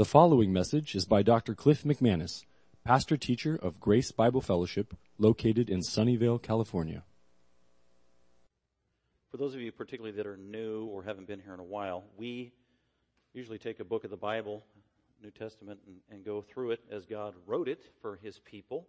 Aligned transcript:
The 0.00 0.06
following 0.06 0.50
message 0.50 0.94
is 0.94 1.04
by 1.04 1.20
Dr. 1.20 1.54
Cliff 1.54 1.82
McManus, 1.84 2.46
pastor 2.86 3.18
teacher 3.18 3.58
of 3.60 3.78
Grace 3.78 4.12
Bible 4.12 4.40
Fellowship, 4.40 4.96
located 5.18 5.68
in 5.68 5.80
Sunnyvale, 5.80 6.40
California. 6.40 7.04
For 9.30 9.36
those 9.36 9.54
of 9.54 9.60
you 9.60 9.70
particularly 9.70 10.16
that 10.16 10.26
are 10.26 10.38
new 10.38 10.86
or 10.86 11.02
haven't 11.02 11.26
been 11.26 11.38
here 11.38 11.52
in 11.52 11.60
a 11.60 11.64
while, 11.64 12.04
we 12.16 12.50
usually 13.34 13.58
take 13.58 13.78
a 13.78 13.84
book 13.84 14.04
of 14.04 14.10
the 14.10 14.16
Bible, 14.16 14.64
New 15.22 15.30
Testament, 15.32 15.78
and, 15.86 15.96
and 16.10 16.24
go 16.24 16.40
through 16.40 16.70
it 16.70 16.80
as 16.90 17.04
God 17.04 17.34
wrote 17.46 17.68
it 17.68 17.82
for 18.00 18.16
His 18.22 18.38
people. 18.38 18.86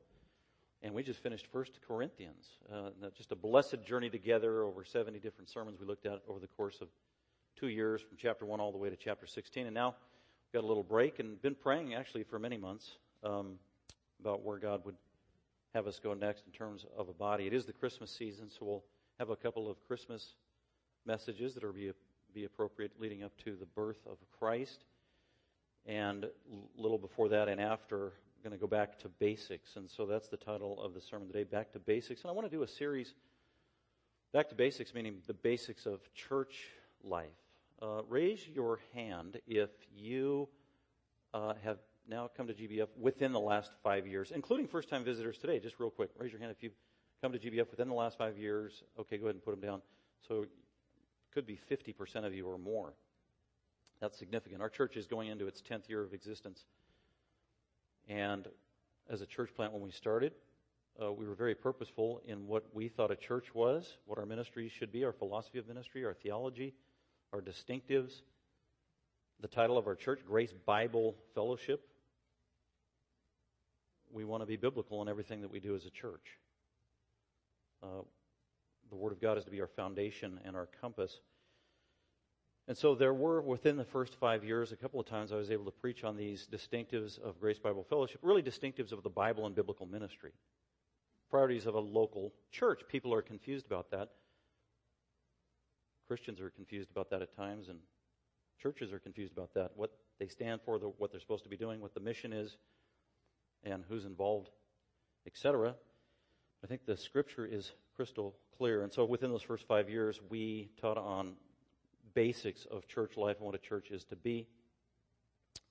And 0.82 0.94
we 0.94 1.04
just 1.04 1.22
finished 1.22 1.46
First 1.52 1.74
Corinthians, 1.86 2.46
uh, 2.74 2.92
just 3.18 3.34
a 3.34 3.36
blessed 3.36 3.84
journey 3.86 4.10
together 4.10 4.64
over 4.64 4.86
70 4.86 5.20
different 5.20 5.50
sermons 5.50 5.78
we 5.78 5.86
looked 5.86 6.06
at 6.06 6.22
over 6.30 6.40
the 6.40 6.48
course 6.48 6.78
of 6.80 6.88
two 7.58 7.68
years, 7.68 8.00
from 8.00 8.18
chapter 8.18 8.46
1 8.46 8.62
all 8.62 8.72
the 8.72 8.78
way 8.78 8.90
to 8.90 8.96
chapter 8.96 9.28
16. 9.28 9.66
And 9.66 9.76
now 9.76 9.96
got 10.54 10.64
a 10.64 10.68
little 10.68 10.84
break 10.84 11.20
and 11.20 11.42
been 11.42 11.56
praying 11.56 11.94
actually 11.94 12.24
for 12.24 12.38
many 12.38 12.58
months 12.58 12.98
um, 13.24 13.54
about 14.20 14.44
where 14.44 14.58
God 14.58 14.84
would 14.86 14.96
have 15.74 15.88
us 15.88 16.00
go 16.00 16.14
next 16.14 16.44
in 16.46 16.52
terms 16.52 16.86
of 16.98 17.08
a 17.08 17.14
body. 17.14 17.48
It 17.48 17.54
is 17.54 17.66
the 17.66 17.72
Christmas 17.72 18.12
season, 18.12 18.50
so 18.50 18.66
we'll 18.66 18.84
have 19.18 19.30
a 19.30 19.36
couple 19.38 19.70
of 19.70 19.82
Christmas 19.88 20.34
messages 21.06 21.54
that 21.54 21.64
are 21.64 21.72
be, 21.72 21.92
be 22.34 22.44
appropriate 22.44 22.92
leading 23.00 23.24
up 23.24 23.32
to 23.46 23.56
the 23.56 23.66
birth 23.66 24.00
of 24.06 24.18
Christ. 24.38 24.84
And 25.86 26.26
a 26.26 26.30
little 26.76 26.98
before 26.98 27.30
that 27.30 27.48
and 27.48 27.62
after, 27.62 27.98
we're 27.98 28.50
going 28.50 28.52
to 28.52 28.60
go 28.60 28.68
back 28.68 29.00
to 29.00 29.08
basics. 29.08 29.78
And 29.78 29.90
so 29.90 30.06
that's 30.06 30.28
the 30.28 30.38
title 30.38 30.82
of 30.82 30.94
the 30.94 31.02
sermon 31.02 31.28
today, 31.28 31.44
Back 31.44 31.72
to 31.74 31.80
Basics. 31.80 32.22
And 32.22 32.30
I 32.30 32.34
want 32.34 32.50
to 32.50 32.56
do 32.56 32.64
a 32.64 32.68
series, 32.68 33.14
Back 34.34 34.50
to 34.50 34.56
Basics, 34.56 34.94
meaning 34.94 35.20
the 35.28 35.34
basics 35.34 35.86
of 35.86 36.02
church 36.14 36.68
life. 37.04 37.30
Uh, 37.82 38.04
raise 38.08 38.48
your 38.48 38.80
hand 38.94 39.42
if 39.48 39.72
you 39.92 40.48
uh, 41.34 41.54
have 41.64 41.80
now 42.08 42.30
come 42.38 42.46
to 42.46 42.54
GBF 42.54 42.88
within 42.96 43.32
the 43.32 43.40
last 43.40 43.72
five 43.82 44.06
years, 44.06 44.32
including 44.32 44.68
first 44.68 44.88
time 44.88 45.04
visitors 45.04 45.40
today. 45.40 45.60
Just 45.60 45.80
real 45.80 45.90
quick, 45.90 46.12
raise 46.16 46.32
your 46.32 46.40
hand 46.40 46.52
if 46.52 46.62
you've 46.62 46.76
come 47.24 47.32
to 47.32 47.40
GBF 47.40 47.72
within 47.72 47.88
the 47.88 47.96
last 47.96 48.20
five 48.20 48.38
years. 48.38 48.84
Okay, 49.00 49.18
go 49.18 49.26
ahead 49.26 49.36
and 49.36 49.44
put 49.44 49.60
them 49.60 49.68
down. 49.68 49.82
So, 50.28 50.46
could 51.34 51.48
be 51.48 51.58
50% 51.72 52.24
of 52.24 52.36
you 52.36 52.46
or 52.46 52.60
more. 52.60 52.94
That's 54.00 54.20
significant. 54.20 54.62
Our 54.62 54.70
church 54.70 54.96
is 54.96 55.08
going 55.08 55.30
into 55.30 55.48
its 55.48 55.62
10th 55.62 55.90
year 55.90 56.04
of 56.04 56.14
existence. 56.14 56.66
And 58.08 58.48
as 59.10 59.22
a 59.22 59.26
church 59.26 59.56
plant, 59.56 59.74
when 59.74 59.82
we 59.82 59.92
started, 59.92 60.34
uh, 61.02 61.12
we 61.12 61.26
were 61.26 61.36
very 61.36 61.56
purposeful 61.56 62.22
in 62.28 62.48
what 62.48 62.66
we 62.74 62.90
thought 62.90 63.10
a 63.12 63.16
church 63.16 63.56
was, 63.56 63.98
what 64.06 64.20
our 64.20 64.26
ministry 64.26 64.70
should 64.70 64.92
be, 64.92 65.04
our 65.04 65.14
philosophy 65.14 65.58
of 65.58 65.68
ministry, 65.68 66.04
our 66.06 66.14
theology, 66.14 66.74
our 67.34 67.42
distinctives, 67.42 68.12
the 69.40 69.48
title 69.48 69.78
of 69.78 69.88
our 69.88 69.96
church, 69.96 70.20
Grace 70.28 70.54
Bible 70.66 71.16
Fellowship. 71.34 71.82
We 74.12 74.26
want 74.26 74.42
to 74.42 74.48
be 74.48 74.58
biblical 74.58 75.02
in 75.02 75.08
everything 75.08 75.42
that 75.42 75.52
we 75.52 75.62
do 75.62 75.76
as 75.76 75.86
a 75.86 75.90
church. 75.90 76.38
Uh, 77.82 78.04
the 78.90 78.98
Word 78.98 79.14
of 79.14 79.22
God 79.22 79.38
is 79.38 79.46
to 79.46 79.52
be 79.52 79.62
our 79.62 79.68
foundation 79.68 80.40
and 80.44 80.56
our 80.56 80.68
compass. 80.82 81.22
And 82.68 82.78
so 82.78 82.96
there 82.96 83.14
were, 83.14 83.42
within 83.42 83.78
the 83.78 83.86
first 83.86 84.16
five 84.20 84.44
years, 84.44 84.74
a 84.74 84.76
couple 84.76 85.00
of 85.00 85.06
times 85.06 85.32
I 85.32 85.36
was 85.36 85.50
able 85.50 85.66
to 85.66 85.72
preach 85.72 86.04
on 86.04 86.18
these 86.18 86.48
distinctives 86.52 87.18
of 87.20 87.40
Grace 87.40 87.60
Bible 87.60 87.86
Fellowship, 87.90 88.20
really 88.22 88.44
distinctives 88.44 88.92
of 88.92 89.04
the 89.04 89.10
Bible 89.10 89.46
and 89.46 89.56
biblical 89.56 89.86
ministry. 89.86 90.32
Priorities 91.30 91.66
of 91.66 91.76
a 91.76 91.80
local 91.80 92.34
church. 92.52 92.82
People 92.90 93.14
are 93.14 93.22
confused 93.22 93.66
about 93.66 93.90
that. 93.92 94.10
Christians 96.12 96.42
are 96.42 96.50
confused 96.50 96.92
about 96.92 97.10
that 97.12 97.22
at 97.22 97.34
times, 97.38 97.70
and 97.70 97.80
churches 98.62 98.92
are 98.92 99.00
confused 99.00 99.32
about 99.32 99.54
that. 99.54 99.72
What 99.78 99.92
they 100.20 100.28
stand 100.28 100.60
for, 100.66 100.78
the, 100.78 100.88
what 100.88 101.10
they're 101.10 101.22
supposed 101.22 101.44
to 101.46 101.50
be 101.50 101.56
doing, 101.56 101.80
what 101.80 101.94
the 101.94 102.02
mission 102.02 102.34
is, 102.34 102.58
and 103.64 103.86
who's 103.88 104.04
involved, 104.04 104.50
etc. 105.26 105.74
I 106.62 106.68
think 106.68 106.86
the 106.86 106.98
scripture 106.98 107.46
is 107.46 107.72
crystal 107.96 108.36
clear. 108.58 108.84
And 108.84 108.92
so 108.92 109.06
within 109.06 109.32
those 109.32 109.42
first 109.42 109.66
five 109.70 109.90
years, 109.90 110.20
we 110.30 110.72
taught 110.82 110.98
on 110.98 111.36
basics 112.14 112.66
of 112.70 112.90
church 112.90 113.16
life 113.16 113.38
and 113.38 113.46
what 113.46 113.56
a 113.56 113.60
church 113.70 113.90
is 113.90 114.04
to 114.04 114.18
be. 114.18 114.50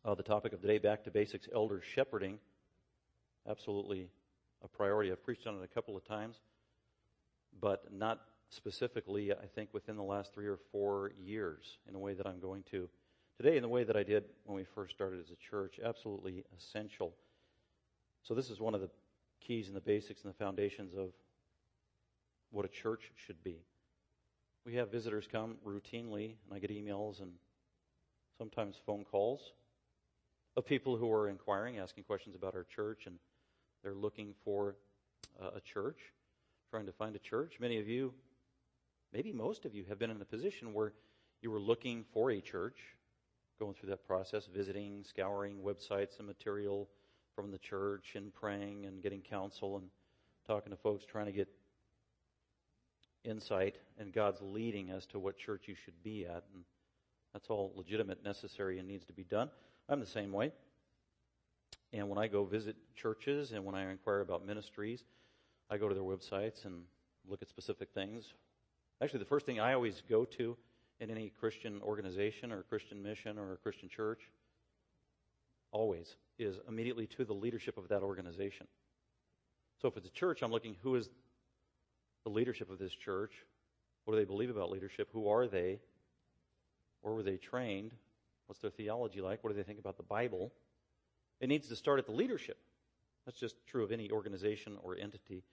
Uh, 0.07 0.15
the 0.15 0.23
topic 0.23 0.55
of 0.55 0.63
today, 0.63 0.79
back 0.79 1.05
to 1.05 1.11
basics, 1.11 1.51
elder 1.55 1.83
shepherding. 1.83 2.39
Absolutely 3.47 4.09
a 4.65 4.69
priority. 4.69 5.13
I've 5.13 5.23
preached 5.23 5.47
on 5.47 5.57
it 5.57 5.63
a 5.63 5.69
couple 5.75 5.99
of 5.99 6.05
times, 6.07 6.37
but 7.61 7.93
not 7.93 8.21
specifically, 8.51 9.33
I 9.33 9.47
think, 9.55 9.73
within 9.73 9.97
the 9.97 10.03
last 10.03 10.35
three 10.35 10.47
or 10.47 10.59
four 10.73 11.13
years 11.19 11.79
in 11.89 11.95
a 11.95 11.99
way 11.99 12.15
that 12.15 12.27
I'm 12.27 12.41
going 12.41 12.65
to 12.71 12.89
today, 13.37 13.57
in 13.57 13.63
the 13.63 13.69
way 13.69 13.85
that 13.85 13.97
I 13.97 14.03
did 14.03 14.25
when 14.45 14.57
we 14.57 14.65
first 14.65 14.93
started 14.93 15.21
as 15.21 15.31
a 15.31 15.37
church. 15.37 15.81
Absolutely 15.83 16.45
essential. 16.59 17.15
So, 18.23 18.35
this 18.35 18.51
is 18.51 18.61
one 18.61 18.75
of 18.75 18.81
the 18.81 18.91
keys 19.41 19.69
and 19.69 19.77
the 19.77 19.81
basics 19.81 20.23
and 20.23 20.33
the 20.33 20.37
foundations 20.37 20.95
of 20.95 21.13
what 22.51 22.65
a 22.65 22.69
church 22.69 23.13
should 23.15 23.43
be. 23.43 23.59
We 24.67 24.75
have 24.75 24.91
visitors 24.91 25.27
come 25.31 25.57
routinely, 25.67 26.35
and 26.45 26.53
I 26.53 26.59
get 26.59 26.71
emails 26.71 27.21
and 27.21 27.33
sometimes 28.37 28.77
phone 28.85 29.05
calls 29.05 29.53
of 30.57 30.67
people 30.67 30.97
who 30.97 31.11
are 31.13 31.29
inquiring, 31.29 31.79
asking 31.79 32.05
questions 32.05 32.35
about 32.35 32.55
our 32.55 32.65
church, 32.65 33.07
and 33.07 33.17
they're 33.83 33.95
looking 33.95 34.35
for 34.45 34.77
uh, 35.41 35.51
a 35.57 35.61
church, 35.61 35.99
trying 36.71 36.87
to 36.87 36.93
find 36.93 37.15
a 37.17 37.19
church. 37.19 37.55
Many 37.61 37.79
of 37.79 37.89
you 37.89 38.13
maybe 39.13 39.33
most 39.33 39.65
of 39.65 39.75
you 39.75 39.85
have 39.89 39.99
been 39.99 40.11
in 40.11 40.21
a 40.21 40.25
position 40.25 40.73
where 40.73 40.93
you 41.43 41.51
were 41.51 41.61
looking 41.61 42.05
for 42.13 42.31
a 42.31 42.41
church, 42.41 42.79
going 43.59 43.75
through 43.75 43.91
that 43.91 44.07
process, 44.07 44.47
visiting, 44.47 45.05
scouring 45.05 45.59
websites 45.59 46.19
and 46.19 46.27
material 46.27 46.89
from 47.35 47.51
the 47.51 47.59
church, 47.59 48.13
and 48.15 48.35
praying 48.35 48.87
and 48.87 49.03
getting 49.03 49.21
counsel 49.21 49.77
and 49.77 49.89
talking 50.47 50.71
to 50.71 50.77
folks, 50.77 51.05
trying 51.05 51.27
to 51.27 51.33
get 51.33 51.49
insight 53.25 53.77
and 53.99 54.13
God's 54.13 54.41
leading 54.41 54.91
as 54.91 55.07
to 55.07 55.19
what 55.19 55.39
church 55.39 55.65
you 55.67 55.75
should 55.75 56.03
be 56.03 56.25
at. 56.25 56.45
And 56.55 56.65
that's 57.33 57.49
all 57.49 57.73
legitimate, 57.77 58.25
necessary, 58.25 58.79
and 58.79 58.89
needs 58.89 59.05
to 59.07 59.13
be 59.13 59.25
done. 59.25 59.51
I'm 59.89 60.01
the 60.01 60.07
same 60.07 60.33
way. 60.33 60.53
And 61.93 62.09
when 62.09 62.19
I 62.19 62.29
go 62.29 62.45
visit 62.45 62.77
churches 62.95 63.53
and 63.53 63.65
when 63.65 63.75
I 63.75 63.91
inquire 63.91 64.21
about 64.21 64.47
ministries, 64.47 65.05
I 65.69 65.77
go 65.77 65.89
to 65.89 65.95
their 65.95 66.05
websites 66.05 66.65
and 66.65 66.83
look 67.29 67.43
at 67.43 67.49
specific 67.49 67.91
things, 67.93 68.33
Actually, 69.03 69.21
the 69.21 69.27
first 69.27 69.47
thing 69.47 69.61
I 69.61 69.73
always 69.73 70.03
go 70.09 70.25
to 70.25 70.57
in 71.01 71.11
any 71.11 71.31
Christian 71.41 71.81
organization 71.83 72.53
or 72.53 72.63
Christian 72.65 73.03
mission 73.03 73.39
or 73.39 73.53
a 73.53 73.57
Christian 73.57 73.89
church, 73.89 74.21
always, 75.73 76.17
is 76.39 76.59
immediately 76.69 77.07
to 77.07 77.25
the 77.25 77.33
leadership 77.33 77.79
of 77.79 77.89
that 77.89 78.03
organization. 78.03 78.67
So 79.81 79.89
if 79.89 79.97
it's 79.97 80.07
a 80.07 80.13
church, 80.13 80.43
I'm 80.43 80.51
looking 80.51 80.77
who 80.83 80.97
is 80.97 81.09
the 82.25 82.31
leadership 82.31 82.71
of 82.71 82.79
this 82.79 82.93
church? 82.93 83.33
What 84.05 84.15
do 84.15 84.21
they 84.21 84.27
believe 84.27 84.51
about 84.51 84.71
leadership? 84.71 85.09
Who 85.13 85.29
are 85.29 85.47
they? 85.47 85.81
Where 87.01 87.15
were 87.15 87.23
they 87.23 87.37
trained? 87.37 87.93
What's 88.47 88.61
their 88.61 88.71
theology 88.71 89.21
like? 89.21 89.43
What 89.43 89.51
do 89.51 89.57
they 89.57 89.63
think 89.63 89.79
about 89.79 89.97
the 89.97 90.03
Bible? 90.03 90.53
It 91.41 91.49
needs 91.49 91.69
to 91.69 91.77
start 91.77 91.99
at 91.99 92.07
the 92.07 92.13
leadership. 92.13 92.59
That's 93.25 93.39
just 93.39 93.55
true 93.67 93.85
of 93.85 93.93
any 93.93 94.11
organization 94.11 94.77
or 94.83 94.97
entity 94.97 95.45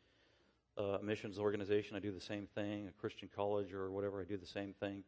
a 0.78 1.00
missions 1.02 1.40
organization, 1.40 1.96
I 1.96 2.00
do 2.00 2.12
the 2.12 2.22
same 2.22 2.48
thing. 2.56 2.88
A 2.88 2.92
Christian 2.92 3.30
college 3.36 3.74
or 3.74 3.92
whatever, 3.92 4.22
I 4.22 4.26
do 4.26 4.38
the 4.38 4.46
same 4.46 4.74
thing. 4.80 5.04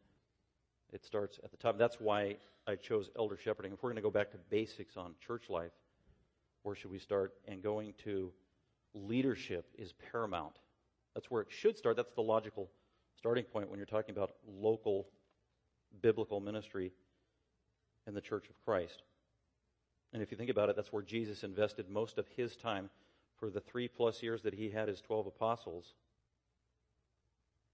It 0.92 1.04
starts 1.04 1.38
at 1.44 1.50
the 1.50 1.56
top. 1.56 1.78
That's 1.78 2.00
why 2.00 2.36
I 2.66 2.74
chose 2.76 3.10
elder 3.16 3.36
shepherding. 3.36 3.72
If 3.72 3.82
we're 3.82 3.90
going 3.90 3.96
to 3.96 4.02
go 4.02 4.10
back 4.10 4.30
to 4.32 4.38
basics 4.50 4.96
on 4.96 5.14
church 5.24 5.48
life, 5.48 5.72
where 6.62 6.74
should 6.74 6.90
we 6.90 6.98
start? 6.98 7.34
And 7.46 7.62
going 7.62 7.94
to 8.04 8.32
leadership 8.94 9.66
is 9.78 9.92
paramount. 10.10 10.56
That's 11.14 11.30
where 11.30 11.42
it 11.42 11.48
should 11.50 11.78
start. 11.78 11.96
That's 11.96 12.12
the 12.12 12.22
logical 12.22 12.68
starting 13.16 13.44
point 13.44 13.70
when 13.70 13.78
you're 13.78 13.86
talking 13.86 14.14
about 14.14 14.32
local 14.46 15.06
biblical 16.02 16.40
ministry 16.40 16.92
in 18.06 18.14
the 18.14 18.20
church 18.20 18.48
of 18.48 18.64
Christ. 18.64 19.02
And 20.12 20.22
if 20.22 20.30
you 20.30 20.36
think 20.36 20.50
about 20.50 20.68
it, 20.68 20.76
that's 20.76 20.92
where 20.92 21.02
Jesus 21.02 21.44
invested 21.44 21.88
most 21.88 22.18
of 22.18 22.26
his 22.36 22.56
time 22.56 22.90
for 23.40 23.50
the 23.50 23.60
three 23.60 23.88
plus 23.88 24.22
years 24.22 24.42
that 24.42 24.54
he 24.54 24.70
had 24.70 24.86
his 24.86 25.00
12 25.00 25.26
apostles, 25.26 25.94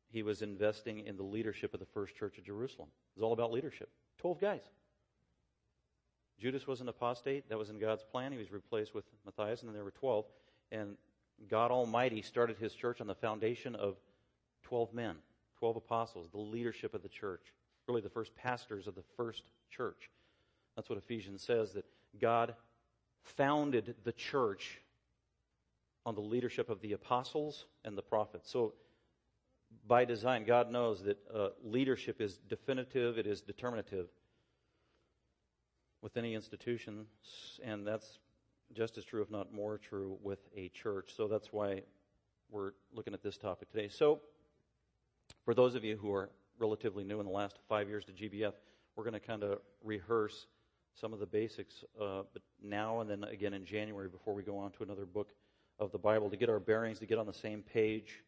he 0.09 0.23
was 0.23 0.41
investing 0.41 1.01
in 1.01 1.17
the 1.17 1.25
leadership 1.25 1.75
of 1.75 1.81
the 1.81 1.87
first 1.87 2.15
church 2.15 2.39
of 2.39 2.45
Jerusalem. 2.45 2.89
It 3.15 3.21
was 3.21 3.27
all 3.27 3.33
about 3.33 3.53
leadership. 3.53 3.91
12 4.19 4.41
guys. 4.41 4.63
Judas 6.39 6.67
was 6.67 6.81
an 6.81 6.89
apostate. 6.89 7.49
That 7.49 7.59
was 7.59 7.71
in 7.71 7.79
God's 7.79 8.05
plan. 8.05 8.33
He 8.33 8.39
was 8.39 8.53
replaced 8.53 8.95
with 8.95 9.05
Matthias, 9.25 9.61
and 9.61 9.69
then 9.69 9.75
there 9.75 9.85
were 9.85 9.91
12. 9.91 10.25
And 10.71 10.97
God 11.49 11.71
Almighty 11.71 12.23
started 12.23 12.57
his 12.59 12.73
church 12.73 13.01
on 13.01 13.07
the 13.07 13.15
foundation 13.15 13.75
of 13.75 13.97
12 14.63 14.95
men, 14.95 15.17
12 15.59 15.77
apostles, 15.77 16.29
the 16.31 16.39
leadership 16.39 16.95
of 16.95 17.03
the 17.03 17.09
church, 17.09 17.53
really 17.89 18.01
the 18.01 18.09
first 18.09 18.35
pastors 18.37 18.87
of 18.87 18.95
the 18.95 19.05
first 19.17 19.43
church. 19.71 20.11
That's 20.77 20.89
what 20.89 20.99
Ephesians 20.99 21.43
says, 21.43 21.73
that 21.73 21.85
God 22.21 22.55
founded 23.23 23.95
the 24.05 24.13
church 24.13 24.81
on 26.07 26.15
the 26.15 26.23
leadership 26.23 26.71
of 26.71 26.81
the 26.81 26.93
apostles 26.93 27.67
and 27.85 27.99
the 27.99 28.03
prophets. 28.03 28.51
So, 28.51 28.75
by 29.87 30.05
design, 30.05 30.45
God 30.45 30.71
knows 30.71 31.03
that 31.03 31.19
uh, 31.35 31.49
leadership 31.63 32.21
is 32.21 32.39
definitive, 32.49 33.19
it 33.19 33.27
is 33.27 33.43
determinative. 33.43 34.09
with 36.03 36.17
any 36.17 36.35
institution, 36.35 37.07
and 37.65 37.85
that's 37.87 38.21
just 38.73 38.97
as 38.99 39.05
true, 39.05 39.23
if 39.23 39.31
not 39.31 39.53
more 39.53 39.79
true, 39.79 40.19
with 40.23 40.39
a 40.57 40.69
church. 40.69 41.13
So 41.17 41.27
that's 41.27 41.53
why 41.53 41.83
we're 42.51 42.73
looking 42.93 43.13
at 43.15 43.23
this 43.23 43.37
topic 43.37 43.71
today. 43.71 43.89
So, 43.89 44.21
for 45.45 45.55
those 45.55 45.75
of 45.75 45.85
you 45.85 45.97
who 45.97 46.13
are 46.13 46.31
relatively 46.59 47.03
new 47.03 47.19
in 47.19 47.27
the 47.27 47.33
last 47.33 47.59
five 47.69 47.89
years 47.89 48.05
to 48.05 48.13
GBF, 48.13 48.53
we're 48.95 49.05
going 49.05 49.15
to 49.15 49.21
kind 49.21 49.43
of 49.43 49.59
rehearse 49.83 50.47
some 50.95 51.13
of 51.13 51.19
the 51.19 51.27
basics 51.27 51.85
uh, 52.01 52.23
now 52.63 53.01
and 53.01 53.11
then 53.11 53.25
again 53.25 53.53
in 53.53 53.65
January 53.65 54.09
before 54.09 54.35
we 54.35 54.43
go 54.43 54.57
on 54.57 54.71
to 54.73 54.83
another 54.85 55.05
book 55.07 55.31
of 55.79 55.93
the 55.93 55.99
Bible 55.99 56.31
to 56.31 56.37
get 56.37 56.49
our 56.49 56.61
bearings, 56.61 56.99
to 57.01 57.07
get 57.07 57.19
on 57.19 57.27
the 57.27 57.33
same 57.33 57.63
page 57.63 58.23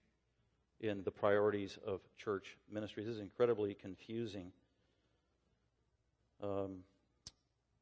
in 0.81 1.03
the 1.03 1.11
priorities 1.11 1.79
of 1.87 2.01
church 2.17 2.57
ministry. 2.71 3.05
This 3.05 3.15
is 3.15 3.21
incredibly 3.21 3.75
confusing. 3.75 4.53
Um, 6.43 6.79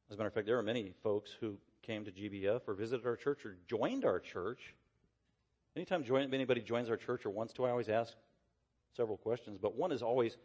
as 0.09 0.15
a 0.15 0.17
matter 0.17 0.27
of 0.27 0.33
fact, 0.33 0.47
there 0.47 0.57
are 0.57 0.63
many 0.63 0.93
folks 1.03 1.31
who 1.39 1.57
came 1.83 2.05
to 2.05 2.11
GBF 2.11 2.61
or 2.67 2.73
visited 2.73 3.05
our 3.05 3.15
church 3.15 3.45
or 3.45 3.57
joined 3.67 4.05
our 4.05 4.19
church. 4.19 4.73
Anytime 5.75 6.03
join, 6.03 6.33
anybody 6.33 6.61
joins 6.61 6.89
our 6.89 6.97
church 6.97 7.25
or 7.25 7.29
wants 7.29 7.53
to, 7.53 7.65
I 7.65 7.69
always 7.69 7.89
ask 7.89 8.13
several 8.95 9.17
questions. 9.17 9.59
But 9.61 9.75
one 9.75 9.91
is 9.91 10.01
always, 10.01 10.37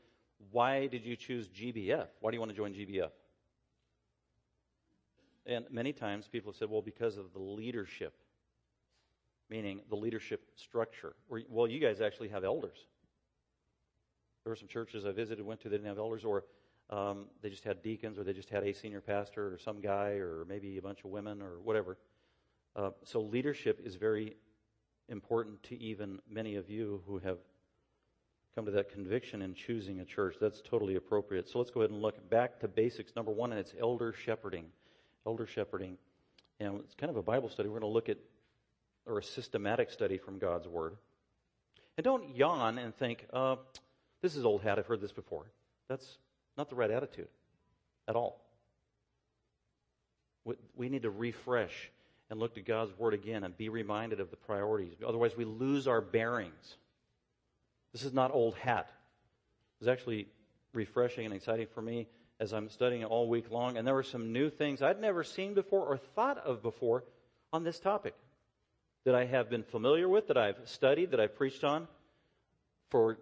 why 0.50 0.88
did 0.88 1.04
you 1.04 1.16
choose 1.16 1.48
GBF? 1.48 2.08
Why 2.20 2.30
do 2.30 2.36
you 2.36 2.40
want 2.40 2.50
to 2.50 2.56
join 2.56 2.74
GBF? 2.74 3.10
And 5.46 5.64
many 5.70 5.92
times 5.92 6.28
people 6.28 6.52
have 6.52 6.58
said, 6.58 6.70
well, 6.70 6.82
because 6.82 7.16
of 7.16 7.32
the 7.32 7.40
leadership, 7.40 8.14
meaning 9.52 9.82
the 9.90 9.96
leadership 9.96 10.40
structure. 10.56 11.12
Well, 11.50 11.68
you 11.68 11.78
guys 11.78 12.00
actually 12.00 12.28
have 12.28 12.42
elders. 12.42 12.78
There 14.44 14.50
were 14.50 14.56
some 14.56 14.66
churches 14.66 15.04
I 15.04 15.12
visited, 15.12 15.44
went 15.44 15.60
to, 15.60 15.68
they 15.68 15.76
didn't 15.76 15.88
have 15.88 15.98
elders, 15.98 16.24
or 16.24 16.44
um, 16.88 17.26
they 17.42 17.50
just 17.50 17.62
had 17.62 17.82
deacons, 17.82 18.18
or 18.18 18.24
they 18.24 18.32
just 18.32 18.48
had 18.48 18.64
a 18.64 18.72
senior 18.72 19.02
pastor, 19.02 19.52
or 19.52 19.58
some 19.58 19.82
guy, 19.82 20.12
or 20.12 20.46
maybe 20.48 20.78
a 20.78 20.82
bunch 20.82 21.00
of 21.04 21.10
women, 21.10 21.42
or 21.42 21.60
whatever. 21.62 21.98
Uh, 22.74 22.90
so 23.04 23.20
leadership 23.20 23.78
is 23.84 23.96
very 23.96 24.36
important 25.10 25.62
to 25.64 25.78
even 25.78 26.18
many 26.30 26.56
of 26.56 26.70
you 26.70 27.02
who 27.06 27.18
have 27.18 27.36
come 28.54 28.64
to 28.64 28.70
that 28.70 28.90
conviction 28.90 29.42
in 29.42 29.54
choosing 29.54 30.00
a 30.00 30.04
church. 30.04 30.36
That's 30.40 30.62
totally 30.62 30.96
appropriate. 30.96 31.46
So 31.50 31.58
let's 31.58 31.70
go 31.70 31.80
ahead 31.80 31.90
and 31.90 32.00
look 32.00 32.30
back 32.30 32.58
to 32.60 32.68
basics. 32.68 33.12
Number 33.14 33.32
one, 33.32 33.50
and 33.50 33.60
it's 33.60 33.74
elder 33.78 34.14
shepherding. 34.14 34.64
Elder 35.26 35.46
shepherding. 35.46 35.98
And 36.58 36.80
it's 36.80 36.94
kind 36.94 37.10
of 37.10 37.16
a 37.18 37.22
Bible 37.22 37.50
study. 37.50 37.68
We're 37.68 37.80
going 37.80 37.92
to 37.92 37.94
look 37.94 38.08
at, 38.08 38.18
or 39.06 39.18
a 39.18 39.22
systematic 39.22 39.90
study 39.90 40.18
from 40.18 40.38
God's 40.38 40.68
Word. 40.68 40.96
And 41.96 42.04
don't 42.04 42.34
yawn 42.36 42.78
and 42.78 42.94
think, 42.94 43.26
uh, 43.32 43.56
this 44.22 44.36
is 44.36 44.44
old 44.44 44.62
hat. 44.62 44.78
I've 44.78 44.86
heard 44.86 45.00
this 45.00 45.12
before. 45.12 45.44
That's 45.88 46.18
not 46.56 46.68
the 46.68 46.76
right 46.76 46.90
attitude 46.90 47.28
at 48.08 48.16
all. 48.16 48.40
We 50.74 50.88
need 50.88 51.02
to 51.02 51.10
refresh 51.10 51.90
and 52.30 52.40
look 52.40 52.54
to 52.54 52.62
God's 52.62 52.96
Word 52.98 53.14
again 53.14 53.44
and 53.44 53.56
be 53.56 53.68
reminded 53.68 54.18
of 54.18 54.30
the 54.30 54.36
priorities. 54.36 54.94
Otherwise, 55.06 55.36
we 55.36 55.44
lose 55.44 55.86
our 55.86 56.00
bearings. 56.00 56.76
This 57.92 58.04
is 58.04 58.12
not 58.12 58.32
old 58.32 58.54
hat. 58.54 58.90
It's 59.80 59.88
actually 59.88 60.28
refreshing 60.72 61.26
and 61.26 61.34
exciting 61.34 61.66
for 61.74 61.82
me 61.82 62.08
as 62.40 62.52
I'm 62.52 62.70
studying 62.70 63.02
it 63.02 63.06
all 63.06 63.28
week 63.28 63.50
long. 63.50 63.76
And 63.76 63.86
there 63.86 63.94
were 63.94 64.02
some 64.02 64.32
new 64.32 64.48
things 64.48 64.82
I'd 64.82 65.00
never 65.00 65.22
seen 65.22 65.54
before 65.54 65.84
or 65.84 65.98
thought 65.98 66.38
of 66.38 66.62
before 66.62 67.04
on 67.52 67.64
this 67.64 67.78
topic 67.78 68.14
that 69.04 69.14
I 69.14 69.24
have 69.24 69.50
been 69.50 69.62
familiar 69.62 70.08
with, 70.08 70.28
that 70.28 70.36
I've 70.36 70.58
studied, 70.64 71.10
that 71.10 71.20
I've 71.20 71.36
preached 71.36 71.64
on 71.64 71.88
for 72.90 73.18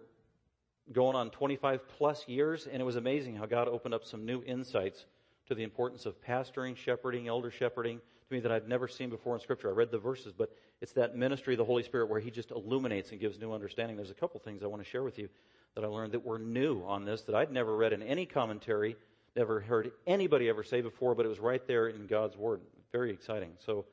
going 0.91 1.15
on 1.15 1.29
25 1.29 1.87
plus 1.87 2.27
years, 2.27 2.67
and 2.67 2.81
it 2.81 2.85
was 2.85 2.95
amazing 2.95 3.35
how 3.35 3.45
God 3.45 3.67
opened 3.67 3.93
up 3.93 4.05
some 4.05 4.25
new 4.25 4.43
insights 4.43 5.05
to 5.47 5.55
the 5.55 5.63
importance 5.63 6.05
of 6.05 6.21
pastoring, 6.21 6.75
shepherding, 6.75 7.27
elder 7.27 7.51
shepherding 7.51 7.99
to 7.99 8.33
me 8.33 8.39
that 8.41 8.51
I'd 8.51 8.67
never 8.67 8.87
seen 8.87 9.09
before 9.09 9.35
in 9.35 9.41
Scripture. 9.41 9.69
I 9.69 9.73
read 9.73 9.91
the 9.91 9.97
verses, 9.97 10.33
but 10.33 10.51
it's 10.81 10.93
that 10.93 11.15
ministry 11.15 11.53
of 11.53 11.57
the 11.57 11.65
Holy 11.65 11.83
Spirit 11.83 12.09
where 12.09 12.19
He 12.19 12.31
just 12.31 12.51
illuminates 12.51 13.11
and 13.11 13.19
gives 13.19 13.39
new 13.39 13.53
understanding. 13.53 13.97
There's 13.97 14.11
a 14.11 14.15
couple 14.15 14.39
things 14.39 14.63
I 14.63 14.67
want 14.67 14.83
to 14.83 14.89
share 14.89 15.03
with 15.03 15.17
you 15.17 15.29
that 15.75 15.83
I 15.83 15.87
learned 15.87 16.13
that 16.13 16.25
were 16.25 16.39
new 16.39 16.83
on 16.83 17.05
this 17.05 17.21
that 17.23 17.35
I'd 17.35 17.51
never 17.51 17.75
read 17.75 17.93
in 17.93 18.01
any 18.01 18.25
commentary, 18.25 18.95
never 19.35 19.61
heard 19.61 19.91
anybody 20.05 20.49
ever 20.49 20.63
say 20.63 20.81
before, 20.81 21.15
but 21.15 21.25
it 21.25 21.29
was 21.29 21.39
right 21.39 21.65
there 21.67 21.87
in 21.87 22.07
God's 22.07 22.35
Word. 22.35 22.61
Very 22.91 23.11
exciting. 23.11 23.51
So, 23.65 23.85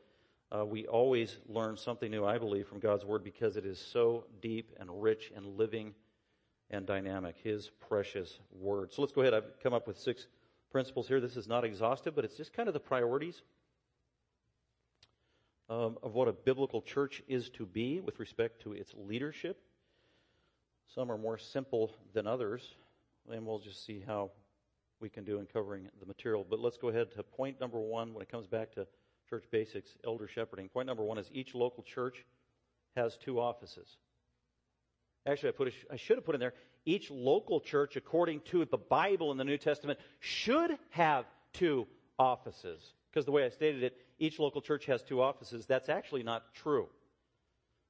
uh, 0.51 0.65
we 0.65 0.87
always 0.87 1.37
learn 1.47 1.77
something 1.77 2.11
new, 2.11 2.25
I 2.25 2.39
believe, 2.39 2.67
from 2.67 2.79
God's 2.79 3.05
Word 3.05 3.23
because 3.23 3.57
it 3.57 3.67
is 3.67 3.79
so 3.79 4.25
deep 4.41 4.75
and 4.81 5.03
rich 5.03 5.31
and 5.35 5.45
living 5.59 5.95
and 6.71 6.87
dynamic, 6.87 7.37
His 7.43 7.71
precious 7.89 8.39
Word. 8.51 8.93
So 8.93 9.03
let's 9.03 9.13
go 9.13 9.21
ahead. 9.21 9.35
I've 9.35 9.61
come 9.63 9.75
up 9.75 9.87
with 9.87 9.99
six 9.99 10.27
principles 10.71 11.07
here. 11.07 11.21
This 11.21 11.37
is 11.37 11.47
not 11.47 11.65
exhaustive, 11.65 12.15
but 12.15 12.25
it's 12.25 12.37
just 12.37 12.53
kind 12.53 12.69
of 12.69 12.75
the 12.75 12.81
priorities 12.81 13.43
um, 15.69 15.99
of 16.03 16.15
what 16.15 16.29
a 16.29 16.33
biblical 16.33 16.81
church 16.81 17.23
is 17.29 17.51
to 17.51 17.67
be 17.67 18.01
with 18.01 18.19
respect 18.19 18.63
to 18.63 18.73
its 18.73 18.95
leadership. 18.97 19.61
Some 20.95 21.13
are 21.13 21.19
more 21.19 21.37
simple 21.37 21.95
than 22.15 22.27
others, 22.27 22.75
and 23.31 23.45
we'll 23.45 23.59
just 23.59 23.85
see 23.85 24.03
how 24.07 24.31
we 25.01 25.11
can 25.11 25.25
do 25.25 25.39
in 25.39 25.47
covering 25.47 25.89
the 26.01 26.07
material. 26.07 26.45
But 26.49 26.61
let's 26.61 26.79
go 26.79 26.89
ahead 26.89 27.13
to 27.13 27.23
point 27.23 27.61
number 27.61 27.79
one 27.79 28.15
when 28.15 28.23
it 28.23 28.31
comes 28.31 28.47
back 28.47 28.73
to 28.73 28.87
church 29.29 29.45
basics, 29.51 29.91
elder 30.05 30.29
shepherding. 30.29 30.69
Point 30.69 30.87
number 30.87 31.05
one 31.05 31.19
is 31.19 31.31
each 31.33 31.55
local 31.55 31.83
church 31.83 32.25
has 32.97 33.17
two 33.17 33.41
offices. 33.41 33.97
Actually, 35.27 35.51
I 35.51 35.53
put 35.53 35.69
a, 35.69 35.73
I 35.93 35.97
should 35.97 36.17
have 36.17 36.25
put 36.25 36.35
in 36.35 36.41
there 36.41 36.55
each 36.89 37.11
local 37.11 37.61
church, 37.61 37.97
according 37.97 38.41
to 38.47 38.65
the 38.65 38.79
Bible 38.79 39.31
in 39.31 39.37
the 39.37 39.45
New 39.45 39.59
Testament, 39.59 39.99
should 40.21 40.79
have 40.91 41.27
two 41.53 41.87
offices. 42.19 42.95
Because 43.11 43.27
the 43.27 43.31
way 43.31 43.45
I 43.45 43.51
stated 43.51 43.83
it, 43.83 43.97
each 44.19 44.39
local 44.39 44.63
church 44.63 44.87
has 44.87 45.03
two 45.03 45.21
offices. 45.21 45.67
That's 45.67 45.91
actually 45.91 46.23
not 46.23 46.55
true. 46.55 46.89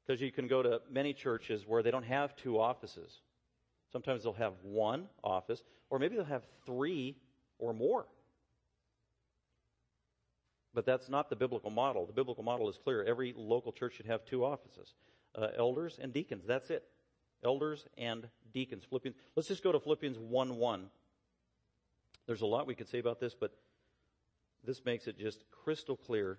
Because 0.05 0.21
you 0.21 0.33
can 0.33 0.49
go 0.49 0.63
to 0.63 0.81
many 0.91 1.13
churches 1.13 1.65
where 1.65 1.83
they 1.83 1.93
don't 1.93 2.05
have 2.05 2.35
two 2.35 2.59
offices. 2.59 3.21
Sometimes 3.93 4.25
they'll 4.25 4.33
have 4.33 4.55
one 4.63 5.07
office, 5.23 5.63
or 5.91 6.01
maybe 6.01 6.17
they'll 6.17 6.25
have 6.25 6.47
three 6.67 7.17
or 7.59 7.73
more. 7.73 8.07
But 10.75 10.87
that's 10.87 11.09
not 11.09 11.31
the 11.31 11.37
biblical 11.37 11.71
model. 11.71 12.07
The 12.07 12.13
biblical 12.13 12.45
model 12.45 12.69
is 12.69 12.77
clear. 12.77 13.03
Every 13.03 13.35
local 13.37 13.73
church 13.73 13.95
should 13.95 14.07
have 14.07 14.25
two 14.25 14.45
offices 14.45 14.95
uh, 15.35 15.49
elders 15.57 15.99
and 16.01 16.13
deacons. 16.13 16.45
That's 16.47 16.71
it 16.71 16.85
elders 17.45 17.87
and 17.97 18.29
deacons. 18.53 18.85
Philippians. 18.85 19.17
Let's 19.37 19.49
just 19.49 19.63
go 19.63 19.73
to 19.73 19.81
Philippians 19.81 20.19
1 20.19 20.57
1. 20.57 20.87
There's 22.27 22.43
a 22.43 22.47
lot 22.47 22.67
we 22.67 22.75
could 22.75 22.89
say 22.89 22.99
about 22.99 23.21
this, 23.21 23.35
but 23.35 23.53
this 24.65 24.85
makes 24.85 25.07
it 25.07 25.19
just 25.19 25.45
crystal 25.51 25.97
clear. 25.97 26.39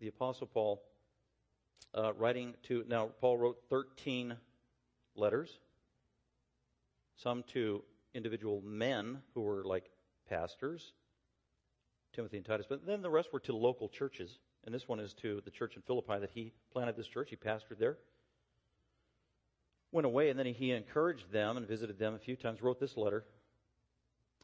The 0.00 0.08
Apostle 0.08 0.46
Paul, 0.46 0.82
uh, 1.94 2.12
writing 2.14 2.54
to, 2.64 2.84
now, 2.88 3.10
Paul 3.20 3.38
wrote 3.38 3.58
13 3.70 4.36
letters, 5.16 5.58
some 7.16 7.42
to 7.54 7.82
individual 8.12 8.62
men 8.64 9.22
who 9.34 9.40
were 9.40 9.64
like 9.64 9.90
pastors, 10.28 10.92
Timothy 12.14 12.36
and 12.36 12.46
Titus, 12.46 12.66
but 12.68 12.86
then 12.86 13.02
the 13.02 13.10
rest 13.10 13.32
were 13.32 13.40
to 13.40 13.54
local 13.54 13.88
churches. 13.88 14.38
And 14.64 14.74
this 14.74 14.88
one 14.88 15.00
is 15.00 15.12
to 15.14 15.42
the 15.44 15.50
church 15.50 15.76
in 15.76 15.82
Philippi 15.82 16.18
that 16.20 16.30
he 16.32 16.52
planted 16.72 16.96
this 16.96 17.06
church. 17.06 17.30
He 17.30 17.36
pastored 17.36 17.78
there 17.78 17.98
went 19.94 20.04
away, 20.06 20.28
and 20.28 20.38
then 20.38 20.46
he 20.46 20.72
encouraged 20.72 21.30
them 21.30 21.56
and 21.56 21.66
visited 21.66 21.98
them 21.98 22.14
a 22.14 22.18
few 22.18 22.34
times, 22.34 22.60
wrote 22.60 22.80
this 22.80 22.96
letter. 22.96 23.24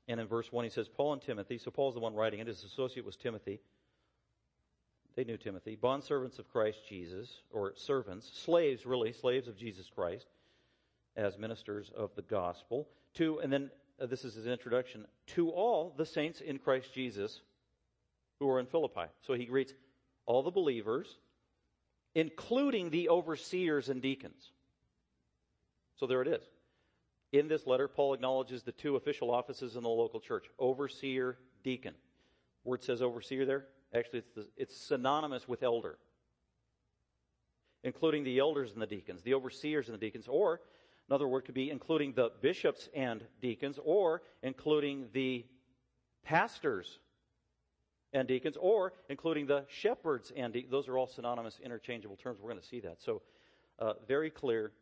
And 0.07 0.21
in 0.21 0.29
verse 0.29 0.51
1, 0.51 0.65
he 0.65 0.71
says, 0.71 0.89
Paul 0.89 1.15
and 1.15 1.23
Timothy, 1.23 1.59
so 1.59 1.73
Paul's 1.73 1.95
the 1.95 2.01
one 2.01 2.15
writing 2.15 2.39
it, 2.39 2.47
his 2.47 2.63
associate 2.63 3.05
was 3.05 3.17
Timothy. 3.17 3.61
They 5.17 5.25
knew 5.25 5.37
Timothy. 5.37 5.77
Bondservants 5.77 6.39
of 6.39 6.49
Christ 6.49 6.79
Jesus, 6.89 7.43
or 7.51 7.75
servants, 7.77 8.31
slaves, 8.33 8.87
really, 8.87 9.13
slaves 9.13 9.49
of 9.49 9.57
Jesus 9.57 9.91
Christ, 9.93 10.27
as 11.17 11.37
ministers 11.37 11.91
of 11.97 12.15
the 12.15 12.23
gospel. 12.23 12.89
To, 13.15 13.41
and 13.41 13.53
then 13.53 13.71
uh, 14.01 14.07
this 14.07 14.25
is 14.25 14.35
his 14.35 14.47
introduction, 14.47 15.05
to 15.29 15.51
all 15.51 15.93
the 15.97 16.07
saints 16.07 16.41
in 16.41 16.59
Christ 16.59 16.95
Jesus 16.95 17.41
who 18.41 18.49
are 18.49 18.59
in 18.59 18.67
Philippi. 18.67 19.07
So 19.21 19.35
he 19.35 19.45
greets 19.45 19.75
all 20.27 20.43
the 20.43 20.51
believers, 20.51 21.19
including 22.15 22.91
the 22.91 23.11
overseers 23.11 23.89
and 23.89 24.03
deacons. 24.03 24.51
So 25.97 26.07
there 26.07 26.23
it 26.23 26.29
is. 26.29 26.43
In 27.33 27.47
this 27.47 27.67
letter, 27.67 27.87
Paul 27.87 28.15
acknowledges 28.15 28.63
the 28.63 28.73
two 28.73 28.97
official 28.97 29.31
offices 29.31 29.77
in 29.77 29.83
the 29.83 29.89
local 29.89 30.19
church 30.19 30.47
overseer, 30.59 31.37
deacon. 31.63 31.95
Word 32.65 32.83
says 32.83 33.03
overseer 33.03 33.45
there. 33.47 33.67
Actually, 33.95 34.21
it's, 34.21 34.31
the, 34.35 34.47
it's 34.57 34.77
synonymous 34.77 35.47
with 35.47 35.63
elder, 35.63 35.99
including 37.85 38.25
the 38.25 38.39
elders 38.39 38.73
and 38.73 38.81
the 38.81 38.87
deacons, 38.87 39.23
the 39.23 39.35
overseers 39.35 39.89
and 39.89 39.95
the 39.95 40.01
deacons, 40.01 40.27
or 40.29 40.61
another 41.09 41.29
word 41.29 41.45
could 41.45 41.55
be 41.55 41.71
including 41.71 42.13
the 42.13 42.31
bishops 42.41 42.89
and 42.95 43.23
deacons, 43.41 43.79
or 43.85 44.23
including 44.43 45.09
the 45.13 45.45
pastors 46.25 46.99
and 48.13 48.27
deacons, 48.27 48.57
or 48.61 48.93
including 49.09 49.47
the 49.47 49.65
shepherds 49.69 50.33
and 50.37 50.53
de- 50.53 50.67
those 50.71 50.89
are 50.89 50.99
all 50.99 51.07
synonymous, 51.07 51.61
interchangeable 51.63 52.17
terms. 52.17 52.41
We're 52.41 52.51
going 52.51 52.61
to 52.61 52.67
see 52.67 52.81
that. 52.81 53.01
So, 53.01 53.23
uh, 53.79 53.95
very 54.07 54.31
clear 54.31 54.73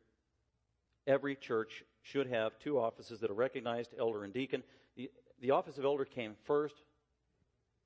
every 1.06 1.36
church 1.36 1.84
should 2.02 2.26
have 2.26 2.58
two 2.58 2.78
offices 2.78 3.20
that 3.20 3.30
are 3.30 3.34
recognized, 3.34 3.94
elder 3.98 4.24
and 4.24 4.32
deacon. 4.32 4.62
the 5.40 5.50
office 5.50 5.78
of 5.78 5.84
elder 5.84 6.04
came 6.04 6.34
first 6.44 6.74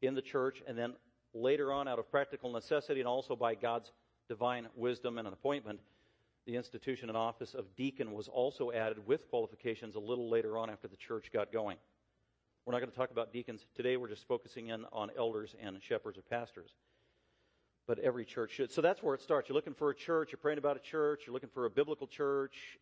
in 0.00 0.14
the 0.14 0.22
church, 0.22 0.62
and 0.66 0.76
then 0.76 0.94
later 1.34 1.72
on, 1.72 1.88
out 1.88 1.98
of 1.98 2.10
practical 2.10 2.52
necessity 2.52 3.00
and 3.00 3.08
also 3.08 3.36
by 3.36 3.54
God's 3.54 3.92
divine 4.28 4.68
wisdom 4.74 5.18
and 5.18 5.26
an 5.26 5.32
appointment, 5.34 5.80
the 6.46 6.56
institution 6.56 7.08
and 7.08 7.16
office 7.16 7.54
of 7.54 7.64
deacon 7.76 8.12
was 8.12 8.28
also 8.28 8.72
added 8.72 9.06
with 9.06 9.28
qualifications 9.30 9.94
a 9.94 10.00
little 10.00 10.28
later 10.28 10.58
on 10.58 10.70
after 10.70 10.88
the 10.88 10.96
church 10.96 11.30
got 11.32 11.52
going. 11.52 11.76
We're 12.64 12.72
not 12.72 12.78
going 12.78 12.90
to 12.90 12.96
talk 12.96 13.10
about 13.10 13.32
deacons 13.32 13.66
today. 13.74 13.96
We're 13.96 14.08
just 14.08 14.26
focusing 14.28 14.68
in 14.68 14.84
on 14.92 15.10
elders 15.18 15.56
and 15.60 15.82
shepherds 15.82 16.16
or 16.16 16.22
pastors. 16.22 16.70
But 17.88 17.98
every 17.98 18.24
church 18.24 18.52
should. 18.52 18.70
So 18.70 18.80
that's 18.80 19.02
where 19.02 19.16
it 19.16 19.20
starts. 19.20 19.48
You're 19.48 19.56
looking 19.56 19.74
for 19.74 19.90
a 19.90 19.94
church. 19.94 20.30
You're 20.30 20.38
praying 20.38 20.58
about 20.58 20.76
a 20.76 20.80
church. 20.80 21.22
You're 21.26 21.34
looking 21.34 21.48
for 21.48 21.64
a 21.64 21.70
biblical 21.70 22.06
church. 22.06 22.78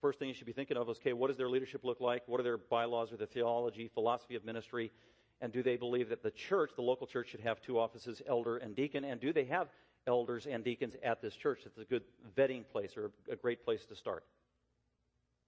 First 0.00 0.20
thing 0.20 0.28
you 0.28 0.34
should 0.34 0.46
be 0.46 0.52
thinking 0.52 0.76
of 0.76 0.88
is, 0.88 0.98
okay, 0.98 1.12
what 1.12 1.26
does 1.26 1.36
their 1.36 1.48
leadership 1.48 1.82
look 1.82 2.00
like? 2.00 2.22
What 2.26 2.38
are 2.38 2.44
their 2.44 2.58
bylaws 2.58 3.12
or 3.12 3.16
their 3.16 3.26
theology, 3.26 3.90
philosophy 3.92 4.36
of 4.36 4.44
ministry? 4.44 4.92
And 5.40 5.52
do 5.52 5.60
they 5.60 5.76
believe 5.76 6.08
that 6.10 6.22
the 6.22 6.30
church, 6.30 6.70
the 6.76 6.82
local 6.82 7.08
church, 7.08 7.30
should 7.30 7.40
have 7.40 7.60
two 7.60 7.80
offices, 7.80 8.22
elder 8.28 8.58
and 8.58 8.76
deacon? 8.76 9.04
And 9.04 9.20
do 9.20 9.32
they 9.32 9.44
have 9.46 9.68
elders 10.06 10.46
and 10.46 10.62
deacons 10.62 10.94
at 11.02 11.20
this 11.20 11.34
church? 11.34 11.62
It's 11.66 11.78
a 11.78 11.84
good 11.84 12.04
vetting 12.36 12.68
place 12.68 12.96
or 12.96 13.10
a 13.28 13.36
great 13.36 13.64
place 13.64 13.84
to 13.86 13.96
start 13.96 14.24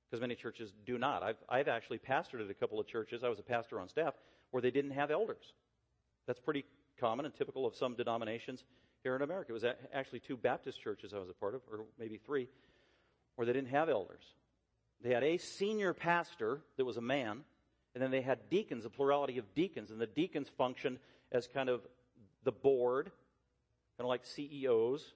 because 0.09 0.21
many 0.21 0.35
churches 0.35 0.73
do 0.87 0.99
not. 0.99 1.23
I've, 1.23 1.37
I've 1.49 1.69
actually 1.69 1.99
pastored 1.99 2.43
at 2.43 2.51
a 2.51 2.55
couple 2.55 2.81
of 2.81 2.87
churches. 2.87 3.23
I 3.23 3.29
was 3.29 3.39
a 3.39 3.43
pastor 3.43 3.81
on 3.81 3.89
staff 3.89 4.15
where 4.51 4.63
they 4.63 4.71
didn't 4.71 4.93
have 4.93 5.11
elders. 5.11 5.53
That's 6.27 6.41
pretty 6.41 6.65
common 6.99 7.27
and 7.27 7.35
typical 7.35 7.67
of 7.67 7.75
some 7.75 7.95
denominations 7.95 8.65
here 9.03 9.17
in 9.17 9.23
America. 9.23 9.51
It 9.51 9.55
was 9.55 9.65
actually 9.93 10.21
two 10.21 10.37
Baptist 10.37 10.81
churches 10.81 11.13
I 11.15 11.19
was 11.19 11.29
a 11.29 11.35
part 11.35 11.55
of, 11.55 11.61
or 11.71 11.81
maybe 11.99 12.19
three, 12.19 12.49
where 13.37 13.47
they 13.47 13.53
didn't 13.53 13.71
have 13.71 13.89
elders. 13.89 14.23
They 15.03 15.13
had 15.13 15.23
a 15.23 15.37
senior 15.39 15.95
pastor 15.95 16.61
that 16.77 16.85
was 16.85 16.97
a 16.97 17.03
man, 17.03 17.45
and 17.95 18.03
then 18.03 18.11
they 18.11 18.23
had 18.23 18.51
deacons, 18.51 18.85
a 18.85 18.91
plurality 18.91 19.39
of 19.39 19.55
deacons, 19.55 19.91
and 19.91 20.01
the 20.01 20.07
deacons 20.07 20.49
functioned 20.57 20.99
as 21.31 21.47
kind 21.47 21.69
of 21.69 21.83
the 22.45 22.53
board, 22.53 23.07
kind 23.97 24.01
of 24.01 24.07
like 24.07 24.25
CEOs, 24.25 25.13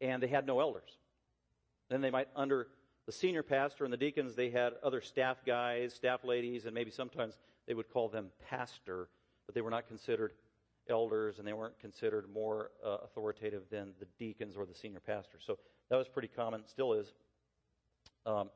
and 0.00 0.22
they 0.22 0.26
had 0.26 0.46
no 0.46 0.60
elders. 0.60 0.98
Then 1.90 2.00
they 2.00 2.10
might, 2.10 2.28
under 2.34 2.68
the 3.06 3.12
senior 3.12 3.42
pastor 3.42 3.84
and 3.84 3.92
the 3.92 3.98
deacons, 3.98 4.34
they 4.34 4.50
had 4.50 4.74
other 4.82 5.00
staff 5.00 5.38
guys, 5.44 5.92
staff 5.94 6.24
ladies, 6.24 6.66
and 6.66 6.74
maybe 6.74 6.90
sometimes 6.90 7.38
they 7.66 7.74
would 7.74 7.90
call 7.90 8.08
them 8.08 8.30
pastor, 8.48 9.08
but 9.46 9.54
they 9.54 9.60
were 9.60 9.70
not 9.70 9.86
considered 9.86 10.32
elders 10.88 11.38
and 11.38 11.46
they 11.46 11.52
weren't 11.52 11.78
considered 11.80 12.26
more 12.32 12.70
uh, 12.84 12.98
authoritative 13.04 13.62
than 13.70 13.92
the 14.00 14.06
deacons 14.18 14.56
or 14.56 14.66
the 14.66 14.74
senior 14.74 15.00
pastor. 15.00 15.38
So 15.44 15.58
that 15.90 15.96
was 15.96 16.08
pretty 16.08 16.28
common, 16.28 16.62
still 16.66 16.94
is. 16.94 17.12
Um, 18.26 18.50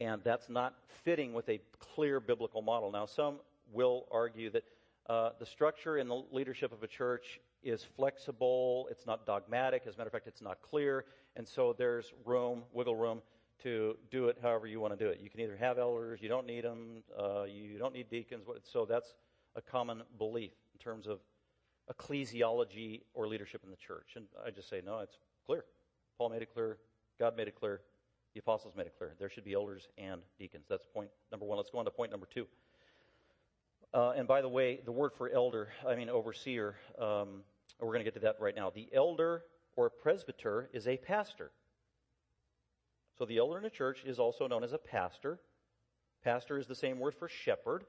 and 0.00 0.22
that's 0.24 0.48
not 0.48 0.74
fitting 1.04 1.32
with 1.32 1.48
a 1.48 1.60
clear 1.78 2.18
biblical 2.18 2.62
model. 2.62 2.90
Now, 2.90 3.06
some 3.06 3.36
will 3.72 4.06
argue 4.10 4.50
that 4.50 4.64
uh, 5.08 5.30
the 5.38 5.46
structure 5.46 5.96
and 5.96 6.10
the 6.10 6.22
leadership 6.32 6.72
of 6.72 6.82
a 6.82 6.86
church 6.86 7.40
is 7.62 7.84
flexible, 7.96 8.88
it's 8.90 9.06
not 9.06 9.26
dogmatic. 9.26 9.82
As 9.86 9.94
a 9.94 9.98
matter 9.98 10.08
of 10.08 10.12
fact, 10.12 10.26
it's 10.26 10.42
not 10.42 10.60
clear. 10.62 11.04
And 11.36 11.46
so 11.46 11.74
there's 11.76 12.12
room, 12.24 12.62
wiggle 12.72 12.96
room, 12.96 13.22
to 13.62 13.96
do 14.10 14.26
it 14.28 14.38
however 14.42 14.66
you 14.66 14.80
want 14.80 14.98
to 14.98 15.02
do 15.02 15.10
it. 15.10 15.20
You 15.22 15.30
can 15.30 15.40
either 15.40 15.56
have 15.56 15.78
elders, 15.78 16.20
you 16.20 16.28
don't 16.28 16.46
need 16.46 16.64
them, 16.64 17.02
uh, 17.18 17.44
you 17.44 17.78
don't 17.78 17.94
need 17.94 18.10
deacons. 18.10 18.44
So 18.64 18.84
that's 18.84 19.14
a 19.54 19.62
common 19.62 20.02
belief 20.18 20.52
in 20.74 20.78
terms 20.80 21.06
of 21.06 21.20
ecclesiology 21.92 23.02
or 23.14 23.28
leadership 23.28 23.62
in 23.64 23.70
the 23.70 23.76
church. 23.76 24.12
And 24.16 24.26
I 24.44 24.50
just 24.50 24.68
say, 24.68 24.82
no, 24.84 25.00
it's 25.00 25.18
clear. 25.46 25.64
Paul 26.18 26.30
made 26.30 26.42
it 26.42 26.52
clear, 26.52 26.78
God 27.18 27.36
made 27.36 27.48
it 27.48 27.54
clear, 27.54 27.80
the 28.34 28.40
apostles 28.40 28.74
made 28.76 28.86
it 28.86 28.94
clear. 28.96 29.14
There 29.18 29.28
should 29.28 29.44
be 29.44 29.54
elders 29.54 29.88
and 29.98 30.22
deacons. 30.38 30.66
That's 30.68 30.86
point 30.86 31.10
number 31.30 31.46
one. 31.46 31.56
Let's 31.56 31.70
go 31.70 31.78
on 31.78 31.84
to 31.84 31.90
point 31.90 32.10
number 32.10 32.26
two. 32.32 32.46
Uh, 33.94 34.12
and 34.16 34.26
by 34.26 34.40
the 34.40 34.48
way, 34.48 34.80
the 34.84 34.92
word 34.92 35.12
for 35.16 35.28
elder, 35.28 35.68
I 35.86 35.96
mean 35.96 36.08
overseer, 36.08 36.76
um, 36.98 37.42
we're 37.86 37.92
going 37.92 38.04
to 38.04 38.10
get 38.10 38.14
to 38.14 38.20
that 38.20 38.36
right 38.40 38.54
now. 38.54 38.70
The 38.70 38.88
elder 38.92 39.42
or 39.76 39.90
presbyter 39.90 40.70
is 40.72 40.86
a 40.86 40.96
pastor. 40.96 41.50
So 43.18 43.24
the 43.24 43.38
elder 43.38 43.58
in 43.58 43.64
a 43.64 43.70
church 43.70 44.04
is 44.04 44.18
also 44.18 44.46
known 44.46 44.64
as 44.64 44.72
a 44.72 44.78
pastor. 44.78 45.40
Pastor 46.24 46.58
is 46.58 46.66
the 46.66 46.74
same 46.74 46.98
word 46.98 47.14
for 47.14 47.28
shepherd 47.28 47.84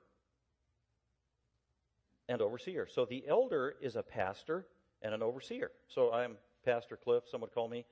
and 2.27 2.41
overseer. 2.41 2.88
So 2.88 3.05
the 3.05 3.23
elder 3.27 3.75
is 3.81 3.95
a 3.95 4.03
pastor 4.03 4.65
and 5.01 5.13
an 5.13 5.21
overseer. 5.21 5.71
So 5.88 6.12
I'm 6.12 6.38
Pastor 6.65 6.97
Cliff, 6.97 7.23
some 7.29 7.41
would 7.41 7.53
call 7.53 7.67
me, 7.67 7.85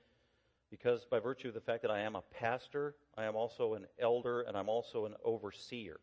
because 0.70 1.04
by 1.04 1.18
virtue 1.18 1.48
of 1.48 1.54
the 1.54 1.60
fact 1.60 1.82
that 1.82 1.90
I 1.90 2.00
am 2.00 2.16
a 2.16 2.22
pastor, 2.32 2.94
I 3.16 3.24
am 3.24 3.36
also 3.36 3.74
an 3.74 3.86
elder 4.00 4.42
and 4.42 4.56
I'm 4.56 4.68
also 4.68 5.04
an 5.04 5.14
overseer. 5.22 6.00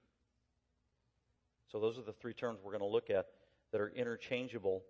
So 1.72 1.80
those 1.80 1.98
are 1.98 2.04
the 2.04 2.14
three 2.14 2.34
terms 2.34 2.60
we're 2.64 2.72
going 2.72 2.82
to 2.82 2.88
look 2.88 3.10
at 3.10 3.28
that 3.72 3.82
are 3.82 3.90
interchangeable 3.90 4.84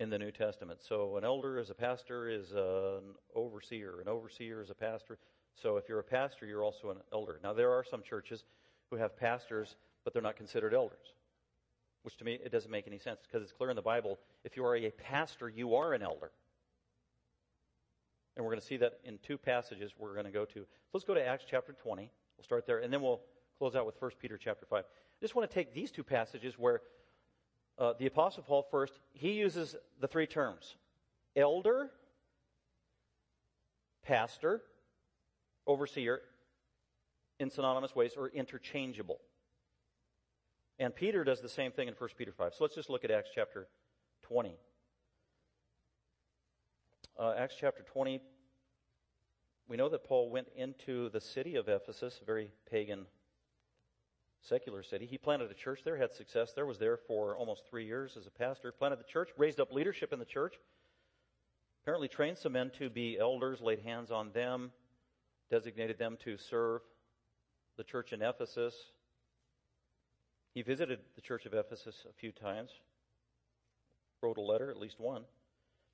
in 0.00 0.10
the 0.10 0.18
New 0.18 0.30
Testament. 0.30 0.80
So 0.82 1.16
an 1.16 1.24
elder 1.24 1.58
is 1.58 1.70
a 1.70 1.74
pastor 1.74 2.28
is 2.28 2.52
an 2.52 3.14
overseer. 3.34 4.00
An 4.00 4.08
overseer 4.08 4.62
is 4.62 4.70
a 4.70 4.74
pastor. 4.74 5.18
So 5.54 5.76
if 5.76 5.88
you're 5.88 5.98
a 5.98 6.04
pastor, 6.04 6.46
you're 6.46 6.62
also 6.62 6.90
an 6.90 6.98
elder. 7.12 7.40
Now 7.42 7.52
there 7.52 7.72
are 7.72 7.84
some 7.84 8.02
churches 8.02 8.44
who 8.90 8.96
have 8.96 9.16
pastors, 9.16 9.76
but 10.04 10.12
they're 10.12 10.22
not 10.22 10.36
considered 10.36 10.72
elders. 10.72 11.14
Which 12.02 12.16
to 12.18 12.24
me, 12.24 12.38
it 12.42 12.52
doesn't 12.52 12.70
make 12.70 12.86
any 12.86 12.98
sense 12.98 13.20
because 13.22 13.42
it's 13.42 13.52
clear 13.52 13.70
in 13.70 13.76
the 13.76 13.82
Bible 13.82 14.18
if 14.44 14.56
you 14.56 14.64
are 14.64 14.76
a 14.76 14.90
pastor, 14.90 15.48
you 15.48 15.74
are 15.74 15.92
an 15.92 16.02
elder. 16.02 16.30
And 18.36 18.44
we're 18.44 18.52
going 18.52 18.60
to 18.60 18.66
see 18.66 18.76
that 18.76 19.00
in 19.02 19.18
two 19.18 19.36
passages 19.36 19.92
we're 19.98 20.14
going 20.14 20.26
to 20.26 20.30
go 20.30 20.44
to. 20.44 20.60
So 20.60 20.90
let's 20.94 21.04
go 21.04 21.14
to 21.14 21.26
Acts 21.26 21.44
chapter 21.50 21.72
20. 21.72 22.02
We'll 22.36 22.44
start 22.44 22.66
there, 22.66 22.78
and 22.78 22.92
then 22.92 23.02
we'll 23.02 23.20
close 23.58 23.74
out 23.74 23.84
with 23.84 24.00
1 24.00 24.12
Peter 24.20 24.38
chapter 24.38 24.64
5. 24.64 24.84
I 24.84 25.20
just 25.20 25.34
want 25.34 25.50
to 25.50 25.52
take 25.52 25.74
these 25.74 25.90
two 25.90 26.04
passages 26.04 26.54
where 26.56 26.82
uh, 27.78 27.94
the 27.98 28.06
Apostle 28.06 28.42
Paul 28.42 28.66
first, 28.70 28.92
he 29.12 29.32
uses 29.32 29.76
the 30.00 30.08
three 30.08 30.26
terms 30.26 30.76
elder, 31.36 31.90
pastor, 34.02 34.62
overseer 35.66 36.20
in 37.38 37.50
synonymous 37.50 37.94
ways 37.94 38.12
or 38.16 38.28
interchangeable. 38.28 39.20
And 40.80 40.94
Peter 40.94 41.24
does 41.24 41.40
the 41.40 41.48
same 41.48 41.72
thing 41.72 41.88
in 41.88 41.94
1 41.94 42.10
Peter 42.16 42.32
5. 42.32 42.54
So 42.54 42.64
let's 42.64 42.74
just 42.74 42.90
look 42.90 43.04
at 43.04 43.10
Acts 43.10 43.30
chapter 43.34 43.68
20. 44.22 44.56
Uh, 47.18 47.34
Acts 47.36 47.56
chapter 47.58 47.82
20, 47.82 48.20
we 49.68 49.76
know 49.76 49.88
that 49.88 50.04
Paul 50.04 50.30
went 50.30 50.48
into 50.56 51.08
the 51.10 51.20
city 51.20 51.56
of 51.56 51.68
Ephesus, 51.68 52.20
a 52.22 52.24
very 52.24 52.50
pagan 52.70 53.06
secular 54.42 54.82
city. 54.82 55.06
He 55.06 55.18
planted 55.18 55.50
a 55.50 55.54
church 55.54 55.80
there, 55.84 55.96
had 55.96 56.12
success 56.12 56.52
there, 56.52 56.66
was 56.66 56.78
there 56.78 56.96
for 56.96 57.36
almost 57.36 57.62
three 57.68 57.86
years 57.86 58.16
as 58.16 58.26
a 58.26 58.30
pastor, 58.30 58.72
planted 58.72 58.98
the 58.98 59.04
church, 59.04 59.30
raised 59.36 59.60
up 59.60 59.72
leadership 59.72 60.12
in 60.12 60.18
the 60.18 60.24
church, 60.24 60.54
apparently 61.82 62.08
trained 62.08 62.38
some 62.38 62.52
men 62.52 62.70
to 62.78 62.88
be 62.90 63.18
elders, 63.18 63.60
laid 63.60 63.80
hands 63.80 64.10
on 64.10 64.30
them, 64.32 64.70
designated 65.50 65.98
them 65.98 66.16
to 66.24 66.36
serve 66.36 66.82
the 67.76 67.84
church 67.84 68.12
in 68.12 68.22
Ephesus. 68.22 68.74
He 70.54 70.62
visited 70.62 71.00
the 71.14 71.20
church 71.20 71.46
of 71.46 71.54
Ephesus 71.54 72.06
a 72.08 72.12
few 72.12 72.32
times, 72.32 72.70
wrote 74.22 74.38
a 74.38 74.42
letter, 74.42 74.70
at 74.70 74.78
least 74.78 74.98
one, 74.98 75.22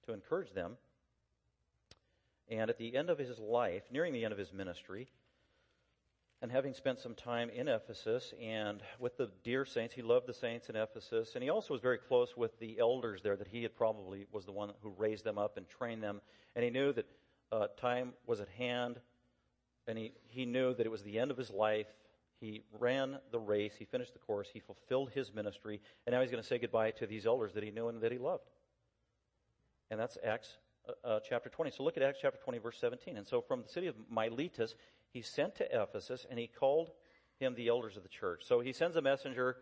to 0.07 0.13
encourage 0.13 0.53
them. 0.53 0.77
And 2.49 2.71
at 2.71 2.79
the 2.79 2.97
end 2.97 3.11
of 3.11 3.19
his 3.19 3.39
life, 3.39 3.83
nearing 3.91 4.13
the 4.13 4.25
end 4.25 4.33
of 4.33 4.39
his 4.39 4.53
ministry, 4.53 5.09
and 6.43 6.53
having 6.53 6.75
spent 6.75 6.99
some 6.99 7.15
time 7.15 7.49
in 7.51 7.69
Ephesus 7.69 8.35
and 8.41 8.83
with 8.99 9.17
the 9.17 9.31
dear 9.45 9.65
saints, 9.65 9.95
he 9.95 10.03
loved 10.03 10.27
the 10.27 10.35
saints 10.35 10.69
in 10.69 10.77
Ephesus, 10.77 11.33
and 11.35 11.43
he 11.43 11.51
also 11.51 11.73
was 11.73 11.81
very 11.81 11.99
close 11.99 12.37
with 12.37 12.59
the 12.59 12.79
elders 12.79 13.23
there. 13.23 13.37
That 13.37 13.49
he 13.49 13.63
had 13.63 13.75
probably 13.75 14.27
was 14.31 14.45
the 14.45 14.53
one 14.53 14.73
who 14.83 14.93
raised 14.99 15.25
them 15.25 15.39
up 15.39 15.57
and 15.57 15.69
trained 15.69 16.03
them, 16.03 16.21
and 16.55 16.65
he 16.65 16.71
knew 16.71 16.93
that 16.93 17.07
uh, 17.51 17.69
time 17.79 18.13
was 18.27 18.41
at 18.41 18.49
hand, 18.49 19.01
and 19.87 19.97
he 19.97 20.13
he 20.29 20.45
knew 20.45 20.75
that 20.75 20.85
it 20.85 20.91
was 20.91 21.03
the 21.03 21.19
end 21.19 21.31
of 21.31 21.37
his 21.37 21.51
life. 21.51 21.87
He 22.41 22.63
ran 22.79 23.19
the 23.31 23.39
race, 23.39 23.75
he 23.79 23.87
finished 23.87 24.13
the 24.13 24.19
course, 24.19 24.49
he 24.53 24.61
fulfilled 24.61 25.11
his 25.15 25.33
ministry, 25.33 25.81
and 26.07 26.13
now 26.13 26.21
he's 26.21 26.31
going 26.31 26.43
to 26.43 26.47
say 26.47 26.59
goodbye 26.59 26.91
to 26.93 27.07
these 27.07 27.25
elders 27.25 27.55
that 27.55 27.63
he 27.63 27.71
knew 27.71 27.89
and 27.89 28.03
that 28.03 28.13
he 28.13 28.19
loved. 28.19 28.51
And 29.91 29.99
that's 29.99 30.19
Acts 30.23 30.59
uh, 30.87 31.07
uh 31.07 31.21
chapter 31.27 31.49
20. 31.49 31.71
So 31.71 31.85
look 31.85 31.97
at 31.97 32.03
Acts 32.03 32.19
chapter 32.21 32.39
20, 32.43 32.59
verse 32.59 32.77
17. 32.79 33.17
And 33.17 33.27
so 33.27 33.41
from 33.41 33.63
the 33.63 33.69
city 33.69 33.87
of 33.87 33.95
Miletus, 34.11 34.75
he 35.15 35.23
sent 35.23 35.55
to 35.55 35.83
Ephesus 35.83 36.27
and 36.29 36.39
he 36.39 36.49
called 36.49 36.91
him 37.39 37.55
the 37.55 37.69
elders 37.69 37.97
of 37.97 38.03
the 38.03 38.09
church. 38.09 38.43
So 38.45 38.59
he 38.59 38.73
sends 38.73 38.97
a 38.97 39.01
messenger. 39.01 39.57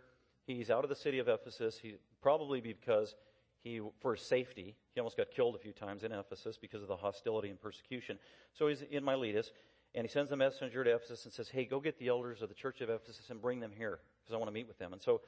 He's 0.46 0.70
out 0.70 0.82
of 0.82 0.88
the 0.88 0.96
city 0.96 1.18
of 1.18 1.28
Ephesus. 1.28 1.78
He 1.80 1.96
probably 2.22 2.62
because 2.62 3.14
he, 3.62 3.80
for 4.00 4.16
safety, 4.16 4.74
he 4.94 5.00
almost 5.00 5.18
got 5.18 5.30
killed 5.30 5.54
a 5.54 5.58
few 5.58 5.72
times 5.72 6.04
in 6.04 6.10
Ephesus 6.10 6.56
because 6.56 6.80
of 6.80 6.88
the 6.88 6.96
hostility 6.96 7.50
and 7.50 7.60
persecution. 7.60 8.18
So 8.54 8.66
he's 8.66 8.80
in 8.80 9.04
Miletus 9.04 9.52
and 9.94 10.06
he 10.06 10.10
sends 10.10 10.32
a 10.32 10.36
messenger 10.36 10.84
to 10.84 10.94
Ephesus 10.94 11.26
and 11.26 11.34
says, 11.34 11.50
Hey, 11.50 11.66
go 11.66 11.80
get 11.80 11.98
the 11.98 12.08
elders 12.08 12.40
of 12.40 12.48
the 12.48 12.54
church 12.54 12.80
of 12.80 12.88
Ephesus 12.88 13.28
and 13.28 13.40
bring 13.40 13.60
them 13.60 13.72
here 13.76 14.00
because 14.22 14.34
I 14.34 14.38
want 14.38 14.48
to 14.48 14.54
meet 14.54 14.66
with 14.66 14.78
them. 14.78 14.94
And 14.94 15.02
so 15.02 15.20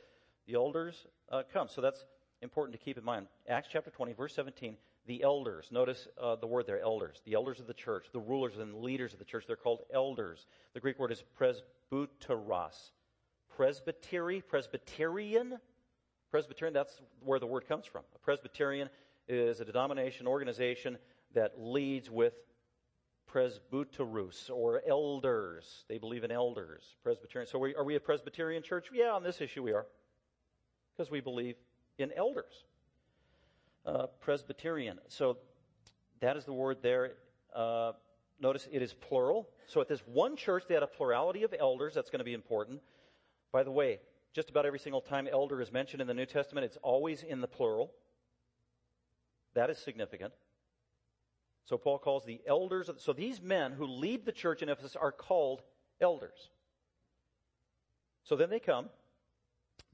the 0.47 0.55
elders 0.55 1.07
uh, 1.31 1.43
come. 1.53 1.69
So 1.69 1.83
that's 1.83 2.07
important 2.41 2.79
to 2.79 2.83
keep 2.83 2.97
in 2.97 3.05
mind. 3.05 3.27
Acts 3.47 3.69
chapter 3.71 3.91
20, 3.91 4.15
verse 4.15 4.35
17. 4.35 4.79
The 5.07 5.23
elders. 5.23 5.69
Notice 5.71 6.09
uh, 6.21 6.37
the 6.37 6.47
word 6.47 6.67
there, 6.67 6.81
elders. 6.81 7.21
The 7.25 7.35
elders 7.35 7.61
of 7.61 7.67
the 7.67 7.75
church, 7.75 8.07
the 8.13 8.21
rulers 8.21 8.59
and 8.59 8.77
leaders 8.77 9.13
of 9.13 9.19
the 9.19 9.25
church, 9.25 9.45
they're 9.47 9.57
called 9.57 9.83
elders. 9.93 10.47
The 10.73 10.81
Greek 10.81 10.99
word 10.99 11.13
is 11.13 11.23
presbyteros. 11.39 12.91
Presbytery, 13.57 14.41
Presbyterian. 14.41 15.59
Presbyterian, 16.31 16.75
that's 16.75 17.01
where 17.21 17.39
the 17.39 17.47
word 17.47 17.69
comes 17.69 17.87
from. 17.87 18.03
A 18.15 18.19
Presbyterian 18.19 18.89
is 19.29 19.61
a 19.61 19.65
denomination, 19.65 20.27
organization 20.27 20.99
that 21.35 21.61
leads 21.61 22.11
with 22.11 22.35
presbyteros 23.33 24.51
or 24.51 24.83
elders. 24.87 25.85
They 25.89 25.99
believe 25.99 26.25
in 26.25 26.31
elders. 26.31 26.83
Presbyterian. 27.03 27.49
So 27.49 27.59
we, 27.59 27.75
are 27.75 27.85
we 27.85 27.97
a 27.97 28.01
Presbyterian 28.01 28.63
church? 28.63 28.89
Yeah, 28.93 29.13
on 29.13 29.23
this 29.23 29.41
issue 29.41 29.63
we 29.63 29.73
are. 29.73 29.87
Because 30.97 31.11
we 31.11 31.21
believe 31.21 31.57
in 31.99 32.13
elders. 32.17 32.65
Uh, 33.87 34.07
Presbyterian. 34.21 34.99
So 35.09 35.37
that 36.21 36.39
is 36.39 36.47
the 36.47 36.55
word 36.55 36.79
there. 36.81 37.13
Uh, 37.55 37.93
notice 38.41 38.67
it 38.73 38.81
is 38.81 38.95
plural. 38.95 39.49
So 39.67 39.81
at 39.83 39.89
this 39.89 40.01
one 40.07 40.37
church, 40.37 40.65
they 40.67 40.75
had 40.75 40.83
a 40.83 40.87
plurality 40.87 41.43
of 41.43 41.55
elders. 41.59 41.93
That's 41.95 42.09
going 42.09 42.21
to 42.21 42.25
be 42.25 42.33
important. 42.33 42.81
By 43.53 43.63
the 43.63 43.71
way, 43.71 44.01
just 44.33 44.49
about 44.49 44.65
every 44.65 44.79
single 44.79 45.03
time 45.03 45.29
elder 45.31 45.61
is 45.61 45.71
mentioned 45.71 46.01
in 46.01 46.07
the 46.09 46.15
New 46.15 46.25
Testament, 46.25 46.65
it's 46.65 46.79
always 46.83 47.23
in 47.23 47.43
the 47.43 47.47
plural. 47.47 47.93
That 49.55 49.69
is 49.69 49.79
significant. 49.79 50.33
So 51.67 51.77
Paul 51.79 51.99
calls 51.99 52.25
the 52.25 52.41
elders. 52.47 52.89
Of, 52.89 53.01
so 53.01 53.13
these 53.13 53.41
men 53.41 53.73
who 53.73 53.87
lead 53.87 54.25
the 54.25 54.33
church 54.33 54.63
in 54.63 54.69
Ephesus 54.69 54.97
are 54.97 55.13
called 55.13 55.63
elders. 56.01 56.51
So 58.25 58.35
then 58.35 58.51
they 58.51 58.61
come. 58.61 58.89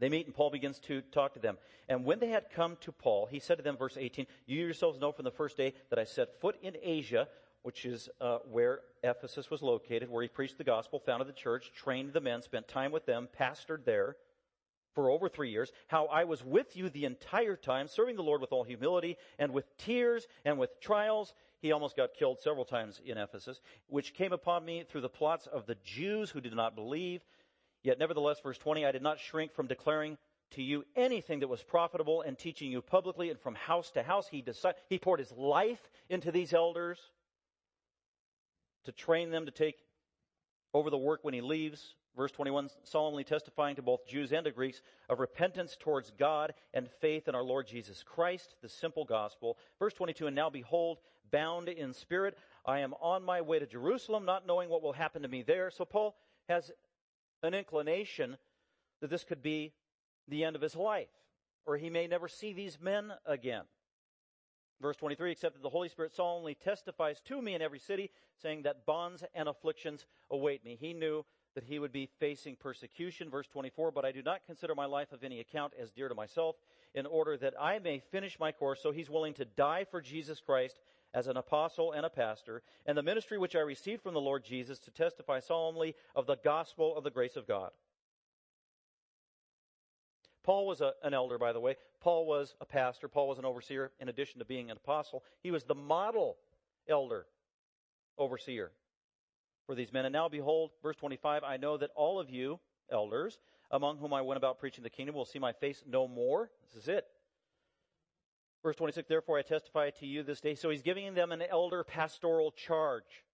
They 0.00 0.09
meet, 0.09 0.26
and 0.26 0.35
Paul 0.35 0.50
begins 0.50 0.78
to 0.80 1.02
talk 1.02 1.35
to 1.35 1.40
them. 1.40 1.59
And 1.88 2.04
when 2.04 2.19
they 2.19 2.28
had 2.28 2.50
come 2.50 2.76
to 2.80 2.90
Paul, 2.90 3.26
he 3.26 3.38
said 3.38 3.59
to 3.59 3.62
them, 3.62 3.76
verse 3.76 3.97
18, 3.99 4.26
You 4.47 4.64
yourselves 4.64 4.99
know 4.99 5.12
from 5.12 5.25
the 5.25 5.30
first 5.30 5.57
day 5.57 5.75
that 5.90 5.99
I 5.99 6.04
set 6.04 6.40
foot 6.40 6.57
in 6.62 6.76
Asia, 6.83 7.28
which 7.62 7.85
is 7.85 8.09
uh, 8.21 8.38
where 8.50 8.80
Ephesus 9.04 9.50
was 9.50 9.61
located, 9.61 10.11
where 10.11 10.23
he 10.23 10.28
preached 10.28 10.57
the 10.57 10.64
gospel, 10.64 10.99
founded 10.99 11.28
the 11.28 11.33
church, 11.33 11.71
trained 11.75 12.14
the 12.14 12.21
men, 12.21 12.40
spent 12.40 12.66
time 12.66 12.92
with 12.92 13.04
them, 13.04 13.28
pastored 13.38 13.85
there 13.85 14.16
for 14.95 15.11
over 15.11 15.28
three 15.28 15.50
years, 15.50 15.71
how 15.87 16.07
I 16.07 16.25
was 16.25 16.45
with 16.45 16.76
you 16.76 16.88
the 16.88 17.04
entire 17.04 17.57
time, 17.57 17.87
serving 17.87 18.16
the 18.16 18.23
Lord 18.23 18.40
with 18.40 18.52
all 18.52 18.64
humility 18.64 19.16
and 19.38 19.52
with 19.52 19.76
tears 19.76 20.26
and 20.45 20.59
with 20.59 20.80
trials. 20.80 21.35
He 21.61 21.73
almost 21.73 21.97
got 21.97 22.14
killed 22.14 22.40
several 22.40 22.64
times 22.64 23.00
in 23.04 23.19
Ephesus, 23.19 23.61
which 23.87 24.14
came 24.14 24.33
upon 24.33 24.64
me 24.64 24.85
through 24.88 25.02
the 25.02 25.09
plots 25.09 25.47
of 25.47 25.66
the 25.66 25.76
Jews 25.85 26.30
who 26.30 26.40
did 26.40 26.54
not 26.54 26.75
believe. 26.75 27.23
Yet 27.82 27.99
nevertheless, 27.99 28.40
verse 28.40 28.58
20, 28.58 28.84
I 28.84 28.92
did 28.92 29.02
not 29.02 29.18
shrink 29.18 29.52
from 29.52 29.66
declaring 29.66 30.18
to 30.52 30.62
you 30.62 30.84
anything 30.96 31.40
that 31.40 31.49
was 31.49 31.62
profitable 31.62 32.22
and 32.22 32.38
teaching 32.38 32.70
you 32.70 32.82
publicly 32.82 33.30
and 33.30 33.38
from 33.38 33.54
house 33.54 33.90
to 33.92 34.02
house. 34.02 34.28
He, 34.28 34.42
decided, 34.42 34.80
he 34.88 34.99
poured 34.99 35.20
his 35.20 35.32
life 35.32 35.80
into 36.08 36.32
these 36.32 36.52
elders 36.52 36.99
to 38.84 38.92
train 38.92 39.30
them 39.30 39.46
to 39.46 39.52
take 39.52 39.76
over 40.75 40.90
the 40.90 40.99
work 40.99 41.20
when 41.22 41.34
he 41.34 41.40
leaves. 41.40 41.94
Verse 42.16 42.32
21, 42.32 42.68
solemnly 42.82 43.22
testifying 43.22 43.76
to 43.76 43.82
both 43.82 44.06
Jews 44.06 44.32
and 44.32 44.44
to 44.44 44.50
Greeks 44.50 44.82
of 45.08 45.20
repentance 45.20 45.76
towards 45.78 46.10
God 46.10 46.54
and 46.75 46.88
faith 47.00 47.28
in 47.28 47.37
our 47.37 47.44
Lord 47.44 47.68
Jesus 47.68 48.02
Christ, 48.02 48.56
the 48.62 48.68
simple 48.68 49.04
gospel. 49.04 49.56
Verse 49.78 49.94
22, 49.94 50.26
and 50.26 50.34
now 50.34 50.50
behold, 50.50 50.99
bound 51.30 51.68
in 51.68 51.94
spirit, 51.94 52.37
I 52.66 52.80
am 52.80 52.94
on 53.00 53.25
my 53.25 53.40
way 53.40 53.60
to 53.60 53.66
Jerusalem, 53.66 54.25
not 54.25 54.46
knowing 54.46 54.68
what 54.68 54.82
will 54.82 54.92
happen 54.92 55.22
to 55.22 55.28
me 55.28 55.42
there. 55.42 55.70
So 55.70 55.84
Paul 55.84 56.16
has 56.49 56.72
an 57.42 57.54
inclination 57.54 58.37
that 59.00 59.11
this 59.11 59.25
could 59.25 59.42
be 59.42 59.73
the 60.28 60.44
end 60.44 60.56
of 60.56 60.62
his 60.62 60.76
life, 60.76 61.09
or 61.66 61.76
he 61.76 61.90
may 61.90 62.06
never 62.06 62.28
see 62.28 62.52
these 62.52 62.78
men 62.80 63.12
again. 63.26 63.64
Verse 64.80 64.97
23, 64.97 65.32
except 65.32 65.54
that 65.54 65.62
the 65.62 65.68
Holy 65.68 65.88
Spirit 65.88 66.12
solemnly 66.14 66.54
testifies 66.54 67.20
to 67.26 67.42
me 67.42 67.54
in 67.54 67.61
every 67.61 67.78
city, 67.78 68.11
saying 68.40 68.62
that 68.62 68.87
bonds 68.87 69.23
and 69.35 69.49
afflictions 69.49 70.06
await 70.30 70.64
me. 70.64 70.76
He 70.80 70.94
knew 70.94 71.25
that 71.54 71.64
he 71.64 71.78
would 71.78 71.92
be 71.92 72.09
facing 72.18 72.56
persecution. 72.56 73.28
Verse 73.28 73.47
24, 73.49 73.90
but 73.90 74.04
I 74.04 74.12
do 74.12 74.23
not 74.23 74.47
consider 74.47 74.75
my 74.75 74.87
life 74.87 75.12
of 75.12 75.23
any 75.23 75.40
account 75.40 75.75
as 75.78 75.90
dear 75.90 76.09
to 76.09 76.14
myself, 76.14 76.56
in 76.94 77.04
order 77.04 77.37
that 77.37 77.54
I 77.61 77.78
may 77.78 77.99
finish 78.11 78.38
my 78.38 78.52
course. 78.52 78.80
So 78.82 78.91
he's 78.91 79.10
willing 79.10 79.34
to 79.34 79.45
die 79.45 79.84
for 79.91 80.00
Jesus 80.00 80.41
Christ 80.41 80.78
as 81.12 81.26
an 81.26 81.36
apostle 81.36 81.92
and 81.92 82.06
a 82.06 82.10
pastor, 82.10 82.62
and 82.86 82.96
the 82.96 83.02
ministry 83.02 83.38
which 83.38 83.56
I 83.56 83.60
received 83.60 84.02
from 84.02 84.14
the 84.14 84.20
Lord 84.20 84.44
Jesus 84.44 84.78
to 84.80 84.90
testify 84.90 85.40
solemnly 85.40 85.94
of 86.14 86.26
the 86.26 86.36
gospel 86.36 86.96
of 86.96 87.04
the 87.04 87.10
grace 87.10 87.36
of 87.36 87.46
God. 87.46 87.70
Paul 90.42 90.66
was 90.66 90.80
a, 90.80 90.92
an 91.02 91.12
elder, 91.12 91.38
by 91.38 91.52
the 91.52 91.60
way. 91.60 91.76
Paul 92.00 92.26
was 92.26 92.54
a 92.60 92.64
pastor. 92.64 93.08
Paul 93.08 93.28
was 93.28 93.38
an 93.38 93.44
overseer 93.44 93.92
in 94.00 94.08
addition 94.08 94.38
to 94.38 94.44
being 94.44 94.70
an 94.70 94.76
apostle. 94.76 95.23
He 95.42 95.50
was 95.50 95.64
the 95.64 95.75
model 95.75 96.38
elder, 96.88 97.26
overseer 98.16 98.70
for 99.66 99.75
these 99.75 99.92
men. 99.92 100.06
And 100.06 100.12
now 100.12 100.28
behold, 100.28 100.70
verse 100.82 100.96
25, 100.96 101.44
I 101.44 101.56
know 101.56 101.76
that 101.76 101.90
all 101.94 102.18
of 102.18 102.30
you, 102.30 102.58
elders, 102.90 103.38
among 103.70 103.99
whom 103.99 104.12
I 104.12 104.23
went 104.23 104.38
about 104.38 104.58
preaching 104.58 104.82
the 104.82 104.90
kingdom, 104.90 105.14
will 105.14 105.25
see 105.25 105.38
my 105.38 105.52
face 105.52 105.82
no 105.86 106.08
more. 106.08 106.50
This 106.64 106.82
is 106.82 106.88
it. 106.88 107.06
Verse 108.62 108.76
26, 108.76 109.08
therefore 109.08 109.38
I 109.38 109.42
testify 109.42 109.90
to 109.90 110.06
you 110.06 110.23
this 110.23 110.40
day. 110.40 110.54
So 110.54 110.70
he's 110.70 110.82
giving 110.82 111.14
them 111.14 111.32
an 111.32 111.42
elder 111.42 111.82
pastoral 111.82 112.50
charge. 112.50 113.25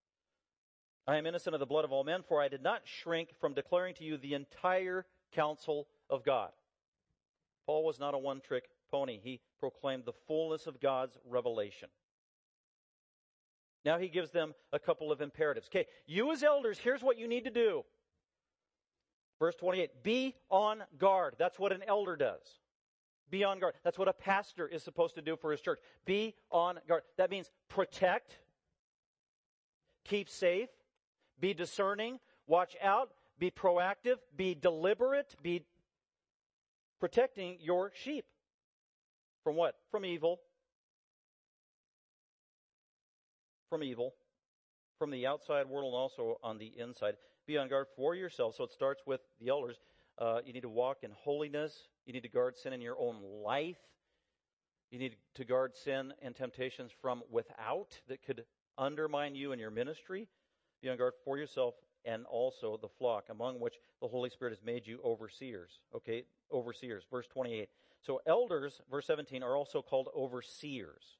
I 1.07 1.17
am 1.17 1.27
innocent 1.27 1.55
of 1.55 1.61
the 1.61 1.67
blood 1.67 1.85
of 1.85 1.93
all 1.93 2.05
men, 2.05 2.23
for 2.29 2.41
I 2.41 2.49
did 2.49 2.63
not 2.63 2.83
shrink 2.85 3.31
from 3.41 3.55
declaring 3.55 3.95
to 3.95 4.05
you 4.05 4.17
the 4.17 4.35
entire 4.35 5.07
counsel 5.33 5.89
of 6.11 6.25
God. 6.25 6.51
Paul 7.67 7.85
was 7.85 7.99
not 7.99 8.15
a 8.15 8.19
one 8.19 8.41
trick 8.41 8.65
pony. 8.91 9.19
He 9.23 9.41
proclaimed 9.59 10.05
the 10.05 10.13
fullness 10.27 10.67
of 10.67 10.81
God's 10.81 11.17
revelation. 11.29 11.89
Now 13.85 13.99
he 13.99 14.09
gives 14.09 14.31
them 14.31 14.55
a 14.73 14.79
couple 14.79 15.13
of 15.13 15.21
imperatives. 15.21 15.69
Okay, 15.69 15.87
you 16.07 16.33
as 16.33 16.43
elders, 16.43 16.79
here's 16.79 17.03
what 17.03 17.19
you 17.19 17.29
need 17.29 17.45
to 17.45 17.51
do. 17.51 17.85
Verse 19.39 19.55
28 19.57 20.03
Be 20.03 20.35
on 20.51 20.83
guard. 20.99 21.35
That's 21.39 21.59
what 21.59 21.73
an 21.73 21.83
elder 21.87 22.17
does. 22.17 22.47
Be 23.31 23.45
on 23.45 23.59
guard. 23.59 23.75
That's 23.83 23.99
what 23.99 24.09
a 24.09 24.13
pastor 24.13 24.69
is 24.69 24.83
supposed 24.83 25.17
to 25.17 25.23
do 25.23 25.37
for 25.37 25.51
his 25.51 25.61
church. 25.61 25.81
Be 26.05 26.35
on 26.51 26.79
guard. 26.87 27.03
That 27.17 27.31
means 27.31 27.51
protect, 27.69 28.39
keep 30.05 30.29
safe, 30.29 30.69
be 31.41 31.53
discerning, 31.53 32.21
watch 32.47 32.77
out, 32.83 33.11
be 33.39 33.51
proactive, 33.51 34.17
be 34.37 34.55
deliberate, 34.55 35.35
be 35.43 35.65
protecting 37.01 37.59
your 37.61 37.93
sheep. 37.95 38.25
From 39.45 39.57
what? 39.57 39.75
From 39.91 40.05
evil. 40.05 40.41
From 43.71 43.83
evil. 43.83 44.15
From 44.99 45.11
the 45.11 45.27
outside 45.27 45.69
world 45.69 45.93
and 45.93 46.01
also 46.01 46.39
on 46.43 46.59
the 46.59 46.73
inside. 46.79 47.15
Be 47.47 47.59
on 47.59 47.69
guard 47.69 47.87
for 47.97 48.15
yourself. 48.15 48.55
So 48.57 48.65
it 48.65 48.73
starts 48.73 49.03
with 49.07 49.21
the 49.41 49.49
elders. 49.49 49.77
Uh, 50.19 50.39
you 50.45 50.53
need 50.53 50.63
to 50.63 50.69
walk 50.69 50.99
in 51.03 51.11
holiness. 51.13 51.89
You 52.07 52.13
need 52.13 52.23
to 52.23 52.29
guard 52.29 52.57
sin 52.57 52.73
in 52.73 52.81
your 52.81 52.99
own 52.99 53.17
life. 53.45 53.79
You 54.91 54.99
need 54.99 55.17
to 55.35 55.45
guard 55.45 55.75
sin 55.77 56.13
and 56.23 56.35
temptations 56.35 56.91
from 57.03 57.23
without 57.31 58.01
that 58.09 58.23
could 58.23 58.45
undermine 58.79 59.35
you 59.35 59.53
and 59.53 59.61
your 59.61 59.71
ministry. 59.71 60.29
Be 60.83 60.89
on 60.89 60.97
guard 60.97 61.15
for 61.25 61.39
yourself 61.39 61.75
and 62.05 62.25
also 62.27 62.79
the 62.81 62.89
flock, 62.89 63.25
among 63.31 63.59
which 63.59 63.75
the 64.01 64.09
Holy 64.09 64.31
Spirit 64.31 64.53
has 64.53 64.65
made 64.65 64.87
you 64.87 65.01
overseers. 65.05 65.81
Okay, 65.95 66.25
overseers. 66.53 67.05
Verse 67.11 67.27
28. 67.27 67.69
So 68.01 68.21
elders, 68.27 68.81
verse 68.91 69.07
17, 69.07 69.43
are 69.43 69.57
also 69.57 69.83
called 69.83 70.09
overseers. 70.17 71.17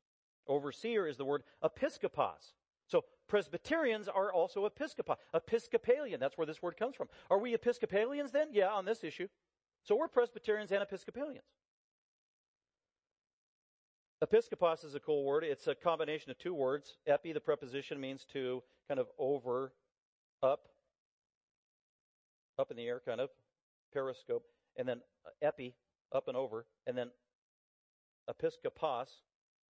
Overseer 0.47 1.09
is 1.09 1.17
the 1.17 1.25
word 1.25 1.43
episkopos. 1.63 2.53
So 2.89 3.05
Presbyterians 3.29 4.09
are 4.09 4.33
also 4.33 4.67
episcopos. 4.67 5.17
Episcopalian, 5.35 6.21
that's 6.21 6.39
where 6.39 6.47
this 6.47 6.63
word 6.63 6.77
comes 6.77 6.95
from. 6.95 7.09
Are 7.31 7.39
we 7.39 7.55
Episcopalians 7.55 8.31
then? 8.31 8.49
Yeah, 8.53 8.69
on 8.69 8.85
this 8.85 9.03
issue. 9.03 9.29
So 9.83 9.97
we're 9.97 10.09
Presbyterians 10.09 10.71
and 10.73 10.83
Episcopalians. 10.83 11.45
Episcopos 14.23 14.83
is 14.83 14.95
a 14.95 15.01
cool 15.01 15.25
word. 15.25 15.45
It's 15.45 15.67
a 15.67 15.75
combination 15.75 16.31
of 16.31 16.39
two 16.39 16.55
words. 16.55 16.97
Epi, 17.07 17.33
the 17.33 17.41
preposition, 17.41 18.01
means 18.01 18.25
to 18.33 18.63
kind 18.89 18.99
of 18.99 19.09
over, 19.19 19.73
up, 20.43 20.69
up 22.59 22.71
in 22.71 22.77
the 22.77 22.87
air, 22.87 23.03
kind 23.05 23.21
of, 23.21 23.29
periscope, 23.93 24.45
and 24.77 24.89
then 24.89 25.01
uh, 25.27 25.47
epi, 25.47 25.75
up 26.15 26.29
and 26.29 26.37
over, 26.37 26.67
and 26.87 26.97
then 26.97 27.11
episcopos, 28.29 29.23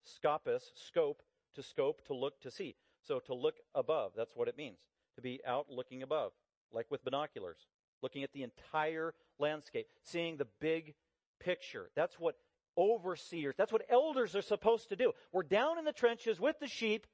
scopus, 0.04 0.72
scope, 0.76 1.24
to 1.56 1.64
scope, 1.64 2.06
to 2.08 2.14
look, 2.14 2.42
to 2.42 2.52
see. 2.52 2.76
So 3.08 3.20
to 3.20 3.34
look 3.34 3.56
above, 3.76 4.14
that's 4.16 4.36
what 4.36 4.48
it 4.48 4.58
means. 4.58 4.78
To 5.16 5.22
be 5.22 5.42
out 5.46 5.68
looking 5.70 6.02
above, 6.04 6.32
like 6.72 6.90
with 6.90 7.04
binoculars, 7.04 7.68
looking 8.02 8.24
at 8.24 8.34
the 8.34 8.44
entire 8.44 9.14
landscape, 9.40 9.88
seeing 10.04 10.38
the 10.38 10.48
big 10.60 10.96
picture. 11.40 11.90
That's 11.96 12.20
what 12.20 12.36
overseers, 12.78 13.56
that's 13.58 13.72
what 13.72 13.84
elders 13.90 14.36
are 14.36 14.42
supposed 14.42 14.90
to 14.90 14.96
do. 14.96 15.12
We're 15.32 15.44
down 15.44 15.78
in 15.78 15.86
the 15.86 15.94
trenches 15.94 16.40
with 16.40 16.60
the 16.60 16.68
sheep, 16.68 17.06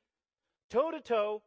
toe 0.69 0.91
to 0.91 1.01
toe, 1.01 1.41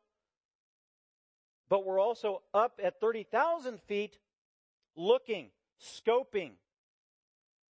but 1.68 1.86
we're 1.86 2.00
also 2.00 2.42
up 2.52 2.80
at 2.82 3.00
30,000 3.00 3.80
feet 3.80 4.18
looking, 4.94 5.48
scoping, 5.80 6.52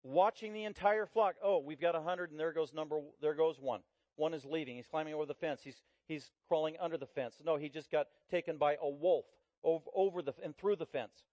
watching 0.03 0.53
the 0.53 0.65
entire 0.65 1.05
flock. 1.05 1.35
Oh, 1.43 1.59
we've 1.59 1.81
got 1.81 1.95
a 1.95 1.99
100 1.99 2.31
and 2.31 2.39
there 2.39 2.53
goes 2.53 2.73
number, 2.73 2.99
there 3.21 3.33
goes 3.33 3.59
one. 3.59 3.81
one 4.15 4.33
is 4.33 4.45
leaving. 4.45 4.75
He's 4.75 4.85
climbing 4.85 5.15
over 5.15 5.25
the 5.25 5.33
fence. 5.33 5.61
He's, 5.63 5.81
he's 6.07 6.29
crawling 6.47 6.75
under 6.79 6.97
the 6.97 7.05
fence. 7.05 7.35
No, 7.43 7.57
he 7.57 7.69
just 7.69 7.91
got 7.91 8.07
taken 8.29 8.57
by 8.57 8.77
a 8.81 8.89
wolf 8.89 9.25
over, 9.63 9.85
over 9.95 10.21
the, 10.21 10.33
and 10.43 10.55
through 10.57 10.77
the 10.77 10.85
fence. 10.85 11.23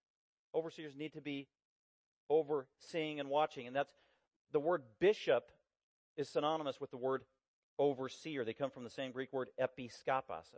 Overseers 0.55 0.95
need 0.97 1.15
to 1.15 1.21
be 1.21 1.49
overseeing 2.31 3.21
and 3.21 3.29
watching. 3.29 3.67
And 3.67 3.75
that's 3.75 3.93
the 4.53 4.61
word 4.61 4.83
bishop 5.01 5.51
is 6.17 6.29
synonymous 6.29 6.81
with 6.81 6.91
the 6.91 6.97
word 6.97 7.23
overseer. 7.79 8.45
They 8.45 8.53
come 8.53 8.71
from 8.71 8.85
the 8.85 8.91
same 8.91 9.13
Greek 9.13 9.33
word 9.33 9.49
episkopos, 9.61 10.53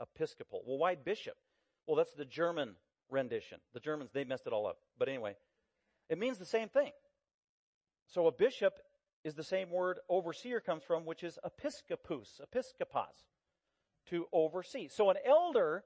episcopal. 0.00 0.62
Well, 0.66 0.78
why 0.78 0.94
bishop? 0.94 1.36
Well, 1.86 1.96
that's 1.96 2.12
the 2.12 2.24
German 2.24 2.76
rendition. 3.10 3.58
The 3.74 3.80
Germans, 3.80 4.10
they 4.12 4.24
messed 4.24 4.46
it 4.46 4.52
all 4.52 4.66
up. 4.66 4.78
But 4.98 5.08
anyway, 5.08 5.36
it 6.08 6.18
means 6.18 6.38
the 6.38 6.44
same 6.44 6.68
thing. 6.68 6.92
So 8.08 8.26
a 8.26 8.32
bishop 8.32 8.74
is 9.24 9.34
the 9.34 9.44
same 9.44 9.70
word 9.70 9.98
overseer 10.08 10.60
comes 10.60 10.82
from, 10.82 11.04
which 11.04 11.22
is 11.22 11.38
episkopos, 11.44 12.40
episkopos, 12.40 13.24
to 14.08 14.26
oversee. 14.32 14.88
So 14.88 15.10
an 15.10 15.16
elder 15.26 15.84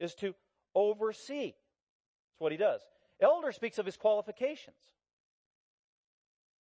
is 0.00 0.14
to 0.16 0.34
oversee. 0.74 1.52
That's 1.52 2.40
what 2.40 2.52
he 2.52 2.58
does. 2.58 2.80
Elder 3.20 3.52
speaks 3.52 3.78
of 3.78 3.86
his 3.86 3.96
qualifications. 3.96 4.76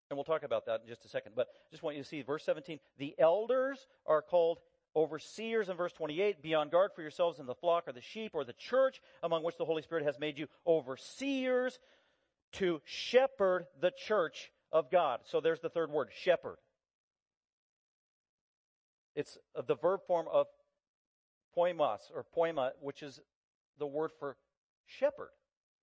And 0.09 0.17
we'll 0.17 0.25
talk 0.25 0.43
about 0.43 0.65
that 0.65 0.81
in 0.81 0.87
just 0.87 1.05
a 1.05 1.07
second. 1.07 1.33
But 1.35 1.47
I 1.47 1.71
just 1.71 1.83
want 1.83 1.95
you 1.95 2.03
to 2.03 2.07
see 2.07 2.21
verse 2.21 2.43
17. 2.43 2.79
The 2.97 3.15
elders 3.17 3.87
are 4.05 4.21
called 4.21 4.59
overseers 4.95 5.69
in 5.69 5.77
verse 5.77 5.93
28. 5.93 6.43
Be 6.43 6.53
on 6.53 6.69
guard 6.69 6.91
for 6.93 7.01
yourselves 7.01 7.39
in 7.39 7.45
the 7.45 7.55
flock 7.55 7.87
or 7.87 7.93
the 7.93 8.01
sheep 8.01 8.31
or 8.33 8.43
the 8.43 8.53
church 8.53 9.01
among 9.23 9.43
which 9.43 9.57
the 9.57 9.65
Holy 9.65 9.81
Spirit 9.81 10.03
has 10.03 10.19
made 10.19 10.37
you 10.37 10.47
overseers 10.67 11.79
to 12.53 12.81
shepherd 12.83 13.67
the 13.79 13.91
church 14.05 14.51
of 14.71 14.91
God. 14.91 15.21
So 15.23 15.39
there's 15.39 15.61
the 15.61 15.69
third 15.69 15.89
word, 15.89 16.09
shepherd. 16.13 16.57
It's 19.15 19.37
the 19.67 19.75
verb 19.75 20.01
form 20.07 20.27
of 20.31 20.47
poimos 21.57 21.99
or 22.13 22.25
poima, 22.35 22.71
which 22.79 23.03
is 23.03 23.19
the 23.79 23.87
word 23.87 24.11
for 24.19 24.37
shepherd. 24.85 25.29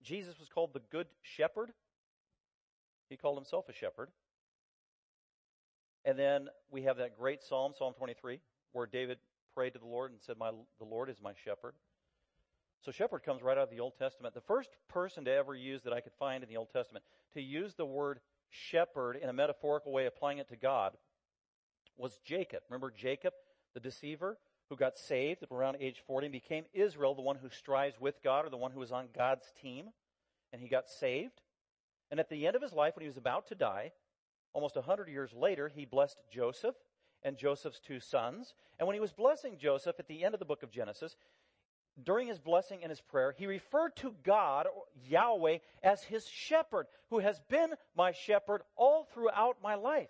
Jesus 0.03 0.39
was 0.39 0.49
called 0.49 0.73
the 0.73 0.83
good 0.91 1.07
shepherd. 1.23 1.73
He 3.09 3.17
called 3.17 3.37
himself 3.37 3.69
a 3.69 3.73
shepherd. 3.73 4.11
And 6.05 6.19
then 6.19 6.49
we 6.71 6.83
have 6.83 6.99
that 6.99 7.19
great 7.19 7.43
psalm, 7.43 7.73
Psalm 7.77 7.95
23, 7.97 8.41
where 8.73 8.87
David 8.87 9.19
prayed 9.55 9.73
to 9.75 9.79
the 9.79 9.87
Lord 9.87 10.13
and 10.13 10.21
said, 10.21 10.37
my, 10.39 10.51
the 10.79 10.85
Lord 10.85 11.11
is 11.11 11.17
my 11.23 11.33
shepherd. 11.45 11.75
So 12.85 12.93
shepherd 12.93 13.25
comes 13.25 13.43
right 13.43 13.59
out 13.59 13.65
of 13.65 13.71
the 13.71 13.81
Old 13.81 13.95
Testament. 13.99 14.35
The 14.35 14.41
first 14.41 14.71
person 14.89 15.25
to 15.25 15.33
ever 15.33 15.55
use 15.55 15.83
that 15.83 15.93
I 15.93 16.01
could 16.01 16.13
find 16.19 16.43
in 16.45 16.49
the 16.49 16.57
Old 16.57 16.71
Testament 16.73 17.05
to 17.35 17.43
use 17.43 17.75
the 17.75 17.85
word 17.85 18.21
shepherd 18.51 19.17
in 19.17 19.29
a 19.29 19.33
metaphorical 19.33 19.93
way, 19.93 20.07
applying 20.07 20.39
it 20.39 20.49
to 20.51 20.57
God, 20.57 20.93
was 21.97 22.21
Jacob. 22.25 22.61
Remember 22.71 22.93
Jacob, 22.97 23.33
the 23.75 23.81
deceiver, 23.81 24.39
who 24.69 24.77
got 24.77 24.99
saved 24.99 25.45
around 25.51 25.77
age 25.81 26.03
40 26.07 26.27
and 26.27 26.33
became 26.33 26.65
Israel, 26.75 27.15
the 27.15 27.23
one 27.23 27.37
who 27.37 27.49
strives 27.49 28.01
with 28.01 28.23
God 28.23 28.47
or 28.47 28.51
the 28.51 28.57
one 28.57 28.71
who 28.71 28.81
was 28.81 28.93
on 28.93 29.09
God's 29.17 29.47
team. 29.61 29.87
And 30.53 30.61
he 30.61 30.69
got 30.69 30.89
saved. 30.89 31.41
And 32.11 32.21
at 32.21 32.31
the 32.31 32.47
end 32.47 32.57
of 32.57 32.63
his 32.63 32.73
life, 32.73 32.97
when 32.97 33.03
he 33.03 33.09
was 33.09 33.17
about 33.17 33.49
to 33.49 33.55
die, 33.55 33.93
almost 34.53 34.77
hundred 34.77 35.09
years 35.09 35.33
later, 35.35 35.69
he 35.69 35.85
blessed 35.85 36.19
Joseph 36.31 36.75
and 37.23 37.37
Joseph's 37.37 37.81
two 37.81 38.01
sons. 38.01 38.55
And 38.79 38.87
when 38.87 38.95
he 38.95 39.01
was 39.01 39.13
blessing 39.13 39.57
Joseph 39.59 39.97
at 39.99 40.09
the 40.09 40.25
end 40.25 40.35
of 40.35 40.39
the 40.39 40.47
book 40.47 40.63
of 40.63 40.71
Genesis, 40.71 41.17
during 42.03 42.29
his 42.29 42.39
blessing 42.39 42.81
and 42.83 42.91
his 42.91 43.01
prayer, 43.01 43.35
he 43.37 43.47
referred 43.47 43.97
to 43.97 44.15
God, 44.23 44.69
Yahweh, 45.09 45.59
as 45.83 46.03
his 46.05 46.27
shepherd, 46.29 46.87
who 47.11 47.19
has 47.19 47.41
been 47.49 47.75
my 47.97 48.13
shepherd 48.13 48.63
all 48.77 49.05
throughout 49.13 49.57
my 49.63 49.75
life. 49.75 50.09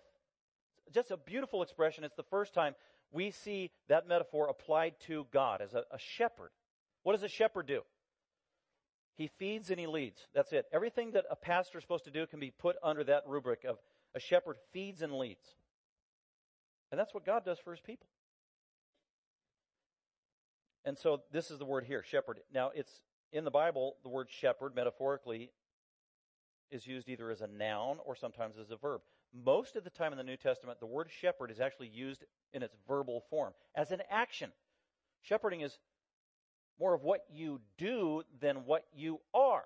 Just 0.92 1.10
a 1.10 1.16
beautiful 1.16 1.62
expression. 1.62 2.04
It's 2.04 2.16
the 2.16 2.22
first 2.24 2.54
time 2.54 2.74
we 3.12 3.30
see 3.30 3.70
that 3.88 4.08
metaphor 4.08 4.48
applied 4.48 4.94
to 5.06 5.26
God 5.32 5.60
as 5.60 5.74
a, 5.74 5.84
a 5.90 5.98
shepherd. 5.98 6.50
What 7.02 7.12
does 7.12 7.22
a 7.22 7.28
shepherd 7.28 7.66
do? 7.66 7.82
He 9.16 9.28
feeds 9.38 9.70
and 9.70 9.80
he 9.80 9.86
leads. 9.86 10.20
That's 10.34 10.52
it. 10.52 10.66
Everything 10.72 11.12
that 11.12 11.24
a 11.30 11.36
pastor 11.36 11.78
is 11.78 11.84
supposed 11.84 12.04
to 12.04 12.10
do 12.10 12.26
can 12.26 12.38
be 12.38 12.50
put 12.50 12.76
under 12.82 13.02
that 13.04 13.24
rubric 13.26 13.64
of 13.64 13.78
a 14.14 14.20
shepherd 14.20 14.56
feeds 14.72 15.02
and 15.02 15.12
leads. 15.12 15.56
And 16.90 16.98
that's 16.98 17.12
what 17.12 17.26
God 17.26 17.44
does 17.44 17.58
for 17.58 17.72
his 17.72 17.80
people. 17.80 18.08
And 20.84 20.96
so 20.96 21.22
this 21.32 21.50
is 21.50 21.58
the 21.58 21.64
word 21.64 21.84
here, 21.84 22.02
shepherd. 22.02 22.40
Now 22.54 22.70
it's 22.74 23.02
in 23.32 23.44
the 23.44 23.50
Bible, 23.50 23.96
the 24.02 24.08
word 24.08 24.28
shepherd 24.30 24.74
metaphorically 24.74 25.50
is 26.70 26.86
used 26.86 27.08
either 27.08 27.30
as 27.30 27.40
a 27.40 27.46
noun 27.46 27.98
or 28.04 28.14
sometimes 28.14 28.56
as 28.58 28.70
a 28.70 28.76
verb. 28.76 29.00
Most 29.32 29.76
of 29.76 29.84
the 29.84 29.90
time 29.90 30.12
in 30.12 30.18
the 30.18 30.24
New 30.24 30.36
Testament, 30.36 30.80
the 30.80 30.86
word 30.86 31.08
shepherd 31.20 31.50
is 31.50 31.60
actually 31.60 31.88
used 31.88 32.24
in 32.52 32.62
its 32.62 32.74
verbal 32.86 33.22
form 33.30 33.52
as 33.74 33.90
an 33.90 34.00
action. 34.10 34.50
Shepherding 35.22 35.60
is 35.60 35.78
more 36.80 36.94
of 36.94 37.02
what 37.02 37.24
you 37.30 37.60
do 37.76 38.22
than 38.40 38.64
what 38.64 38.84
you 38.94 39.20
are. 39.34 39.64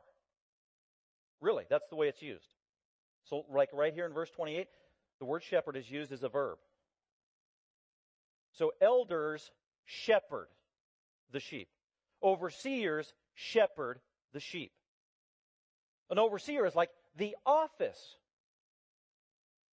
Really, 1.41 1.65
that's 1.69 1.89
the 1.89 1.97
way 1.97 2.09
it's 2.09 2.23
used. 2.23 2.55
So, 3.25 3.45
like 3.53 3.69
right 3.73 3.93
here 3.93 4.07
in 4.07 4.13
verse 4.13 4.31
28, 4.31 4.67
the 5.19 5.25
word 5.25 5.43
shepherd 5.43 5.77
is 5.77 5.91
used 5.91 6.13
as 6.13 6.23
a 6.23 6.29
verb. 6.29 6.59
So, 8.53 8.73
elders 8.81 9.51
shepherd 9.85 10.49
the 11.31 11.41
sheep, 11.41 11.69
overseers 12.23 13.13
shepherd 13.35 14.01
the 14.33 14.41
sheep. 14.41 14.73
An 16.11 16.19
overseer 16.19 16.67
is 16.67 16.75
like 16.75 16.91
the 17.17 17.37
office. 17.47 18.17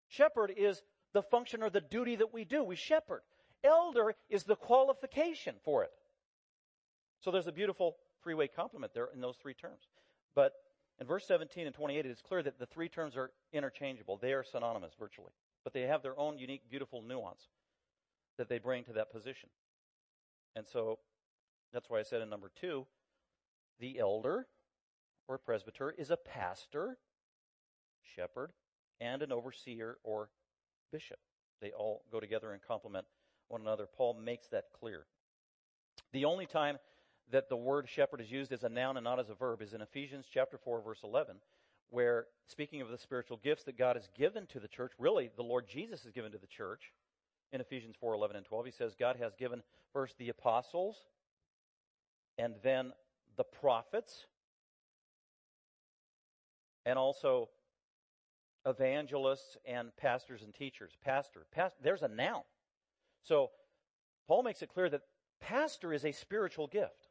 Shepherd 0.09 0.51
is 0.55 0.81
the 1.13 1.21
function 1.21 1.63
or 1.63 1.69
the 1.69 1.81
duty 1.81 2.15
that 2.17 2.33
we 2.33 2.43
do. 2.43 2.63
We 2.63 2.75
shepherd. 2.75 3.21
Elder 3.63 4.15
is 4.29 4.43
the 4.43 4.55
qualification 4.55 5.55
for 5.63 5.83
it. 5.83 5.91
So 7.21 7.31
there's 7.31 7.47
a 7.47 7.51
beautiful 7.51 7.97
three 8.23 8.33
way 8.33 8.47
complement 8.47 8.93
there 8.93 9.09
in 9.13 9.21
those 9.21 9.37
three 9.41 9.53
terms. 9.53 9.87
But 10.35 10.53
in 10.99 11.07
verse 11.07 11.25
17 11.27 11.65
and 11.65 11.75
28, 11.75 12.05
it 12.05 12.09
is 12.09 12.21
clear 12.21 12.43
that 12.43 12.59
the 12.59 12.65
three 12.65 12.89
terms 12.89 13.15
are 13.15 13.31
interchangeable. 13.53 14.17
They 14.17 14.33
are 14.33 14.43
synonymous 14.43 14.93
virtually. 14.99 15.31
But 15.63 15.73
they 15.73 15.81
have 15.81 16.01
their 16.01 16.17
own 16.17 16.37
unique, 16.37 16.63
beautiful 16.69 17.01
nuance 17.01 17.47
that 18.37 18.49
they 18.49 18.57
bring 18.57 18.83
to 18.85 18.93
that 18.93 19.11
position. 19.11 19.49
And 20.55 20.65
so 20.65 20.99
that's 21.73 21.89
why 21.89 21.99
I 21.99 22.03
said 22.03 22.21
in 22.21 22.29
number 22.29 22.51
two, 22.59 22.87
the 23.79 23.99
elder 23.99 24.47
or 25.27 25.37
presbyter 25.37 25.93
is 25.97 26.09
a 26.09 26.17
pastor, 26.17 26.97
shepherd, 28.15 28.51
and 29.01 29.21
an 29.21 29.31
overseer 29.31 29.97
or 30.03 30.29
bishop. 30.91 31.19
They 31.61 31.71
all 31.71 32.03
go 32.11 32.19
together 32.19 32.51
and 32.51 32.61
complement 32.61 33.05
one 33.47 33.61
another. 33.61 33.85
Paul 33.85 34.13
makes 34.13 34.47
that 34.47 34.65
clear. 34.79 35.05
The 36.13 36.25
only 36.25 36.45
time 36.45 36.77
that 37.31 37.49
the 37.49 37.55
word 37.55 37.87
shepherd 37.87 38.21
is 38.21 38.31
used 38.31 38.51
as 38.51 38.63
a 38.63 38.69
noun 38.69 38.97
and 38.97 39.03
not 39.03 39.19
as 39.19 39.29
a 39.29 39.35
verb 39.35 39.61
is 39.61 39.73
in 39.73 39.81
Ephesians 39.81 40.25
chapter 40.31 40.57
4 40.57 40.81
verse 40.81 41.01
11 41.03 41.35
where 41.91 42.27
speaking 42.45 42.81
of 42.81 42.89
the 42.89 42.97
spiritual 42.97 43.39
gifts 43.43 43.63
that 43.63 43.77
God 43.77 43.95
has 43.95 44.07
given 44.15 44.45
to 44.47 44.59
the 44.59 44.67
church, 44.67 44.91
really 44.99 45.31
the 45.35 45.43
Lord 45.43 45.65
Jesus 45.67 46.03
has 46.03 46.11
given 46.11 46.31
to 46.31 46.37
the 46.37 46.47
church 46.47 46.93
in 47.51 47.61
Ephesians 47.61 47.95
4, 47.99 48.13
11 48.13 48.37
and 48.37 48.45
12. 48.45 48.65
He 48.65 48.71
says 48.71 48.95
God 48.97 49.15
has 49.19 49.33
given 49.35 49.63
first 49.91 50.17
the 50.17 50.29
apostles 50.29 50.97
and 52.37 52.53
then 52.63 52.91
the 53.37 53.43
prophets 53.43 54.27
and 56.85 56.97
also 56.97 57.49
evangelists 58.65 59.57
and 59.65 59.95
pastors 59.97 60.43
and 60.43 60.53
teachers. 60.53 60.91
Pastor, 61.03 61.45
past, 61.51 61.75
there's 61.81 62.01
a 62.01 62.07
noun. 62.07 62.41
So 63.23 63.51
Paul 64.27 64.43
makes 64.43 64.61
it 64.61 64.69
clear 64.69 64.89
that 64.89 65.01
pastor 65.41 65.93
is 65.93 66.05
a 66.05 66.11
spiritual 66.11 66.67
gift. 66.67 67.07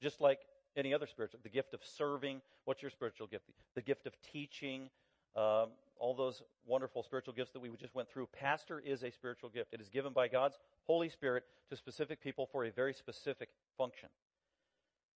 Just 0.00 0.20
like 0.20 0.38
any 0.76 0.94
other 0.94 1.06
spiritual, 1.06 1.40
the 1.42 1.48
gift 1.48 1.74
of 1.74 1.80
serving. 1.84 2.40
What's 2.64 2.82
your 2.82 2.90
spiritual 2.90 3.26
gift? 3.26 3.44
The 3.74 3.82
gift 3.82 4.06
of 4.06 4.14
teaching. 4.22 4.90
Um, 5.34 5.70
all 6.00 6.14
those 6.14 6.42
wonderful 6.66 7.02
spiritual 7.02 7.34
gifts 7.34 7.52
that 7.52 7.60
we 7.60 7.68
just 7.78 7.94
went 7.94 8.08
through. 8.08 8.28
Pastor 8.32 8.80
is 8.80 9.02
a 9.02 9.10
spiritual 9.10 9.50
gift. 9.50 9.74
It 9.74 9.80
is 9.80 9.88
given 9.88 10.12
by 10.12 10.28
God's 10.28 10.58
Holy 10.86 11.08
Spirit 11.08 11.44
to 11.70 11.76
specific 11.76 12.22
people 12.22 12.46
for 12.50 12.64
a 12.64 12.70
very 12.70 12.94
specific 12.94 13.48
function. 13.76 14.08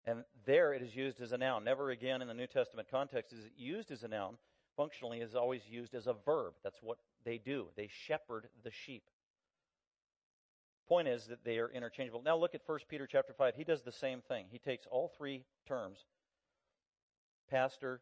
And 0.06 0.24
there 0.46 0.74
it 0.74 0.82
is 0.82 0.96
used 0.96 1.22
as 1.22 1.32
a 1.32 1.38
noun. 1.38 1.64
Never 1.64 1.92
again 1.92 2.22
in 2.22 2.28
the 2.28 2.34
New 2.34 2.48
Testament 2.48 2.88
context 2.90 3.34
is 3.34 3.46
it 3.46 3.52
used 3.56 3.92
as 3.92 4.04
a 4.04 4.08
noun. 4.08 4.38
Functionally, 4.78 5.20
is 5.20 5.36
always 5.36 5.62
used 5.70 5.94
as 5.94 6.08
a 6.08 6.16
verb. 6.26 6.54
That's 6.64 6.82
what 6.82 6.98
they 7.26 7.38
do. 7.38 7.68
They 7.76 7.90
shepherd 8.08 8.48
the 8.64 8.72
sheep. 8.72 9.04
Point 10.88 11.08
is 11.08 11.28
that 11.28 11.44
they 11.44 11.58
are 11.60 11.70
interchangeable. 11.70 12.22
Now 12.24 12.38
look 12.38 12.56
at 12.56 12.62
1 12.66 12.80
Peter 12.90 13.08
chapter 13.08 13.34
5. 13.34 13.56
He 13.56 13.64
does 13.64 13.82
the 13.82 13.92
same 13.92 14.22
thing. 14.22 14.46
He 14.50 14.60
takes 14.60 14.86
all 14.90 15.12
three 15.18 15.44
terms 15.68 16.00
pastor, 17.50 18.02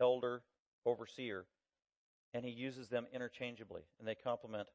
elder, 0.00 0.42
overseer 0.86 1.44
and 2.34 2.44
he 2.44 2.50
uses 2.50 2.88
them 2.88 3.06
interchangeably 3.12 3.82
and 3.98 4.06
they 4.06 4.14
complement 4.14 4.68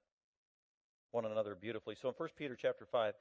one 1.11 1.25
another 1.25 1.55
beautifully. 1.55 1.95
So 1.99 2.09
in 2.09 2.15
1 2.17 2.29
Peter 2.37 2.57
chapter 2.59 2.85
5, 2.91 3.13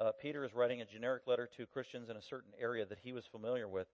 uh, 0.00 0.12
Peter 0.20 0.44
is 0.44 0.54
writing 0.54 0.80
a 0.80 0.84
generic 0.84 1.22
letter 1.26 1.48
to 1.56 1.66
Christians 1.66 2.08
in 2.08 2.16
a 2.16 2.22
certain 2.22 2.52
area 2.60 2.86
that 2.86 2.98
he 3.02 3.12
was 3.12 3.24
familiar 3.26 3.68
with. 3.68 3.86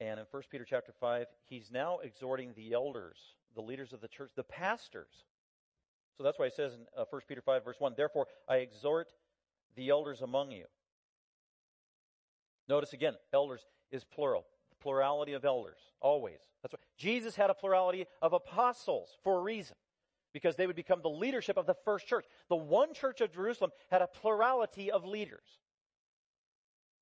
And 0.00 0.18
in 0.18 0.26
1 0.30 0.42
Peter 0.50 0.64
chapter 0.68 0.92
5, 0.98 1.26
he's 1.44 1.70
now 1.70 1.98
exhorting 1.98 2.52
the 2.56 2.72
elders, 2.72 3.18
the 3.54 3.60
leaders 3.60 3.92
of 3.92 4.00
the 4.00 4.08
church, 4.08 4.30
the 4.34 4.42
pastors. 4.42 5.24
So 6.16 6.24
that's 6.24 6.38
why 6.38 6.46
he 6.46 6.52
says 6.54 6.72
in 6.72 6.80
uh, 6.96 7.04
1 7.08 7.22
Peter 7.28 7.42
5, 7.42 7.64
verse 7.64 7.76
1, 7.78 7.94
Therefore 7.96 8.26
I 8.48 8.56
exhort 8.56 9.08
the 9.76 9.90
elders 9.90 10.22
among 10.22 10.52
you. 10.52 10.64
Notice 12.68 12.92
again, 12.92 13.14
elders 13.32 13.66
is 13.90 14.04
plural. 14.04 14.46
Plurality 14.80 15.34
of 15.34 15.44
elders, 15.44 15.78
always. 16.00 16.38
That's 16.62 16.72
what 16.72 16.80
Jesus 16.96 17.36
had 17.36 17.50
a 17.50 17.54
plurality 17.54 18.06
of 18.22 18.32
apostles 18.32 19.18
for 19.22 19.38
a 19.38 19.42
reason. 19.42 19.76
Because 20.32 20.56
they 20.56 20.66
would 20.66 20.76
become 20.76 21.00
the 21.02 21.10
leadership 21.10 21.56
of 21.56 21.66
the 21.66 21.74
first 21.84 22.06
church. 22.06 22.24
The 22.48 22.56
one 22.56 22.94
church 22.94 23.20
of 23.20 23.32
Jerusalem 23.32 23.72
had 23.90 24.00
a 24.00 24.06
plurality 24.06 24.90
of 24.90 25.04
leaders. 25.04 25.58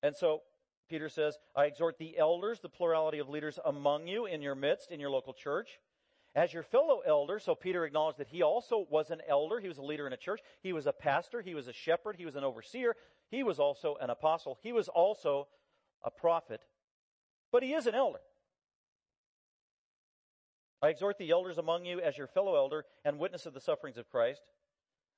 And 0.01 0.15
so 0.15 0.41
Peter 0.89 1.07
says, 1.07 1.37
I 1.55 1.65
exhort 1.65 1.97
the 1.97 2.17
elders, 2.17 2.59
the 2.59 2.69
plurality 2.69 3.19
of 3.19 3.29
leaders 3.29 3.59
among 3.63 4.07
you 4.07 4.25
in 4.25 4.41
your 4.41 4.55
midst, 4.55 4.91
in 4.91 4.99
your 4.99 5.11
local 5.11 5.33
church, 5.33 5.79
as 6.35 6.53
your 6.53 6.63
fellow 6.63 7.01
elder. 7.05 7.39
So 7.39 7.53
Peter 7.55 7.85
acknowledged 7.85 8.17
that 8.17 8.27
he 8.27 8.41
also 8.41 8.85
was 8.89 9.11
an 9.11 9.21
elder. 9.27 9.59
He 9.59 9.67
was 9.67 9.77
a 9.77 9.83
leader 9.83 10.07
in 10.07 10.13
a 10.13 10.17
church. 10.17 10.41
He 10.61 10.73
was 10.73 10.87
a 10.87 10.91
pastor. 10.91 11.41
He 11.41 11.53
was 11.53 11.67
a 11.67 11.73
shepherd. 11.73 12.15
He 12.17 12.25
was 12.25 12.35
an 12.35 12.43
overseer. 12.43 12.95
He 13.29 13.43
was 13.43 13.59
also 13.59 13.97
an 14.01 14.09
apostle. 14.09 14.57
He 14.61 14.73
was 14.73 14.87
also 14.87 15.47
a 16.03 16.09
prophet. 16.09 16.61
But 17.51 17.63
he 17.63 17.73
is 17.73 17.85
an 17.85 17.95
elder. 17.95 18.19
I 20.81 20.89
exhort 20.89 21.17
the 21.17 21.29
elders 21.29 21.57
among 21.57 21.85
you 21.85 21.99
as 21.99 22.17
your 22.17 22.27
fellow 22.27 22.55
elder 22.55 22.85
and 23.03 23.19
witness 23.19 23.45
of 23.45 23.53
the 23.53 23.59
sufferings 23.59 23.97
of 23.97 24.09
Christ 24.09 24.41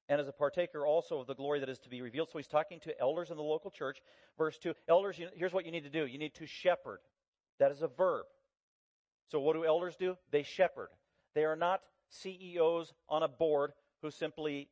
and 0.09 0.19
as 0.19 0.27
a 0.27 0.33
partaker 0.33 0.85
also 0.85 1.19
of 1.19 1.27
the 1.27 1.35
glory 1.35 1.59
that 1.59 1.69
is 1.69 1.79
to 1.79 1.89
be 1.89 2.01
revealed. 2.01 2.29
So 2.31 2.37
he's 2.37 2.47
talking 2.47 2.79
to 2.81 2.99
elders 2.99 3.31
in 3.31 3.37
the 3.37 3.43
local 3.43 3.71
church. 3.71 4.01
Verse 4.37 4.57
2 4.57 4.73
Elders, 4.89 5.19
here's 5.35 5.53
what 5.53 5.65
you 5.65 5.71
need 5.71 5.83
to 5.83 5.89
do 5.89 6.05
you 6.05 6.17
need 6.17 6.33
to 6.35 6.45
shepherd. 6.45 6.99
That 7.59 7.71
is 7.71 7.81
a 7.81 7.87
verb. 7.87 8.25
So 9.29 9.39
what 9.39 9.55
do 9.55 9.63
elders 9.63 9.95
do? 9.95 10.17
They 10.31 10.43
shepherd. 10.43 10.89
They 11.35 11.45
are 11.45 11.55
not 11.55 11.81
CEOs 12.09 12.93
on 13.07 13.23
a 13.23 13.27
board 13.27 13.71
who 14.01 14.11
simply 14.11 14.67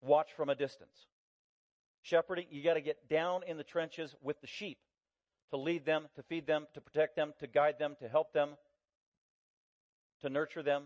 watch 0.00 0.28
from 0.36 0.48
a 0.48 0.54
distance. 0.54 1.06
Shepherding, 2.02 2.46
you 2.50 2.62
got 2.62 2.74
to 2.74 2.80
get 2.80 3.08
down 3.08 3.42
in 3.46 3.56
the 3.56 3.64
trenches 3.64 4.14
with 4.22 4.40
the 4.40 4.46
sheep 4.46 4.78
to 5.50 5.56
lead 5.56 5.84
them, 5.84 6.08
to 6.16 6.22
feed 6.22 6.46
them, 6.46 6.66
to 6.74 6.80
protect 6.80 7.14
them, 7.14 7.32
to 7.38 7.46
guide 7.46 7.78
them, 7.78 7.94
to 8.00 8.08
help 8.08 8.32
them, 8.32 8.50
to 10.22 10.30
nurture 10.30 10.62
them. 10.62 10.84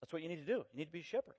That's 0.00 0.12
what 0.12 0.22
you 0.22 0.28
need 0.28 0.46
to 0.46 0.46
do. 0.46 0.64
You 0.72 0.78
need 0.78 0.86
to 0.86 0.92
be 0.92 1.00
a 1.00 1.04
shepherd. 1.04 1.34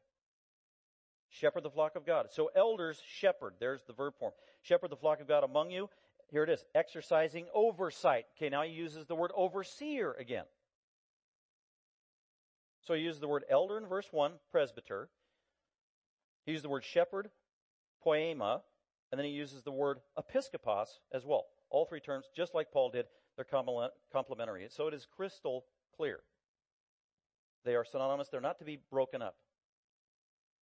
Shepherd 1.29 1.63
the 1.63 1.69
flock 1.69 1.95
of 1.95 2.05
God. 2.05 2.27
So 2.31 2.49
elders 2.55 3.01
shepherd. 3.05 3.55
There's 3.59 3.83
the 3.83 3.93
verb 3.93 4.13
form. 4.19 4.31
Shepherd 4.61 4.91
the 4.91 4.95
flock 4.95 5.19
of 5.21 5.27
God 5.27 5.43
among 5.43 5.71
you. 5.71 5.89
Here 6.29 6.43
it 6.43 6.49
is. 6.49 6.63
Exercising 6.73 7.47
oversight. 7.53 8.25
Okay, 8.37 8.49
now 8.49 8.63
he 8.63 8.71
uses 8.71 9.05
the 9.05 9.15
word 9.15 9.31
overseer 9.35 10.13
again. 10.19 10.45
So 12.81 12.93
he 12.93 13.01
uses 13.01 13.19
the 13.19 13.27
word 13.27 13.43
elder 13.49 13.77
in 13.77 13.85
verse 13.85 14.07
1, 14.11 14.33
presbyter. 14.51 15.09
He 16.45 16.53
uses 16.53 16.63
the 16.63 16.69
word 16.69 16.85
shepherd, 16.85 17.29
poema, 18.01 18.61
and 19.11 19.19
then 19.19 19.25
he 19.25 19.31
uses 19.31 19.63
the 19.63 19.71
word 19.71 19.99
episkopos 20.17 20.87
as 21.13 21.25
well. 21.25 21.45
All 21.69 21.85
three 21.85 21.99
terms, 21.99 22.27
just 22.35 22.55
like 22.55 22.71
Paul 22.71 22.89
did, 22.89 23.07
they're 23.35 23.45
complementary. 24.13 24.65
So 24.69 24.87
it 24.87 24.93
is 24.93 25.05
crystal 25.05 25.65
clear. 25.95 26.21
They 27.65 27.75
are 27.75 27.83
synonymous. 27.83 28.29
They're 28.29 28.39
not 28.39 28.59
to 28.59 28.65
be 28.65 28.79
broken 28.89 29.21
up. 29.21 29.35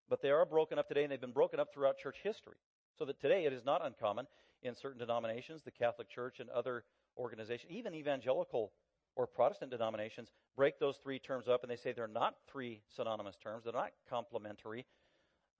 But 0.09 0.21
they 0.21 0.29
are 0.29 0.45
broken 0.45 0.77
up 0.77 0.87
today, 0.87 1.03
and 1.03 1.11
they've 1.11 1.19
been 1.19 1.31
broken 1.31 1.59
up 1.59 1.73
throughout 1.73 1.97
church 1.97 2.17
history. 2.23 2.57
So 2.97 3.05
that 3.05 3.19
today 3.19 3.45
it 3.45 3.53
is 3.53 3.65
not 3.65 3.85
uncommon 3.85 4.27
in 4.61 4.75
certain 4.75 4.99
denominations, 4.99 5.61
the 5.63 5.71
Catholic 5.71 6.09
Church 6.09 6.39
and 6.39 6.49
other 6.49 6.83
organizations, 7.17 7.71
even 7.71 7.93
evangelical 7.93 8.71
or 9.15 9.27
Protestant 9.27 9.71
denominations, 9.71 10.31
break 10.55 10.79
those 10.79 10.97
three 10.97 11.19
terms 11.19 11.47
up 11.47 11.63
and 11.63 11.71
they 11.71 11.75
say 11.75 11.93
they're 11.93 12.07
not 12.07 12.35
three 12.51 12.81
synonymous 12.95 13.37
terms, 13.37 13.63
they're 13.63 13.73
not 13.73 13.91
complementary. 14.09 14.85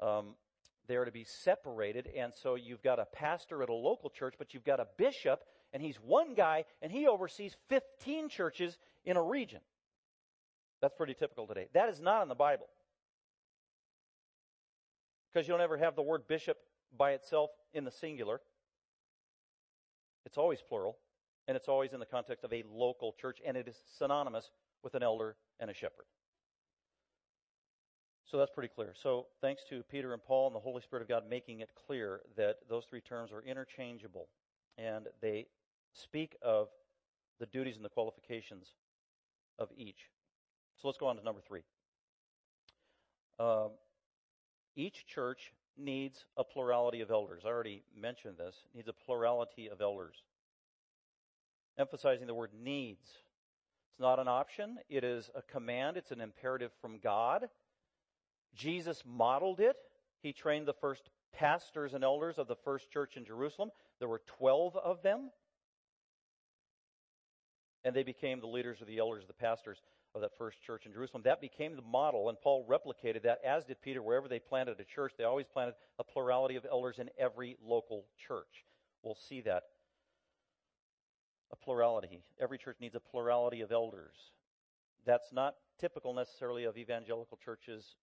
Um, 0.01 0.35
they 0.87 0.95
are 0.95 1.05
to 1.05 1.11
be 1.11 1.23
separated, 1.23 2.09
and 2.15 2.31
so 2.33 2.55
you've 2.55 2.83
got 2.83 2.99
a 2.99 3.05
pastor 3.05 3.63
at 3.63 3.69
a 3.69 3.73
local 3.73 4.09
church, 4.09 4.35
but 4.37 4.53
you've 4.53 4.63
got 4.63 4.79
a 4.79 4.85
bishop, 4.97 5.43
and 5.73 5.81
he's 5.81 5.95
one 5.97 6.35
guy, 6.35 6.65
and 6.81 6.91
he 6.91 7.07
oversees 7.07 7.55
15 7.69 8.29
churches 8.29 8.77
in 9.03 9.17
a 9.17 9.21
region. 9.21 9.61
That's 10.81 10.93
pretty 10.93 11.15
typical 11.15 11.47
today. 11.47 11.69
That 11.73 11.89
is 11.89 11.99
not 11.99 12.21
in 12.21 12.27
the 12.27 12.35
Bible. 12.35 12.67
Because 15.35 15.49
you'll 15.49 15.57
never 15.57 15.75
have 15.75 15.97
the 15.97 16.01
word 16.01 16.29
bishop 16.29 16.55
by 16.97 17.11
itself 17.11 17.49
in 17.73 17.83
the 17.83 17.91
singular. 17.91 18.39
It's 20.25 20.37
always 20.37 20.59
plural, 20.61 20.97
and 21.49 21.57
it's 21.57 21.67
always 21.67 21.91
in 21.91 21.99
the 21.99 22.05
context 22.05 22.45
of 22.45 22.53
a 22.53 22.63
local 22.71 23.13
church, 23.19 23.39
and 23.45 23.57
it 23.57 23.67
is 23.67 23.75
synonymous 23.97 24.51
with 24.81 24.95
an 24.95 25.03
elder 25.03 25.35
and 25.59 25.69
a 25.69 25.73
shepherd. 25.73 26.05
So 28.23 28.37
that's 28.37 28.49
pretty 28.49 28.69
clear. 28.73 28.93
So 28.95 29.25
thanks 29.41 29.63
to 29.69 29.83
Peter 29.91 30.13
and 30.13 30.23
Paul 30.23 30.47
and 30.47 30.55
the 30.55 30.59
Holy 30.61 30.81
Spirit 30.81 31.01
of 31.01 31.09
God 31.09 31.23
making 31.29 31.59
it 31.59 31.69
clear 31.85 32.21
that 32.37 32.59
those 32.69 32.85
three 32.89 33.01
terms 33.01 33.33
are 33.33 33.41
interchangeable 33.41 34.29
and 34.77 35.07
they 35.21 35.47
speak 35.91 36.37
of 36.41 36.69
the 37.41 37.45
duties 37.47 37.75
and 37.75 37.83
the 37.83 37.89
qualifications 37.89 38.67
of 39.59 39.67
each. 39.77 40.09
So 40.81 40.87
let's 40.87 40.97
go 40.97 41.07
on 41.07 41.17
to 41.17 41.23
number 41.23 41.41
three. 41.45 41.61
Um, 43.37 43.71
each 44.75 45.05
church 45.05 45.53
needs 45.77 46.25
a 46.37 46.43
plurality 46.43 47.01
of 47.01 47.11
elders. 47.11 47.43
I 47.45 47.49
already 47.49 47.83
mentioned 47.99 48.37
this. 48.37 48.55
Needs 48.73 48.87
a 48.87 48.93
plurality 48.93 49.67
of 49.67 49.81
elders. 49.81 50.15
Emphasizing 51.77 52.27
the 52.27 52.33
word 52.33 52.51
needs. 52.53 53.07
It's 53.91 53.99
not 53.99 54.19
an 54.19 54.27
option, 54.27 54.77
it 54.89 55.05
is 55.05 55.29
a 55.35 55.41
command, 55.41 55.95
it's 55.95 56.11
an 56.11 56.19
imperative 56.19 56.71
from 56.81 56.99
God. 56.99 57.47
Jesus 58.53 59.03
modeled 59.05 59.61
it. 59.61 59.77
He 60.21 60.33
trained 60.33 60.67
the 60.67 60.73
first 60.73 61.09
pastors 61.33 61.93
and 61.93 62.03
elders 62.03 62.37
of 62.37 62.47
the 62.47 62.55
first 62.55 62.89
church 62.91 63.15
in 63.15 63.25
Jerusalem. 63.25 63.69
There 63.99 64.07
were 64.07 64.21
12 64.37 64.75
of 64.75 65.01
them. 65.01 65.31
And 67.83 67.95
they 67.95 68.03
became 68.03 68.39
the 68.39 68.47
leaders 68.47 68.81
of 68.81 68.87
the 68.87 68.97
elders, 68.97 69.25
the 69.27 69.33
pastors 69.33 69.77
of 70.15 70.21
that 70.21 70.31
first 70.37 70.61
church 70.65 70.85
in 70.85 70.93
Jerusalem. 70.93 71.23
That 71.25 71.41
became 71.41 71.75
the 71.75 71.81
model, 71.81 72.29
and 72.29 72.39
Paul 72.41 72.65
replicated 72.67 73.23
that, 73.23 73.39
as 73.45 73.65
did 73.65 73.81
Peter. 73.81 74.01
Wherever 74.01 74.29
they 74.29 74.39
planted 74.39 74.79
a 74.79 74.85
church, 74.85 75.11
they 75.17 75.25
always 75.25 75.45
planted 75.45 75.75
a 75.99 76.03
plurality 76.03 76.55
of 76.55 76.65
elders 76.69 76.99
in 76.99 77.09
every 77.19 77.57
local 77.63 78.05
church. 78.27 78.65
We'll 79.03 79.17
see 79.27 79.41
that. 79.41 79.63
A 81.51 81.55
plurality. 81.55 82.23
Every 82.39 82.57
church 82.57 82.77
needs 82.79 82.95
a 82.95 82.99
plurality 82.99 83.61
of 83.61 83.71
elders. 83.71 84.15
That's 85.05 85.31
not 85.33 85.55
typical 85.79 86.13
necessarily 86.13 86.63
of 86.63 86.77
evangelical 86.77 87.37
churches 87.43 87.95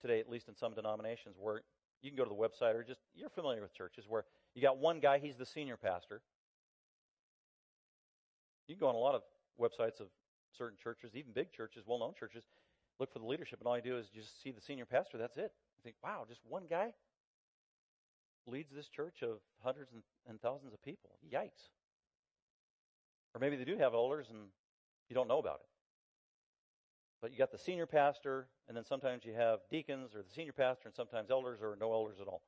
today, 0.00 0.20
at 0.20 0.28
least 0.28 0.48
in 0.48 0.56
some 0.56 0.74
denominations, 0.74 1.36
where 1.38 1.60
you 2.02 2.10
can 2.10 2.16
go 2.16 2.24
to 2.24 2.30
the 2.30 2.34
website 2.34 2.74
or 2.74 2.82
just, 2.82 3.00
you're 3.14 3.28
familiar 3.28 3.60
with 3.60 3.74
churches 3.74 4.06
where 4.08 4.24
you 4.54 4.62
got 4.62 4.78
one 4.78 4.98
guy, 4.98 5.18
he's 5.18 5.36
the 5.36 5.46
senior 5.46 5.76
pastor. 5.76 6.22
You 8.66 8.74
can 8.74 8.80
go 8.80 8.88
on 8.88 8.94
a 8.94 8.98
lot 8.98 9.14
of 9.14 9.22
websites 9.60 10.00
of 10.00 10.08
certain 10.56 10.78
churches, 10.82 11.12
even 11.14 11.32
big 11.32 11.52
churches, 11.52 11.84
well 11.86 11.98
known 11.98 12.14
churches, 12.18 12.44
look 12.98 13.12
for 13.12 13.18
the 13.18 13.26
leadership, 13.26 13.58
and 13.60 13.66
all 13.66 13.76
you 13.76 13.82
do 13.82 13.98
is 13.98 14.06
just 14.08 14.42
see 14.42 14.50
the 14.50 14.60
senior 14.60 14.86
pastor. 14.86 15.18
That's 15.18 15.36
it. 15.36 15.52
You 15.76 15.82
think, 15.82 15.96
wow, 16.02 16.24
just 16.28 16.40
one 16.48 16.64
guy 16.68 16.92
leads 18.46 18.70
this 18.74 18.88
church 18.88 19.22
of 19.22 19.38
hundreds 19.62 19.92
and, 19.92 20.02
and 20.28 20.40
thousands 20.40 20.72
of 20.72 20.82
people. 20.82 21.10
Yikes. 21.32 21.70
Or 23.34 23.40
maybe 23.40 23.56
they 23.56 23.64
do 23.64 23.78
have 23.78 23.94
elders 23.94 24.26
and 24.30 24.48
you 25.08 25.14
don't 25.14 25.28
know 25.28 25.38
about 25.38 25.56
it. 25.56 25.66
But 27.20 27.32
you 27.32 27.38
got 27.38 27.52
the 27.52 27.58
senior 27.58 27.86
pastor, 27.86 28.48
and 28.68 28.76
then 28.76 28.84
sometimes 28.84 29.24
you 29.24 29.32
have 29.32 29.60
deacons 29.70 30.14
or 30.14 30.22
the 30.22 30.30
senior 30.34 30.52
pastor, 30.52 30.88
and 30.88 30.94
sometimes 30.94 31.30
elders 31.30 31.60
or 31.62 31.76
no 31.80 31.92
elders 31.92 32.16
at 32.20 32.28
all. 32.28 32.42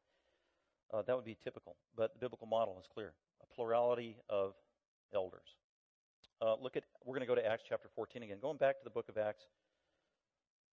Uh, 0.93 1.03
that 1.03 1.17
would 1.17 1.25
be 1.25 1.37
typical. 1.43 1.77
But 1.97 2.13
the 2.13 2.19
biblical 2.19 2.47
model 2.47 2.79
is 2.79 2.87
clear 2.93 3.15
a 3.43 3.55
plurality 3.55 4.17
of 4.29 4.53
elders. 5.15 5.57
Uh, 6.41 6.55
look 6.61 6.77
at, 6.77 6.85
we're 7.05 7.15
going 7.15 7.27
to 7.27 7.35
go 7.35 7.35
to 7.35 7.47
Acts 7.47 7.65
chapter 7.67 7.89
14 7.95 8.23
again. 8.23 8.37
Going 8.41 8.59
back 8.59 8.79
to 8.79 8.85
the 8.85 8.91
book 8.91 9.09
of 9.09 9.17
Acts. 9.17 9.45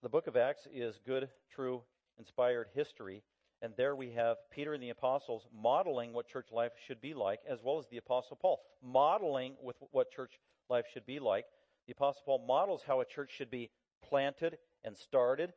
The 0.01 0.09
book 0.09 0.27
of 0.27 0.35
Acts 0.35 0.67
is 0.73 0.99
good, 1.05 1.29
true, 1.55 1.81
inspired 2.19 2.67
history. 2.73 3.23
And 3.61 3.73
there 3.77 3.95
we 3.95 4.11
have 4.11 4.37
Peter 4.51 4.73
and 4.73 4.83
the 4.83 4.89
apostles 4.89 5.43
modeling 5.55 6.11
what 6.11 6.27
church 6.27 6.47
life 6.51 6.73
should 6.85 6.99
be 6.99 7.13
like, 7.13 7.39
as 7.49 7.59
well 7.63 7.79
as 7.79 7.85
the 7.89 7.97
apostle 7.97 8.37
Paul 8.41 8.61
modeling 8.83 9.53
with 9.61 9.77
what 9.91 10.11
church 10.11 10.33
life 10.69 10.83
should 10.93 11.05
be 11.05 11.19
like. 11.19 11.45
The 11.87 11.93
apostle 11.93 12.23
Paul 12.25 12.45
models 12.45 12.81
how 12.85 12.99
a 12.99 13.05
church 13.05 13.31
should 13.33 13.49
be 13.49 13.69
planted 14.05 14.57
and 14.83 14.97
started 14.97 15.53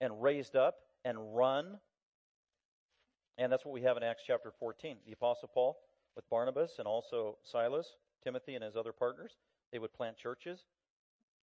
and 0.00 0.20
raised 0.20 0.56
up 0.56 0.74
and 1.04 1.36
run. 1.36 1.78
And 3.38 3.52
that's 3.52 3.64
what 3.64 3.72
we 3.72 3.82
have 3.82 3.96
in 3.96 4.02
Acts 4.02 4.24
chapter 4.26 4.50
14. 4.58 4.96
The 5.06 5.12
apostle 5.12 5.48
Paul 5.54 5.78
with 6.16 6.28
Barnabas 6.28 6.72
and 6.78 6.88
also 6.88 7.38
Silas 7.44 7.86
Timothy 8.22 8.54
and 8.54 8.64
his 8.64 8.76
other 8.76 8.92
partners. 8.92 9.32
They 9.72 9.78
would 9.78 9.92
plant 9.92 10.16
churches. 10.16 10.60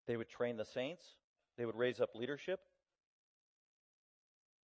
They 0.06 0.16
would 0.16 0.28
train 0.28 0.56
the 0.56 0.64
saints. 0.64 1.04
They 1.56 1.64
would 1.64 1.76
raise 1.76 2.00
up 2.00 2.14
leadership. 2.14 2.60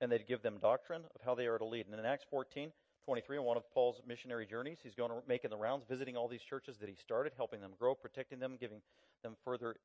And 0.00 0.10
they'd 0.10 0.26
give 0.26 0.42
them 0.42 0.58
doctrine 0.60 1.02
of 1.14 1.20
how 1.24 1.34
they 1.34 1.46
are 1.46 1.58
to 1.58 1.64
lead. 1.64 1.86
And 1.86 1.98
in 1.98 2.04
Acts 2.04 2.24
14, 2.28 2.72
23, 3.04 3.38
on 3.38 3.44
one 3.44 3.56
of 3.56 3.70
Paul's 3.72 4.02
missionary 4.06 4.46
journeys, 4.46 4.78
he's 4.82 4.94
going 4.94 5.10
to 5.10 5.16
making 5.28 5.50
the 5.50 5.56
rounds, 5.56 5.84
visiting 5.88 6.16
all 6.16 6.28
these 6.28 6.42
churches 6.42 6.78
that 6.78 6.88
he 6.88 6.94
started, 6.94 7.32
helping 7.36 7.60
them 7.60 7.72
grow, 7.78 7.94
protecting 7.94 8.40
them, 8.40 8.56
giving 8.58 8.80
them 9.22 9.36
further 9.44 9.76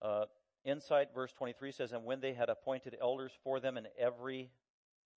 uh, 0.00 0.24
Insight, 0.64 1.08
verse 1.12 1.32
23 1.32 1.72
says, 1.72 1.92
And 1.92 2.04
when 2.04 2.20
they 2.20 2.34
had 2.34 2.48
appointed 2.48 2.96
elders 3.00 3.32
for 3.42 3.58
them 3.58 3.76
in 3.76 3.86
every 3.98 4.50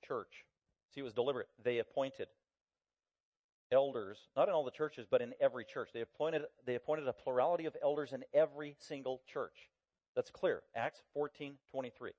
church. 0.05 0.45
See, 0.93 1.01
it 1.01 1.03
was 1.03 1.13
deliberate. 1.13 1.47
They 1.63 1.77
appointed 1.77 2.27
elders, 3.75 4.17
not 4.35 4.47
in 4.47 4.53
all 4.55 4.63
the 4.63 4.71
churches, 4.71 5.05
but 5.09 5.21
in 5.21 5.33
every 5.39 5.65
church. 5.65 5.89
They 5.93 6.01
appointed, 6.01 6.43
they 6.65 6.75
appointed 6.75 7.07
a 7.07 7.13
plurality 7.13 7.65
of 7.65 7.75
elders 7.83 8.13
in 8.13 8.23
every 8.33 8.75
single 8.79 9.21
church. 9.31 9.69
That's 10.15 10.31
clear. 10.31 10.63
Acts 10.75 11.01
14 11.13 11.55
23. 11.69 12.11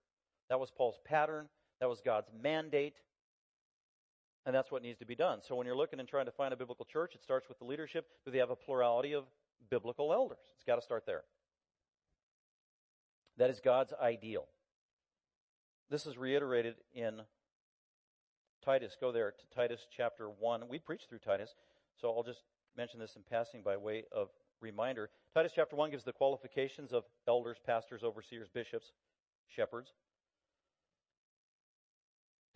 That 0.48 0.60
was 0.60 0.70
Paul's 0.70 1.00
pattern. 1.04 1.48
That 1.80 1.88
was 1.88 2.00
God's 2.00 2.28
mandate. 2.40 2.96
And 4.44 4.54
that's 4.54 4.70
what 4.70 4.82
needs 4.82 4.98
to 5.00 5.06
be 5.06 5.16
done. 5.16 5.40
So 5.42 5.56
when 5.56 5.66
you're 5.66 5.76
looking 5.76 5.98
and 5.98 6.08
trying 6.08 6.26
to 6.26 6.32
find 6.32 6.54
a 6.54 6.56
biblical 6.56 6.84
church, 6.84 7.14
it 7.16 7.22
starts 7.22 7.48
with 7.48 7.58
the 7.58 7.64
leadership. 7.64 8.06
Do 8.24 8.30
they 8.30 8.38
have 8.38 8.50
a 8.50 8.56
plurality 8.56 9.12
of 9.12 9.24
biblical 9.70 10.12
elders? 10.12 10.38
It's 10.54 10.64
got 10.64 10.76
to 10.76 10.82
start 10.82 11.04
there. 11.04 11.24
That 13.38 13.50
is 13.50 13.60
God's 13.60 13.92
ideal. 14.00 14.46
This 15.90 16.06
is 16.06 16.16
reiterated 16.16 16.76
in 16.94 17.22
Titus. 18.66 18.96
Go 19.00 19.12
there 19.12 19.30
to 19.30 19.54
Titus 19.54 19.86
chapter 19.96 20.28
1. 20.28 20.64
We 20.68 20.80
preached 20.80 21.08
through 21.08 21.20
Titus, 21.20 21.54
so 22.00 22.12
I'll 22.12 22.24
just 22.24 22.42
mention 22.76 22.98
this 22.98 23.14
in 23.14 23.22
passing 23.30 23.62
by 23.62 23.76
way 23.76 24.02
of 24.10 24.30
reminder. 24.60 25.08
Titus 25.32 25.52
chapter 25.54 25.76
1 25.76 25.92
gives 25.92 26.02
the 26.02 26.12
qualifications 26.12 26.92
of 26.92 27.04
elders, 27.28 27.58
pastors, 27.64 28.02
overseers, 28.02 28.48
bishops, 28.52 28.90
shepherds. 29.46 29.92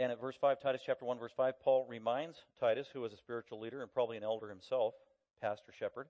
And 0.01 0.11
at 0.11 0.21
verse 0.21 0.35
5, 0.41 0.61
Titus 0.61 0.81
chapter 0.85 1.05
1, 1.05 1.17
verse 1.21 1.31
5, 1.37 1.61
Paul 1.63 1.87
reminds 1.89 2.39
Titus, 2.59 2.89
who 2.93 3.03
was 3.03 3.13
a 3.13 3.17
spiritual 3.17 3.61
leader 3.61 3.81
and 3.81 3.93
probably 3.93 4.17
an 4.17 4.25
elder 4.25 4.49
himself, 4.49 4.95
pastor, 5.41 5.73
shepherd, 5.79 6.09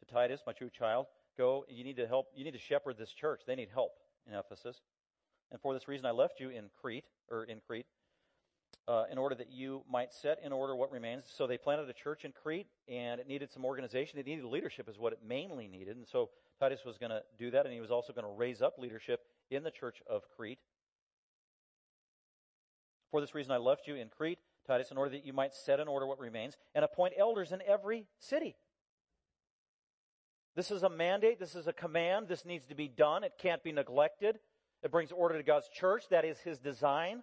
to 0.00 0.12
Titus, 0.12 0.42
my 0.46 0.52
true 0.52 0.68
child, 0.68 1.06
go, 1.38 1.64
you 1.70 1.84
need 1.84 1.96
to 1.96 2.06
help, 2.06 2.26
you 2.34 2.44
need 2.44 2.52
to 2.52 2.58
shepherd 2.58 2.98
this 2.98 3.14
church. 3.14 3.40
They 3.46 3.54
need 3.54 3.70
help 3.72 3.92
in 4.26 4.34
Ephesus. 4.34 4.82
And 5.50 5.58
for 5.58 5.72
this 5.72 5.88
reason, 5.88 6.04
I 6.04 6.10
left 6.10 6.38
you 6.38 6.50
in 6.50 6.64
Crete, 6.82 7.06
or 7.30 7.44
in 7.44 7.60
Crete, 7.66 7.86
uh, 8.88 9.04
in 9.12 9.18
order 9.18 9.34
that 9.34 9.52
you 9.52 9.82
might 9.88 10.14
set 10.14 10.38
in 10.42 10.50
order 10.50 10.74
what 10.74 10.90
remains. 10.90 11.24
So 11.26 11.46
they 11.46 11.58
planted 11.58 11.88
a 11.90 11.92
church 11.92 12.24
in 12.24 12.32
Crete, 12.32 12.66
and 12.88 13.20
it 13.20 13.28
needed 13.28 13.52
some 13.52 13.66
organization. 13.66 14.18
It 14.18 14.26
needed 14.26 14.44
leadership, 14.44 14.88
is 14.88 14.98
what 14.98 15.12
it 15.12 15.18
mainly 15.26 15.68
needed. 15.68 15.96
And 15.96 16.08
so 16.08 16.30
Titus 16.58 16.80
was 16.86 16.96
going 16.96 17.10
to 17.10 17.22
do 17.38 17.50
that, 17.50 17.66
and 17.66 17.74
he 17.74 17.80
was 17.80 17.90
also 17.90 18.14
going 18.14 18.24
to 18.24 18.32
raise 18.32 18.62
up 18.62 18.78
leadership 18.78 19.20
in 19.50 19.62
the 19.62 19.70
church 19.70 20.02
of 20.08 20.22
Crete. 20.34 20.58
For 23.10 23.20
this 23.20 23.34
reason, 23.34 23.52
I 23.52 23.58
left 23.58 23.86
you 23.86 23.94
in 23.94 24.08
Crete, 24.08 24.38
Titus, 24.66 24.90
in 24.90 24.96
order 24.96 25.10
that 25.10 25.24
you 25.24 25.34
might 25.34 25.54
set 25.54 25.80
in 25.80 25.88
order 25.88 26.06
what 26.06 26.18
remains 26.18 26.56
and 26.74 26.82
appoint 26.82 27.12
elders 27.18 27.52
in 27.52 27.60
every 27.66 28.06
city. 28.18 28.56
This 30.56 30.70
is 30.70 30.82
a 30.82 30.90
mandate. 30.90 31.38
This 31.38 31.54
is 31.54 31.66
a 31.66 31.72
command. 31.72 32.26
This 32.26 32.44
needs 32.44 32.66
to 32.66 32.74
be 32.74 32.88
done. 32.88 33.22
It 33.22 33.32
can't 33.38 33.62
be 33.62 33.70
neglected. 33.70 34.38
It 34.82 34.90
brings 34.90 35.12
order 35.12 35.36
to 35.36 35.42
God's 35.42 35.68
church. 35.68 36.04
That 36.10 36.24
is 36.24 36.38
His 36.38 36.58
design. 36.58 37.22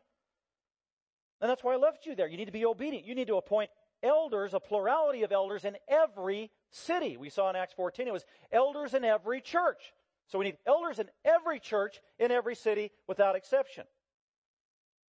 And 1.41 1.49
that's 1.49 1.63
why 1.63 1.73
I 1.73 1.77
left 1.77 2.05
you 2.05 2.15
there. 2.15 2.27
You 2.27 2.37
need 2.37 2.45
to 2.45 2.51
be 2.51 2.65
obedient. 2.65 3.05
You 3.05 3.15
need 3.15 3.27
to 3.27 3.35
appoint 3.35 3.69
elders, 4.01 4.53
a 4.53 4.59
plurality 4.59 5.23
of 5.23 5.31
elders 5.31 5.65
in 5.65 5.75
every 5.87 6.51
city. 6.71 7.17
We 7.17 7.29
saw 7.29 7.49
in 7.49 7.55
Acts 7.55 7.73
14, 7.73 8.07
it 8.07 8.13
was 8.13 8.25
elders 8.51 8.93
in 8.93 9.03
every 9.03 9.41
church. 9.41 9.93
So 10.27 10.39
we 10.39 10.45
need 10.45 10.57
elders 10.65 10.99
in 10.99 11.09
every 11.23 11.59
church, 11.59 12.01
in 12.19 12.31
every 12.31 12.55
city, 12.55 12.91
without 13.07 13.35
exception. 13.35 13.85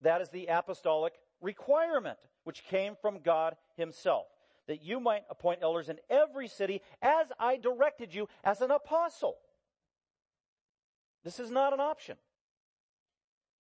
That 0.02 0.20
is 0.20 0.28
the 0.28 0.46
apostolic 0.46 1.14
requirement, 1.40 2.18
which 2.44 2.64
came 2.64 2.96
from 3.00 3.20
God 3.20 3.56
Himself, 3.76 4.26
that 4.66 4.82
you 4.82 5.00
might 5.00 5.24
appoint 5.30 5.60
elders 5.62 5.88
in 5.88 5.98
every 6.10 6.48
city 6.48 6.82
as 7.00 7.28
I 7.38 7.56
directed 7.56 8.14
you 8.14 8.28
as 8.44 8.60
an 8.60 8.70
apostle. 8.70 9.36
This 11.24 11.40
is 11.40 11.50
not 11.50 11.72
an 11.72 11.80
option. 11.80 12.16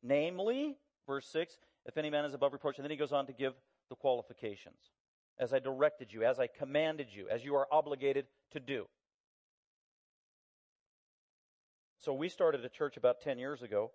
Namely, 0.02 0.76
verse 1.06 1.26
6, 1.26 1.58
if 1.86 1.96
any 1.96 2.10
man 2.10 2.24
is 2.24 2.34
above 2.34 2.52
reproach, 2.52 2.76
and 2.76 2.84
then 2.84 2.90
he 2.90 2.96
goes 2.96 3.12
on 3.12 3.26
to 3.26 3.32
give 3.32 3.54
the 3.88 3.96
qualifications. 3.96 4.90
As 5.38 5.52
I 5.52 5.58
directed 5.58 6.12
you, 6.12 6.24
as 6.24 6.38
I 6.38 6.46
commanded 6.46 7.08
you, 7.10 7.28
as 7.28 7.44
you 7.44 7.54
are 7.54 7.66
obligated 7.70 8.26
to 8.52 8.60
do. 8.60 8.86
So 11.98 12.12
we 12.12 12.28
started 12.28 12.64
a 12.64 12.68
church 12.68 12.96
about 12.96 13.20
10 13.20 13.38
years 13.38 13.62
ago 13.62 13.90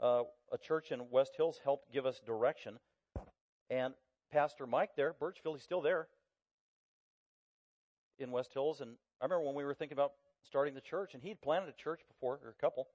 uh, 0.00 0.22
a 0.52 0.58
church 0.58 0.92
in 0.92 1.10
West 1.10 1.34
Hills 1.36 1.60
helped 1.62 1.92
give 1.92 2.06
us 2.06 2.20
direction. 2.24 2.78
And 3.70 3.94
Pastor 4.30 4.66
Mike 4.66 4.90
there, 4.96 5.14
Birchfield, 5.18 5.56
he's 5.56 5.64
still 5.64 5.82
there 5.82 6.08
in 8.18 8.30
West 8.30 8.52
Hills. 8.52 8.80
And 8.80 8.92
I 9.20 9.24
remember 9.24 9.46
when 9.46 9.54
we 9.54 9.64
were 9.64 9.74
thinking 9.74 9.96
about 9.96 10.12
starting 10.42 10.74
the 10.74 10.80
church, 10.80 11.14
and 11.14 11.22
he'd 11.22 11.40
planted 11.42 11.68
a 11.68 11.82
church 11.82 12.00
before, 12.08 12.38
or 12.44 12.50
a 12.50 12.60
couple. 12.60 12.88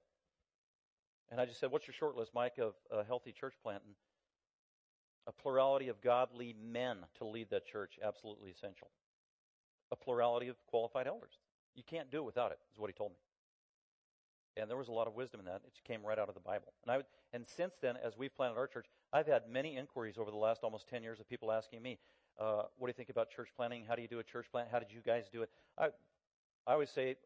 And 1.30 1.40
I 1.40 1.44
just 1.44 1.60
said, 1.60 1.70
What's 1.70 1.86
your 1.86 1.94
short 1.94 2.16
list, 2.16 2.32
Mike, 2.34 2.58
of 2.58 2.74
a 2.90 3.04
healthy 3.04 3.32
church 3.32 3.54
plant? 3.62 3.82
And 3.84 3.94
a 5.26 5.32
plurality 5.32 5.88
of 5.88 6.00
godly 6.00 6.54
men 6.62 6.98
to 7.18 7.24
lead 7.24 7.48
that 7.50 7.66
church, 7.66 7.98
absolutely 8.02 8.50
essential. 8.50 8.88
A 9.90 9.96
plurality 9.96 10.48
of 10.48 10.56
qualified 10.66 11.06
elders. 11.06 11.38
You 11.74 11.82
can't 11.82 12.10
do 12.10 12.18
it 12.18 12.24
without 12.24 12.52
it, 12.52 12.58
is 12.72 12.78
what 12.78 12.88
he 12.88 12.94
told 12.94 13.12
me. 13.12 13.16
And 14.56 14.70
there 14.70 14.76
was 14.76 14.88
a 14.88 14.92
lot 14.92 15.08
of 15.08 15.14
wisdom 15.14 15.40
in 15.40 15.46
that. 15.46 15.62
It 15.66 15.72
came 15.84 16.04
right 16.04 16.18
out 16.18 16.28
of 16.28 16.34
the 16.34 16.40
Bible. 16.40 16.72
And 16.84 16.92
I 16.92 16.98
would, 16.98 17.06
and 17.32 17.44
since 17.56 17.74
then, 17.82 17.96
as 18.04 18.16
we've 18.16 18.34
planted 18.34 18.56
our 18.56 18.68
church, 18.68 18.86
I've 19.12 19.26
had 19.26 19.42
many 19.50 19.76
inquiries 19.76 20.16
over 20.16 20.30
the 20.30 20.36
last 20.36 20.62
almost 20.62 20.88
10 20.88 21.02
years 21.02 21.18
of 21.18 21.28
people 21.28 21.50
asking 21.50 21.82
me, 21.82 21.98
uh, 22.38 22.62
what 22.78 22.86
do 22.86 22.90
you 22.90 22.94
think 22.94 23.10
about 23.10 23.30
church 23.30 23.48
planting? 23.56 23.84
How 23.86 23.96
do 23.96 24.02
you 24.02 24.08
do 24.08 24.20
a 24.20 24.24
church 24.24 24.46
plant? 24.50 24.68
How 24.70 24.78
did 24.78 24.92
you 24.92 25.00
guys 25.04 25.24
do 25.32 25.42
it? 25.42 25.50
I, 25.78 25.86
I 26.66 26.72
always 26.72 26.90
say 26.90 27.16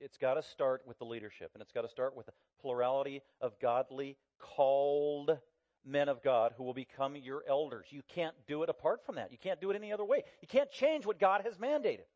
it's 0.00 0.16
got 0.16 0.34
to 0.34 0.42
start 0.42 0.82
with 0.86 0.98
the 0.98 1.04
leadership, 1.04 1.50
and 1.54 1.62
it's 1.62 1.72
got 1.72 1.82
to 1.82 1.88
start 1.88 2.16
with 2.16 2.28
a 2.28 2.32
plurality 2.60 3.22
of 3.40 3.58
godly, 3.60 4.16
called 4.38 5.38
men 5.84 6.08
of 6.08 6.22
God 6.22 6.52
who 6.56 6.64
will 6.64 6.74
become 6.74 7.16
your 7.16 7.42
elders. 7.48 7.86
You 7.90 8.02
can't 8.08 8.34
do 8.46 8.62
it 8.62 8.68
apart 8.68 9.04
from 9.04 9.16
that. 9.16 9.32
You 9.32 9.38
can't 9.38 9.60
do 9.60 9.70
it 9.70 9.76
any 9.76 9.92
other 9.92 10.04
way. 10.04 10.22
You 10.40 10.48
can't 10.48 10.70
change 10.70 11.06
what 11.06 11.18
God 11.18 11.42
has 11.44 11.56
mandated. 11.56 12.06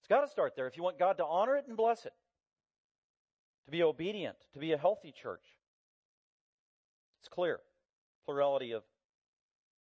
It's 0.00 0.08
got 0.08 0.20
to 0.22 0.28
start 0.28 0.54
there 0.56 0.66
if 0.66 0.76
you 0.76 0.82
want 0.82 0.98
God 0.98 1.18
to 1.18 1.24
honor 1.24 1.56
it 1.56 1.66
and 1.66 1.76
bless 1.76 2.06
it 2.06 2.12
to 3.68 3.70
be 3.70 3.82
obedient, 3.82 4.36
to 4.54 4.58
be 4.58 4.72
a 4.72 4.78
healthy 4.78 5.12
church. 5.12 5.44
It's 7.20 7.28
clear. 7.28 7.60
Plurality 8.24 8.72
of 8.72 8.82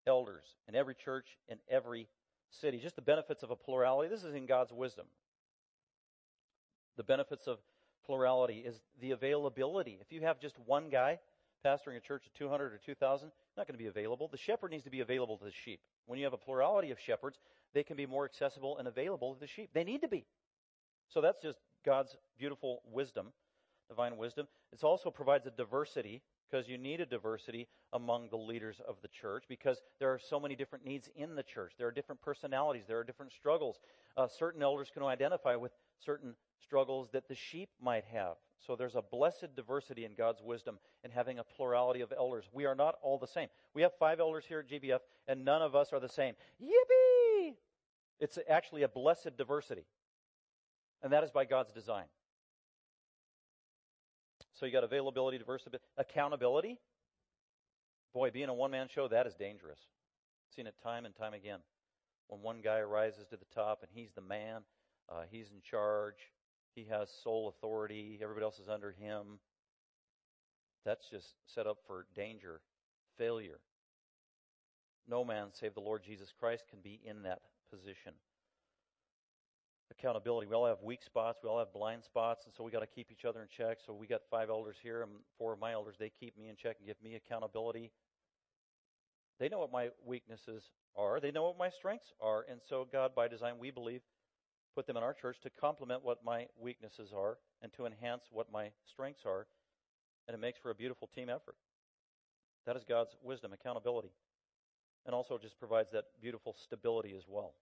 elders 0.05 0.43
in 0.67 0.75
every 0.75 0.93
church, 0.93 1.37
in 1.47 1.57
every 1.69 2.09
city. 2.49 2.79
Just 2.79 2.97
the 2.97 3.01
benefits 3.01 3.43
of 3.43 3.51
a 3.51 3.55
plurality. 3.55 4.09
This 4.09 4.25
is 4.25 4.35
in 4.35 4.45
God's 4.45 4.73
wisdom. 4.73 5.05
The 6.97 7.03
benefits 7.03 7.47
of 7.47 7.59
plurality 8.05 8.63
is 8.65 8.81
the 8.99 9.11
availability. 9.11 9.99
If 10.01 10.11
you 10.11 10.21
have 10.21 10.41
just 10.41 10.57
one 10.65 10.89
guy 10.89 11.19
pastoring 11.65 11.97
a 11.97 11.99
church 11.99 12.25
of 12.25 12.33
200 12.33 12.73
or 12.73 12.79
2,000, 12.85 13.31
not 13.55 13.67
going 13.67 13.77
to 13.77 13.83
be 13.83 13.87
available. 13.87 14.27
The 14.27 14.37
shepherd 14.37 14.71
needs 14.71 14.83
to 14.83 14.89
be 14.89 15.01
available 15.01 15.37
to 15.37 15.45
the 15.45 15.51
sheep. 15.51 15.79
When 16.05 16.17
you 16.17 16.25
have 16.25 16.33
a 16.33 16.37
plurality 16.37 16.91
of 16.91 16.99
shepherds, 16.99 17.39
they 17.73 17.83
can 17.83 17.97
be 17.97 18.05
more 18.05 18.25
accessible 18.25 18.77
and 18.77 18.87
available 18.87 19.33
to 19.33 19.39
the 19.39 19.47
sheep. 19.47 19.69
They 19.73 19.83
need 19.83 20.01
to 20.01 20.07
be. 20.07 20.25
So 21.09 21.21
that's 21.21 21.41
just 21.41 21.59
God's 21.85 22.15
beautiful 22.37 22.81
wisdom 22.91 23.33
divine 23.87 24.17
wisdom. 24.17 24.47
It 24.71 24.83
also 24.83 25.09
provides 25.09 25.45
a 25.47 25.51
diversity 25.51 26.21
because 26.49 26.67
you 26.67 26.77
need 26.77 27.01
a 27.01 27.05
diversity 27.05 27.67
among 27.93 28.29
the 28.29 28.37
leaders 28.37 28.81
of 28.87 28.95
the 29.01 29.07
church 29.07 29.45
because 29.47 29.81
there 29.99 30.09
are 30.09 30.19
so 30.19 30.39
many 30.39 30.55
different 30.55 30.85
needs 30.85 31.09
in 31.15 31.35
the 31.35 31.43
church. 31.43 31.73
There 31.77 31.87
are 31.87 31.91
different 31.91 32.21
personalities, 32.21 32.83
there 32.87 32.99
are 32.99 33.03
different 33.03 33.33
struggles. 33.33 33.77
Uh, 34.15 34.27
certain 34.27 34.61
elders 34.61 34.89
can 34.93 35.03
identify 35.03 35.55
with 35.55 35.71
certain 36.03 36.35
struggles 36.61 37.09
that 37.11 37.27
the 37.27 37.35
sheep 37.35 37.69
might 37.81 38.05
have. 38.05 38.35
So 38.65 38.75
there's 38.75 38.95
a 38.95 39.01
blessed 39.01 39.55
diversity 39.55 40.05
in 40.05 40.13
God's 40.15 40.41
wisdom 40.41 40.79
in 41.03 41.11
having 41.11 41.39
a 41.39 41.43
plurality 41.43 42.01
of 42.01 42.11
elders. 42.15 42.45
We 42.51 42.65
are 42.65 42.75
not 42.75 42.95
all 43.01 43.17
the 43.17 43.27
same. 43.27 43.47
We 43.73 43.83
have 43.83 43.91
five 43.99 44.19
elders 44.19 44.45
here 44.47 44.59
at 44.59 44.69
GBF, 44.69 44.99
and 45.27 45.45
none 45.45 45.61
of 45.61 45.75
us 45.75 45.93
are 45.93 45.99
the 45.99 46.09
same. 46.09 46.33
Yippee! 46.61 47.53
It's 48.19 48.39
actually 48.49 48.83
a 48.83 48.87
blessed 48.87 49.37
diversity. 49.37 49.85
And 51.03 51.13
that 51.13 51.23
is 51.23 51.31
by 51.31 51.45
God's 51.45 51.71
design. 51.71 52.05
So 54.53 54.65
you 54.65 54.71
got 54.71 54.83
availability, 54.83 55.37
diversity, 55.37 55.77
accountability. 55.97 56.79
Boy, 58.13 58.31
being 58.31 58.49
a 58.49 58.53
one 58.53 58.71
man 58.71 58.87
show, 58.89 59.07
that 59.07 59.27
is 59.27 59.35
dangerous. 59.35 59.79
I've 59.79 60.55
seen 60.55 60.65
it 60.65 60.73
time 60.81 61.05
and 61.05 61.15
time 61.15 61.33
again. 61.33 61.59
When 62.27 62.41
one 62.41 62.61
guy 62.63 62.81
rises 62.81 63.27
to 63.27 63.37
the 63.37 63.45
top 63.53 63.83
and 63.83 63.91
he's 63.93 64.11
the 64.15 64.21
man, 64.21 64.61
uh, 65.09 65.21
he's 65.29 65.51
in 65.51 65.61
charge, 65.61 66.15
he 66.77 66.85
has 66.89 67.09
sole 67.23 67.49
authority, 67.49 68.19
everybody 68.21 68.43
else 68.43 68.59
is 68.59 68.69
under 68.69 68.91
him. 68.91 69.39
That's 70.85 71.09
just 71.09 71.33
set 71.47 71.67
up 71.67 71.79
for 71.87 72.05
danger, 72.15 72.61
failure. 73.17 73.59
No 75.09 75.25
man 75.25 75.47
save 75.53 75.73
the 75.73 75.81
Lord 75.81 76.03
Jesus 76.03 76.31
Christ 76.39 76.65
can 76.69 76.79
be 76.81 76.99
in 77.03 77.23
that 77.23 77.39
position 77.71 78.13
accountability. 79.91 80.47
We 80.47 80.55
all 80.55 80.65
have 80.65 80.81
weak 80.83 81.01
spots. 81.03 81.39
We 81.43 81.49
all 81.49 81.59
have 81.59 81.73
blind 81.73 82.03
spots, 82.03 82.45
and 82.45 82.53
so 82.55 82.63
we 82.63 82.71
got 82.71 82.81
to 82.81 82.87
keep 82.87 83.11
each 83.11 83.25
other 83.25 83.41
in 83.41 83.47
check. 83.55 83.77
So 83.85 83.93
we 83.93 84.07
got 84.07 84.21
five 84.29 84.49
elders 84.49 84.75
here, 84.81 85.01
and 85.01 85.11
four 85.37 85.53
of 85.53 85.59
my 85.59 85.73
elders 85.73 85.95
they 85.99 86.11
keep 86.19 86.37
me 86.37 86.49
in 86.49 86.55
check 86.55 86.75
and 86.79 86.87
give 86.87 86.97
me 87.03 87.15
accountability. 87.15 87.91
They 89.39 89.49
know 89.49 89.59
what 89.59 89.71
my 89.71 89.89
weaknesses 90.05 90.63
are. 90.95 91.19
They 91.19 91.31
know 91.31 91.43
what 91.43 91.57
my 91.57 91.69
strengths 91.69 92.11
are, 92.21 92.45
and 92.49 92.59
so 92.67 92.87
God, 92.91 93.15
by 93.15 93.27
design, 93.27 93.53
we 93.59 93.71
believe, 93.71 94.01
put 94.77 94.85
them 94.85 94.95
in 94.95 95.01
our 95.01 95.13
church 95.13 95.39
to 95.41 95.49
complement 95.49 96.05
what 96.05 96.23
my 96.23 96.45
weaknesses 96.61 97.09
are 97.11 97.39
and 97.63 97.73
to 97.73 97.87
enhance 97.87 98.25
what 98.31 98.51
my 98.51 98.69
strengths 98.85 99.23
are. 99.25 99.47
And 100.27 100.35
it 100.35 100.39
makes 100.39 100.59
for 100.59 100.69
a 100.69 100.75
beautiful 100.75 101.09
team 101.15 101.29
effort. 101.29 101.55
That 102.67 102.75
is 102.75 102.83
God's 102.87 103.15
wisdom, 103.23 103.53
accountability. 103.53 104.11
And 105.07 105.15
also 105.15 105.39
just 105.39 105.57
provides 105.57 105.89
that 105.93 106.03
beautiful 106.21 106.55
stability 106.61 107.15
as 107.17 107.23
well. 107.27 107.55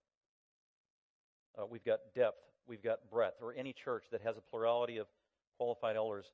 Uh, 1.58 1.64
we've 1.64 1.84
got 1.86 2.00
depth, 2.14 2.42
we've 2.68 2.82
got 2.82 3.10
breadth, 3.10 3.36
or 3.40 3.54
any 3.56 3.72
church 3.72 4.04
that 4.12 4.20
has 4.20 4.36
a 4.36 4.42
plurality 4.42 4.98
of 4.98 5.06
qualified 5.56 5.96
elders 5.96 6.26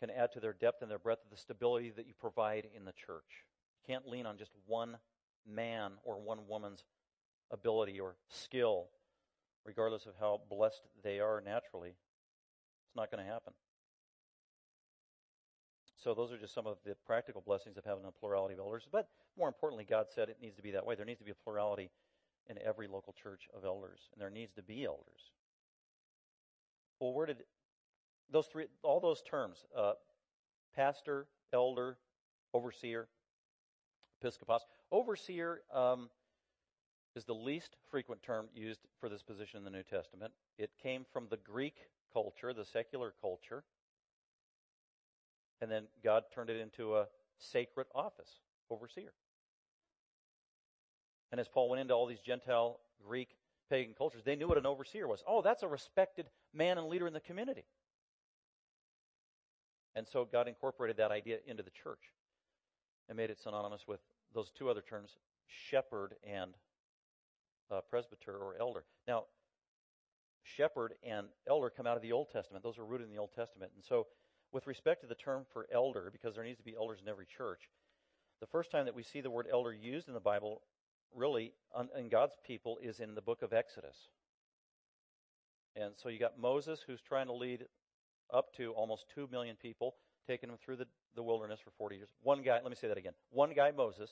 can 0.00 0.08
add 0.08 0.32
to 0.32 0.40
their 0.40 0.54
depth 0.54 0.80
and 0.80 0.90
their 0.90 0.98
breadth 0.98 1.24
of 1.24 1.30
the 1.30 1.36
stability 1.36 1.92
that 1.94 2.06
you 2.06 2.14
provide 2.18 2.66
in 2.74 2.86
the 2.86 2.92
church. 2.92 3.44
You 3.86 3.94
can't 3.94 4.08
lean 4.08 4.24
on 4.24 4.38
just 4.38 4.52
one 4.66 4.96
man 5.46 5.92
or 6.04 6.18
one 6.18 6.48
woman's 6.48 6.84
ability 7.50 8.00
or 8.00 8.16
skill, 8.30 8.86
regardless 9.66 10.06
of 10.06 10.12
how 10.18 10.40
blessed 10.48 10.82
they 11.02 11.20
are 11.20 11.42
naturally. 11.44 11.90
It's 11.90 12.96
not 12.96 13.10
going 13.10 13.24
to 13.24 13.30
happen. 13.30 13.52
So 16.02 16.14
those 16.14 16.30
are 16.30 16.38
just 16.38 16.54
some 16.54 16.66
of 16.66 16.76
the 16.84 16.94
practical 17.04 17.42
blessings 17.44 17.76
of 17.76 17.84
having 17.84 18.04
a 18.04 18.12
plurality 18.12 18.54
of 18.54 18.60
elders. 18.60 18.86
But 18.90 19.08
more 19.36 19.48
importantly, 19.48 19.84
God 19.88 20.06
said 20.14 20.28
it 20.28 20.38
needs 20.40 20.56
to 20.56 20.62
be 20.62 20.70
that 20.70 20.86
way. 20.86 20.94
There 20.94 21.04
needs 21.04 21.18
to 21.18 21.24
be 21.24 21.32
a 21.32 21.44
plurality 21.44 21.90
in 22.48 22.58
every 22.64 22.86
local 22.86 23.12
church 23.12 23.48
of 23.56 23.64
elders, 23.64 23.98
and 24.12 24.20
there 24.20 24.30
needs 24.30 24.52
to 24.52 24.62
be 24.62 24.84
elders. 24.84 25.32
Well, 27.00 27.12
where 27.12 27.26
did 27.26 27.38
those 28.30 28.46
three, 28.46 28.66
all 28.82 29.00
those 29.00 29.22
terms, 29.28 29.64
uh, 29.76 29.94
pastor, 30.74 31.26
elder, 31.52 31.98
overseer, 32.54 33.08
episcopos, 34.20 34.62
overseer 34.92 35.62
um, 35.74 36.08
is 37.16 37.24
the 37.24 37.34
least 37.34 37.76
frequent 37.90 38.22
term 38.22 38.46
used 38.54 38.80
for 39.00 39.08
this 39.08 39.22
position 39.22 39.58
in 39.58 39.64
the 39.64 39.70
New 39.70 39.82
Testament. 39.82 40.32
It 40.58 40.70
came 40.82 41.04
from 41.12 41.26
the 41.30 41.38
Greek 41.38 41.76
culture, 42.12 42.52
the 42.52 42.64
secular 42.64 43.14
culture, 43.20 43.64
and 45.60 45.70
then 45.70 45.84
God 46.04 46.24
turned 46.34 46.50
it 46.50 46.60
into 46.60 46.96
a 46.96 47.06
sacred 47.38 47.86
office, 47.94 48.40
overseer. 48.70 49.12
And 51.32 51.40
as 51.40 51.48
Paul 51.48 51.70
went 51.70 51.80
into 51.80 51.94
all 51.94 52.06
these 52.06 52.20
Gentile, 52.20 52.80
Greek, 53.04 53.30
pagan 53.70 53.94
cultures, 53.96 54.22
they 54.24 54.36
knew 54.36 54.46
what 54.46 54.58
an 54.58 54.66
overseer 54.66 55.08
was. 55.08 55.24
Oh, 55.26 55.42
that's 55.42 55.62
a 55.62 55.68
respected 55.68 56.26
man 56.54 56.78
and 56.78 56.86
leader 56.86 57.06
in 57.06 57.12
the 57.12 57.20
community. 57.20 57.64
And 59.94 60.06
so 60.06 60.28
God 60.30 60.46
incorporated 60.46 60.98
that 60.98 61.10
idea 61.10 61.38
into 61.46 61.62
the 61.62 61.70
church 61.70 62.12
and 63.08 63.16
made 63.16 63.30
it 63.30 63.40
synonymous 63.40 63.88
with 63.88 64.00
those 64.34 64.50
two 64.50 64.68
other 64.68 64.82
terms, 64.82 65.16
shepherd 65.46 66.14
and 66.22 66.52
uh, 67.70 67.80
presbyter 67.88 68.36
or 68.36 68.56
elder. 68.60 68.84
Now, 69.06 69.24
shepherd 70.42 70.94
and 71.02 71.26
elder 71.48 71.70
come 71.70 71.86
out 71.86 71.96
of 71.96 72.02
the 72.02 72.12
Old 72.12 72.30
Testament. 72.30 72.62
Those 72.62 72.78
are 72.78 72.84
rooted 72.84 73.06
in 73.06 73.12
the 73.12 73.20
Old 73.20 73.32
Testament. 73.34 73.72
And 73.74 73.84
so, 73.84 74.06
with 74.52 74.66
respect 74.66 75.02
to 75.02 75.06
the 75.06 75.14
term 75.14 75.44
for 75.52 75.66
elder, 75.72 76.08
because 76.12 76.34
there 76.34 76.44
needs 76.44 76.58
to 76.58 76.64
be 76.64 76.74
elders 76.76 77.00
in 77.02 77.08
every 77.08 77.26
church, 77.26 77.68
the 78.40 78.46
first 78.46 78.70
time 78.70 78.84
that 78.84 78.94
we 78.94 79.02
see 79.02 79.20
the 79.20 79.30
word 79.30 79.46
elder 79.50 79.72
used 79.72 80.08
in 80.08 80.14
the 80.14 80.20
Bible, 80.20 80.62
really, 81.14 81.52
in 81.98 82.08
God's 82.08 82.34
people, 82.46 82.78
is 82.82 83.00
in 83.00 83.14
the 83.14 83.22
book 83.22 83.42
of 83.42 83.52
Exodus. 83.52 83.96
And 85.74 85.92
so 85.96 86.08
you 86.08 86.18
got 86.18 86.38
Moses 86.38 86.80
who's 86.86 87.00
trying 87.00 87.26
to 87.26 87.32
lead 87.32 87.66
up 88.32 88.52
to 88.56 88.72
almost 88.72 89.06
2 89.14 89.28
million 89.30 89.56
people, 89.56 89.96
taking 90.26 90.48
them 90.48 90.58
through 90.64 90.76
the, 90.76 90.86
the 91.14 91.22
wilderness 91.22 91.60
for 91.60 91.70
40 91.78 91.96
years. 91.96 92.08
One 92.22 92.42
guy, 92.42 92.60
let 92.62 92.70
me 92.70 92.76
say 92.76 92.88
that 92.88 92.98
again. 92.98 93.12
One 93.30 93.52
guy, 93.54 93.70
Moses, 93.70 94.10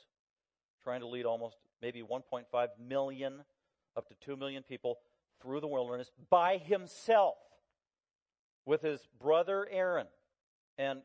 trying 0.84 1.00
to 1.00 1.06
lead 1.06 1.24
almost 1.24 1.56
maybe 1.82 2.02
1.5 2.02 2.68
million, 2.78 3.42
up 3.96 4.06
to 4.08 4.14
2 4.24 4.36
million 4.36 4.62
people 4.62 4.98
through 5.42 5.60
the 5.60 5.66
wilderness 5.66 6.10
by 6.30 6.58
himself 6.58 7.36
with 8.64 8.82
his 8.82 9.00
brother 9.20 9.66
Aaron. 9.70 10.06
And, 10.78 11.00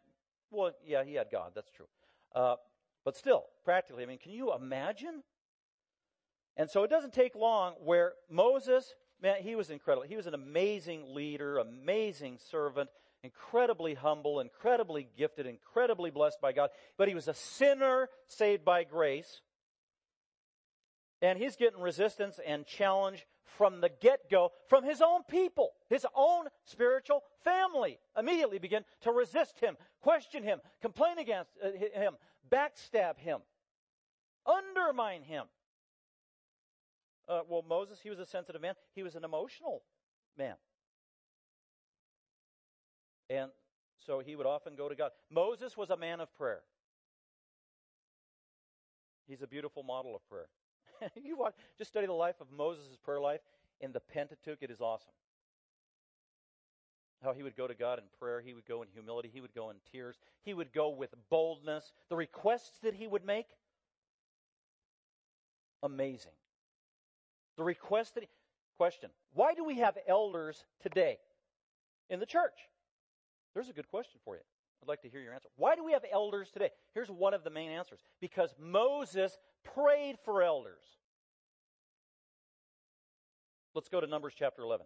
well, 0.52 0.72
yeah, 0.86 1.04
he 1.04 1.16
had 1.16 1.28
God, 1.32 1.54
that's 1.56 1.72
true. 1.72 1.88
Uh, 2.36 2.56
but 3.06 3.18
still, 3.18 3.46
practically, 3.66 4.04
I 4.04 4.06
mean, 4.06 4.20
can 4.20 4.32
you 4.32 4.54
imagine? 4.54 5.24
And 6.58 6.70
so 6.70 6.84
it 6.84 6.90
doesn't 6.90 7.14
take 7.14 7.36
long 7.36 7.74
where 7.84 8.14
Moses 8.30 8.94
man, 9.22 9.42
he 9.42 9.56
was 9.56 9.70
incredible. 9.70 10.08
He 10.08 10.16
was 10.16 10.28
an 10.28 10.34
amazing 10.34 11.14
leader, 11.14 11.58
amazing 11.58 12.38
servant, 12.52 12.90
incredibly 13.24 13.94
humble, 13.94 14.40
incredibly 14.40 15.08
gifted, 15.18 15.46
incredibly 15.46 16.12
blessed 16.12 16.40
by 16.42 16.52
God. 16.52 16.70
But 16.98 17.08
he 17.08 17.16
was 17.16 17.28
a 17.28 17.34
sinner 17.34 18.10
saved 18.28 18.64
by 18.64 18.84
grace. 18.84 19.42
And 21.22 21.38
he's 21.38 21.56
getting 21.56 21.82
resistance 21.82 22.40
and 22.46 22.66
challenge 22.66 23.26
from 23.58 23.82
the 23.82 23.90
get 23.90 24.30
go 24.30 24.52
from 24.68 24.86
his 24.86 25.02
own 25.02 25.24
people, 25.24 25.72
his 25.90 26.06
own 26.16 26.46
spiritual 26.64 27.24
family. 27.44 28.00
Immediately 28.18 28.60
begin 28.60 28.86
to 29.02 29.12
resist 29.12 29.60
him, 29.60 29.76
question 30.02 30.44
him, 30.44 30.60
complain 30.82 31.18
against 31.18 31.52
uh, 31.64 31.72
him, 31.72 32.14
backstab 32.50 33.18
him, 33.18 33.40
undermine 34.46 35.24
him. 35.24 35.46
Uh, 37.28 37.42
well, 37.48 37.64
Moses, 37.68 38.00
he 38.02 38.10
was 38.10 38.20
a 38.20 38.26
sensitive 38.26 38.62
man. 38.62 38.76
He 38.96 39.04
was 39.04 39.16
an 39.16 39.24
emotional 39.24 39.84
man. 40.38 40.56
And 43.30 43.52
so 44.06 44.20
he 44.20 44.36
would 44.36 44.48
often 44.48 44.76
go 44.76 44.90
to 44.90 44.96
God. 44.96 45.12
Moses 45.30 45.78
was 45.78 45.90
a 45.90 45.98
man 45.98 46.20
of 46.22 46.34
prayer. 46.36 46.62
He's 49.28 49.44
a 49.44 49.48
beautiful 49.48 49.84
model 49.84 50.16
of 50.16 50.28
prayer. 50.28 50.48
you 51.24 51.38
watch, 51.38 51.54
just 51.78 51.90
study 51.90 52.08
the 52.08 52.14
life 52.14 52.36
of 52.42 52.48
Moses' 52.56 52.98
prayer 53.04 53.20
life 53.20 53.42
in 53.82 53.92
the 53.92 54.00
Pentateuch. 54.00 54.60
It 54.62 54.72
is 54.72 54.82
awesome. 54.82 55.14
How 57.24 57.34
he 57.34 57.44
would 57.44 57.56
go 57.56 57.68
to 57.68 57.74
God 57.74 58.00
in 58.00 58.06
prayer. 58.18 58.42
He 58.42 58.54
would 58.54 58.66
go 58.66 58.82
in 58.82 58.88
humility. 58.94 59.30
He 59.34 59.42
would 59.42 59.54
go 59.54 59.70
in 59.70 59.78
tears. 59.92 60.18
He 60.44 60.54
would 60.54 60.72
go 60.72 60.90
with 60.90 61.14
boldness. 61.30 61.92
The 62.10 62.16
requests 62.16 62.80
that 62.84 62.94
he 62.94 63.08
would 63.08 63.26
make, 63.26 63.48
amazing. 65.84 66.32
The 67.58 67.64
request 67.64 68.16
that, 68.16 68.24
question, 68.80 69.10
why 69.34 69.54
do 69.54 69.66
we 69.66 69.80
have 69.80 69.98
elders 70.08 70.64
today 70.82 71.18
in 72.10 72.22
the 72.22 72.26
church? 72.26 72.70
There's 73.54 73.68
a 73.68 73.74
good 73.74 73.90
question 73.90 74.22
for 74.24 74.36
you. 74.36 74.42
I'd 74.82 74.88
like 74.88 75.02
to 75.02 75.10
hear 75.10 75.22
your 75.22 75.34
answer. 75.34 75.50
Why 75.56 75.76
do 75.76 75.84
we 75.84 75.92
have 75.92 76.04
elders 76.12 76.50
today? 76.52 76.70
Here's 76.94 77.10
one 77.10 77.34
of 77.34 77.44
the 77.44 77.50
main 77.50 77.70
answers. 77.70 78.00
Because 78.22 78.54
Moses 78.60 79.38
prayed 79.64 80.16
for 80.24 80.42
elders. 80.42 80.84
Let's 83.76 83.90
go 83.90 84.00
to 84.02 84.08
Numbers 84.08 84.34
chapter 84.38 84.62
11. 84.62 84.86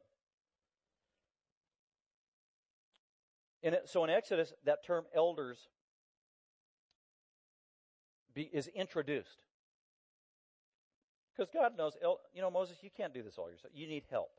In 3.61 3.73
it, 3.75 3.83
so 3.87 4.03
in 4.03 4.09
Exodus, 4.09 4.51
that 4.65 4.85
term 4.85 5.05
elders 5.15 5.57
be, 8.33 8.49
is 8.51 8.67
introduced. 8.75 9.43
Because 11.35 11.49
God 11.51 11.77
knows, 11.77 11.93
you 12.33 12.41
know, 12.41 12.51
Moses, 12.51 12.77
you 12.81 12.89
can't 12.95 13.13
do 13.13 13.23
this 13.23 13.37
all 13.37 13.49
yourself. 13.49 13.71
You 13.73 13.87
need 13.87 14.03
help. 14.11 14.31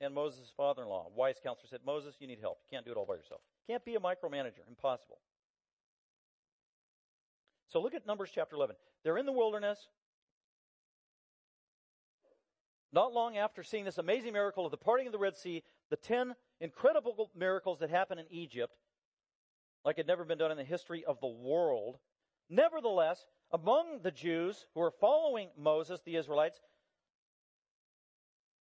And 0.00 0.14
Moses' 0.14 0.50
father 0.56 0.82
in 0.82 0.88
law, 0.88 1.06
wise 1.14 1.36
counselor, 1.42 1.68
said, 1.68 1.80
Moses, 1.86 2.16
you 2.18 2.26
need 2.26 2.40
help. 2.40 2.58
You 2.64 2.76
can't 2.76 2.84
do 2.84 2.92
it 2.92 2.96
all 2.96 3.06
by 3.06 3.14
yourself. 3.14 3.42
Can't 3.68 3.84
be 3.84 3.94
a 3.94 4.00
micromanager. 4.00 4.66
Impossible. 4.68 5.18
So 7.68 7.80
look 7.80 7.94
at 7.94 8.06
Numbers 8.06 8.30
chapter 8.34 8.56
11. 8.56 8.76
They're 9.02 9.18
in 9.18 9.26
the 9.26 9.32
wilderness. 9.32 9.88
Not 12.92 13.14
long 13.14 13.38
after 13.38 13.62
seeing 13.62 13.84
this 13.84 13.96
amazing 13.96 14.34
miracle 14.34 14.66
of 14.66 14.70
the 14.70 14.76
parting 14.76 15.06
of 15.06 15.12
the 15.12 15.18
Red 15.18 15.36
Sea, 15.36 15.62
the 15.88 15.96
ten 15.96 16.34
incredible 16.60 17.30
miracles 17.34 17.78
that 17.78 17.88
happened 17.88 18.20
in 18.20 18.26
Egypt, 18.30 18.74
like 19.84 19.96
had 19.96 20.06
never 20.06 20.24
been 20.24 20.38
done 20.38 20.50
in 20.50 20.58
the 20.58 20.64
history 20.64 21.02
of 21.04 21.18
the 21.20 21.26
world, 21.26 21.96
nevertheless, 22.50 23.24
among 23.50 24.00
the 24.02 24.10
Jews 24.10 24.66
who 24.74 24.82
are 24.82 24.90
following 24.90 25.48
Moses, 25.56 26.02
the 26.04 26.16
Israelites, 26.16 26.60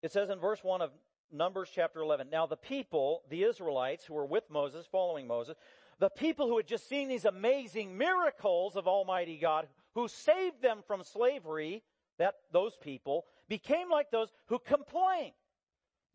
it 0.02 0.12
says 0.12 0.30
in 0.30 0.38
verse 0.38 0.62
1 0.62 0.80
of 0.80 0.92
Numbers 1.32 1.70
chapter 1.74 2.00
11, 2.00 2.28
Now 2.30 2.46
the 2.46 2.56
people, 2.56 3.22
the 3.30 3.44
Israelites 3.44 4.04
who 4.04 4.14
were 4.14 4.26
with 4.26 4.44
Moses, 4.50 4.86
following 4.90 5.26
Moses, 5.26 5.56
the 5.98 6.10
people 6.10 6.48
who 6.48 6.56
had 6.56 6.66
just 6.66 6.88
seen 6.88 7.08
these 7.08 7.24
amazing 7.24 7.96
miracles 7.96 8.76
of 8.76 8.88
Almighty 8.88 9.36
God, 9.36 9.68
who 9.94 10.08
saved 10.08 10.62
them 10.62 10.80
from 10.86 11.02
slavery, 11.02 11.82
that, 12.18 12.34
those 12.52 12.76
people, 12.76 13.26
became 13.48 13.90
like 13.90 14.10
those 14.10 14.32
who 14.46 14.58
complain. 14.58 15.32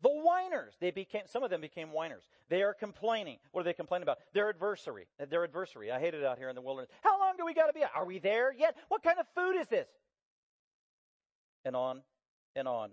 The 0.02 0.10
whiners, 0.10 0.74
they 0.80 0.90
became, 0.90 1.22
some 1.26 1.42
of 1.42 1.50
them 1.50 1.60
became 1.60 1.90
whiners. 1.90 2.24
They 2.48 2.62
are 2.62 2.74
complaining. 2.74 3.38
What 3.52 3.62
are 3.62 3.64
they 3.64 3.72
complaining 3.72 4.02
about? 4.02 4.18
Their 4.34 4.50
adversary. 4.50 5.06
Their 5.30 5.44
adversary. 5.44 5.90
I 5.90 5.98
hate 5.98 6.14
it 6.14 6.22
out 6.22 6.38
here 6.38 6.48
in 6.48 6.54
the 6.54 6.60
wilderness. 6.60 6.90
How 7.02 7.18
long 7.18 7.34
do 7.38 7.46
we 7.46 7.54
got 7.54 7.66
to 7.66 7.72
be? 7.72 7.82
Are 7.94 8.04
we 8.04 8.18
there 8.18 8.52
yet? 8.52 8.76
What 8.88 9.02
kind 9.02 9.18
of 9.18 9.26
food 9.34 9.56
is 9.58 9.66
this? 9.68 9.88
And 11.64 11.74
on 11.74 12.02
and 12.54 12.68
on 12.68 12.90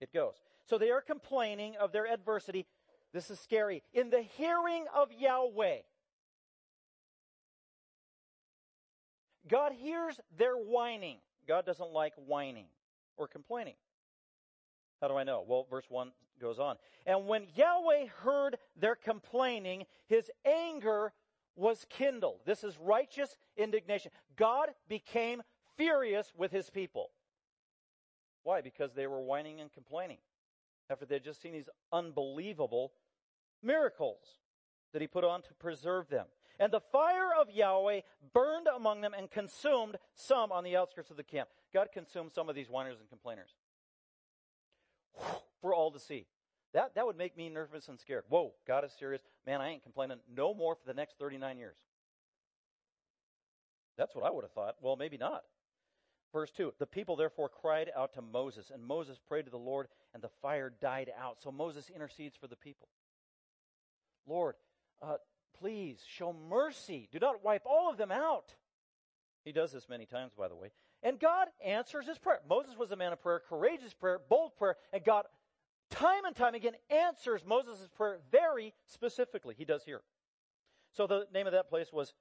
it 0.00 0.12
goes. 0.12 0.34
So 0.66 0.78
they 0.78 0.90
are 0.90 1.00
complaining 1.00 1.76
of 1.80 1.92
their 1.92 2.06
adversity. 2.06 2.66
This 3.12 3.30
is 3.30 3.38
scary. 3.38 3.82
In 3.94 4.10
the 4.10 4.22
hearing 4.22 4.84
of 4.94 5.12
Yahweh. 5.12 5.78
God 9.48 9.72
hears 9.72 10.20
their 10.36 10.54
whining. 10.54 11.18
God 11.46 11.64
doesn't 11.64 11.92
like 11.92 12.14
whining 12.16 12.66
or 13.16 13.28
complaining. 13.28 13.74
How 15.00 15.06
do 15.08 15.16
I 15.16 15.22
know? 15.22 15.44
Well, 15.46 15.66
verse 15.70 15.86
1 15.88 16.10
goes 16.40 16.58
on. 16.58 16.76
And 17.06 17.28
when 17.28 17.46
Yahweh 17.54 18.06
heard 18.22 18.58
their 18.76 18.96
complaining, 18.96 19.84
his 20.08 20.30
anger 20.44 21.12
was 21.54 21.86
kindled. 21.88 22.40
This 22.44 22.64
is 22.64 22.76
righteous 22.78 23.36
indignation. 23.56 24.10
God 24.36 24.70
became 24.88 25.42
furious 25.76 26.32
with 26.36 26.50
his 26.50 26.70
people. 26.70 27.10
Why? 28.42 28.60
Because 28.60 28.92
they 28.94 29.06
were 29.06 29.20
whining 29.20 29.60
and 29.60 29.72
complaining 29.72 30.18
after 30.90 31.04
they 31.04 31.16
had 31.16 31.24
just 31.24 31.42
seen 31.42 31.52
these 31.52 31.68
unbelievable 31.92 32.92
miracles 33.62 34.38
that 34.92 35.02
he 35.02 35.08
put 35.08 35.24
on 35.24 35.42
to 35.42 35.54
preserve 35.54 36.08
them. 36.08 36.26
And 36.58 36.72
the 36.72 36.80
fire 36.80 37.30
of 37.38 37.50
Yahweh 37.50 38.00
burned 38.32 38.66
among 38.74 39.02
them 39.02 39.12
and 39.16 39.30
consumed 39.30 39.96
some 40.14 40.52
on 40.52 40.64
the 40.64 40.76
outskirts 40.76 41.10
of 41.10 41.16
the 41.16 41.22
camp. 41.22 41.48
God 41.74 41.88
consumed 41.92 42.32
some 42.32 42.48
of 42.48 42.54
these 42.54 42.70
whiners 42.70 42.96
and 42.98 43.08
complainers 43.08 43.50
for 45.60 45.74
all 45.74 45.90
to 45.90 46.00
see. 46.00 46.26
That, 46.72 46.94
that 46.94 47.06
would 47.06 47.16
make 47.16 47.36
me 47.36 47.48
nervous 47.48 47.88
and 47.88 47.98
scared. 47.98 48.24
Whoa, 48.28 48.52
God 48.66 48.84
is 48.84 48.92
serious. 48.98 49.22
Man, 49.46 49.60
I 49.60 49.70
ain't 49.70 49.82
complaining 49.82 50.18
no 50.34 50.54
more 50.54 50.74
for 50.74 50.86
the 50.86 50.94
next 50.94 51.18
39 51.18 51.58
years. 51.58 51.76
That's 53.96 54.14
what 54.14 54.24
I 54.24 54.30
would 54.30 54.44
have 54.44 54.52
thought. 54.52 54.76
Well, 54.80 54.96
maybe 54.96 55.16
not. 55.16 55.42
Verse 56.36 56.50
2 56.50 56.74
The 56.78 56.84
people 56.84 57.16
therefore 57.16 57.48
cried 57.48 57.90
out 57.96 58.12
to 58.12 58.20
Moses, 58.20 58.70
and 58.70 58.84
Moses 58.84 59.18
prayed 59.26 59.46
to 59.46 59.50
the 59.50 59.56
Lord, 59.56 59.88
and 60.12 60.22
the 60.22 60.28
fire 60.42 60.70
died 60.82 61.10
out. 61.18 61.40
So 61.40 61.50
Moses 61.50 61.88
intercedes 61.88 62.36
for 62.36 62.46
the 62.46 62.56
people. 62.56 62.88
Lord, 64.26 64.56
uh, 65.00 65.16
please 65.58 66.04
show 66.06 66.34
mercy. 66.50 67.08
Do 67.10 67.18
not 67.20 67.42
wipe 67.42 67.62
all 67.64 67.88
of 67.90 67.96
them 67.96 68.12
out. 68.12 68.54
He 69.46 69.52
does 69.52 69.72
this 69.72 69.88
many 69.88 70.04
times, 70.04 70.32
by 70.36 70.48
the 70.48 70.54
way. 70.54 70.72
And 71.02 71.18
God 71.18 71.48
answers 71.64 72.06
his 72.06 72.18
prayer. 72.18 72.40
Moses 72.46 72.76
was 72.76 72.90
a 72.90 72.96
man 72.96 73.14
of 73.14 73.22
prayer, 73.22 73.40
courageous 73.48 73.94
prayer, 73.94 74.20
bold 74.28 74.58
prayer, 74.58 74.76
and 74.92 75.02
God, 75.02 75.24
time 75.88 76.26
and 76.26 76.36
time 76.36 76.54
again, 76.54 76.74
answers 76.90 77.46
Moses' 77.46 77.88
prayer 77.96 78.18
very 78.30 78.74
specifically. 78.84 79.54
He 79.56 79.64
does 79.64 79.84
here. 79.84 80.02
So 80.92 81.06
the 81.06 81.28
name 81.32 81.46
of 81.46 81.54
that 81.54 81.70
place 81.70 81.90
was 81.94 82.12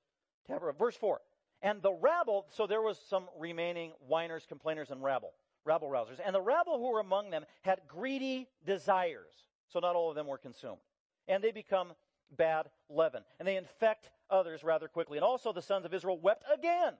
Taberah. 0.49 0.77
Verse 0.77 0.95
4. 0.95 1.19
And 1.61 1.81
the 1.81 1.93
rabble, 1.93 2.45
so 2.49 2.67
there 2.67 2.81
was 2.81 2.99
some 3.09 3.25
remaining 3.39 3.93
whiners, 4.07 4.45
complainers, 4.47 4.91
and 4.91 5.03
rabble, 5.03 5.33
rabble 5.65 5.89
rousers. 5.89 6.19
And 6.23 6.35
the 6.35 6.41
rabble 6.41 6.77
who 6.77 6.91
were 6.91 6.99
among 6.99 7.31
them 7.31 7.45
had 7.63 7.81
greedy 7.87 8.47
desires. 8.65 9.33
So 9.69 9.79
not 9.79 9.95
all 9.95 10.09
of 10.09 10.15
them 10.15 10.27
were 10.27 10.37
consumed. 10.37 10.81
And 11.27 11.43
they 11.43 11.51
become 11.51 11.93
bad 12.35 12.69
leaven. 12.89 13.23
And 13.39 13.47
they 13.47 13.57
infect 13.57 14.09
others 14.29 14.63
rather 14.63 14.87
quickly. 14.87 15.17
And 15.17 15.25
also 15.25 15.53
the 15.53 15.61
sons 15.61 15.85
of 15.85 15.93
Israel 15.93 16.19
wept 16.19 16.43
again. 16.53 16.93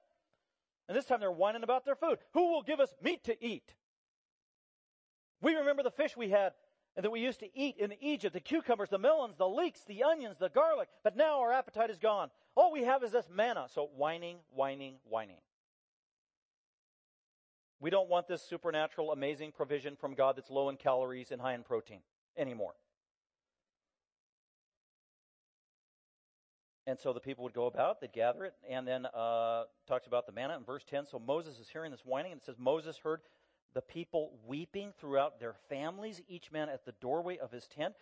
And 0.87 0.97
this 0.97 1.05
time 1.05 1.19
they're 1.19 1.31
whining 1.31 1.63
about 1.63 1.85
their 1.85 1.95
food. 1.95 2.19
Who 2.33 2.51
will 2.51 2.61
give 2.61 2.79
us 2.79 2.93
meat 3.01 3.23
to 3.25 3.43
eat? 3.43 3.73
We 5.41 5.55
remember 5.55 5.83
the 5.83 5.91
fish 5.91 6.15
we 6.17 6.29
had 6.29 6.53
and 6.95 7.03
that 7.03 7.11
we 7.11 7.19
used 7.19 7.39
to 7.41 7.57
eat 7.57 7.75
in 7.77 7.93
Egypt, 8.01 8.33
the 8.33 8.39
cucumbers, 8.39 8.89
the 8.89 8.97
melons, 8.97 9.35
the 9.37 9.47
leeks, 9.47 9.81
the 9.85 10.03
onions, 10.03 10.37
the 10.39 10.49
garlic, 10.49 10.87
but 11.03 11.17
now 11.17 11.39
our 11.39 11.51
appetite 11.51 11.89
is 11.89 11.99
gone. 11.99 12.29
All 12.55 12.71
we 12.71 12.83
have 12.83 13.03
is 13.03 13.11
this 13.11 13.27
manna. 13.29 13.67
So 13.73 13.89
whining, 13.95 14.37
whining, 14.53 14.95
whining. 15.09 15.37
We 17.81 17.89
don't 17.89 18.09
want 18.09 18.27
this 18.27 18.41
supernatural, 18.41 19.11
amazing 19.11 19.51
provision 19.51 19.97
from 19.97 20.15
God 20.15 20.37
that's 20.37 20.49
low 20.49 20.69
in 20.69 20.77
calories 20.77 21.31
and 21.31 21.41
high 21.41 21.53
in 21.53 21.63
protein 21.63 21.99
anymore. 22.37 22.73
And 26.87 26.99
so 26.99 27.13
the 27.13 27.19
people 27.19 27.43
would 27.43 27.53
go 27.53 27.65
about, 27.65 27.99
they'd 27.99 28.13
gather 28.13 28.45
it, 28.45 28.53
and 28.69 28.87
then 28.87 29.07
uh, 29.07 29.63
talks 29.87 30.05
about 30.05 30.27
the 30.27 30.31
manna 30.31 30.55
in 30.55 30.63
verse 30.63 30.83
10. 30.87 31.07
So 31.07 31.19
Moses 31.19 31.59
is 31.59 31.67
hearing 31.67 31.91
this 31.91 32.05
whining, 32.05 32.31
and 32.31 32.39
it 32.39 32.45
says, 32.45 32.55
Moses 32.59 32.97
heard 32.97 33.21
the 33.75 33.81
people 33.81 34.31
weeping 34.47 34.93
throughout 34.97 35.39
their 35.39 35.53
families, 35.69 36.21
each 36.27 36.51
man 36.51 36.69
at 36.69 36.85
the 36.85 36.93
doorway 36.93 37.37
of 37.37 37.51
his 37.51 37.67
tent. 37.67 37.93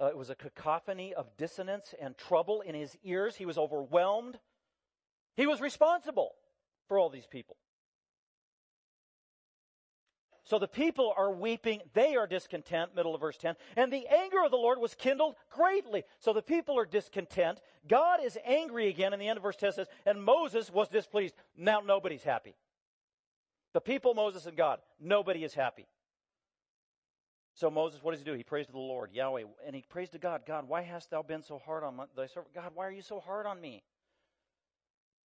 Uh, 0.00 0.06
it 0.06 0.16
was 0.16 0.30
a 0.30 0.34
cacophony 0.34 1.14
of 1.14 1.36
dissonance 1.36 1.94
and 2.00 2.16
trouble 2.16 2.60
in 2.60 2.74
his 2.74 2.96
ears. 3.02 3.36
He 3.36 3.46
was 3.46 3.58
overwhelmed. 3.58 4.38
He 5.36 5.46
was 5.46 5.60
responsible 5.60 6.32
for 6.86 6.98
all 6.98 7.08
these 7.08 7.26
people. 7.26 7.56
So 10.44 10.58
the 10.58 10.68
people 10.68 11.14
are 11.16 11.32
weeping. 11.32 11.80
They 11.94 12.14
are 12.16 12.26
discontent, 12.26 12.94
middle 12.94 13.14
of 13.14 13.22
verse 13.22 13.38
10. 13.38 13.54
And 13.76 13.90
the 13.90 14.06
anger 14.08 14.44
of 14.44 14.50
the 14.50 14.58
Lord 14.58 14.78
was 14.78 14.94
kindled 14.94 15.34
greatly. 15.50 16.02
So 16.18 16.34
the 16.34 16.42
people 16.42 16.78
are 16.78 16.84
discontent. 16.84 17.62
God 17.88 18.18
is 18.22 18.36
angry 18.44 18.88
again. 18.88 19.14
And 19.14 19.22
the 19.22 19.28
end 19.28 19.38
of 19.38 19.42
verse 19.42 19.56
10 19.56 19.72
says, 19.72 19.86
and 20.04 20.22
Moses 20.22 20.70
was 20.70 20.88
displeased. 20.88 21.34
Now 21.56 21.80
nobody's 21.80 22.24
happy. 22.24 22.54
The 23.72 23.80
people, 23.80 24.14
Moses, 24.14 24.46
and 24.46 24.56
God, 24.56 24.80
nobody 25.00 25.44
is 25.44 25.54
happy. 25.54 25.86
So 27.54 27.70
Moses, 27.70 28.02
what 28.02 28.12
does 28.12 28.20
he 28.20 28.24
do? 28.24 28.32
He 28.32 28.44
prays 28.44 28.66
to 28.66 28.72
the 28.72 28.78
Lord, 28.78 29.10
Yahweh, 29.12 29.42
and 29.66 29.76
he 29.76 29.84
prays 29.88 30.10
to 30.10 30.18
God. 30.18 30.42
God, 30.46 30.68
why 30.68 30.82
hast 30.82 31.10
thou 31.10 31.22
been 31.22 31.42
so 31.42 31.58
hard 31.58 31.84
on 31.84 31.96
my, 31.96 32.04
thy 32.16 32.26
servant? 32.26 32.54
God, 32.54 32.72
why 32.74 32.86
are 32.86 32.92
you 32.92 33.02
so 33.02 33.20
hard 33.20 33.46
on 33.46 33.60
me? 33.60 33.82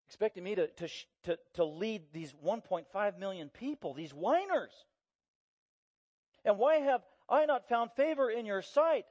Expecting 0.08 0.44
me 0.44 0.56
to, 0.56 0.68
to, 0.68 0.88
to, 1.24 1.40
to 1.56 1.66
lead 1.66 2.04
these 2.14 2.34
1.5 2.46 3.20
million 3.20 3.50
people, 3.50 3.94
these 3.94 4.14
whiners. 4.14 4.72
And 6.46 6.58
why 6.58 6.76
have 6.76 7.02
I 7.30 7.46
not 7.46 7.68
found 7.68 7.92
favor 7.94 8.30
in 8.30 8.46
your 8.46 8.62
sight 8.62 9.06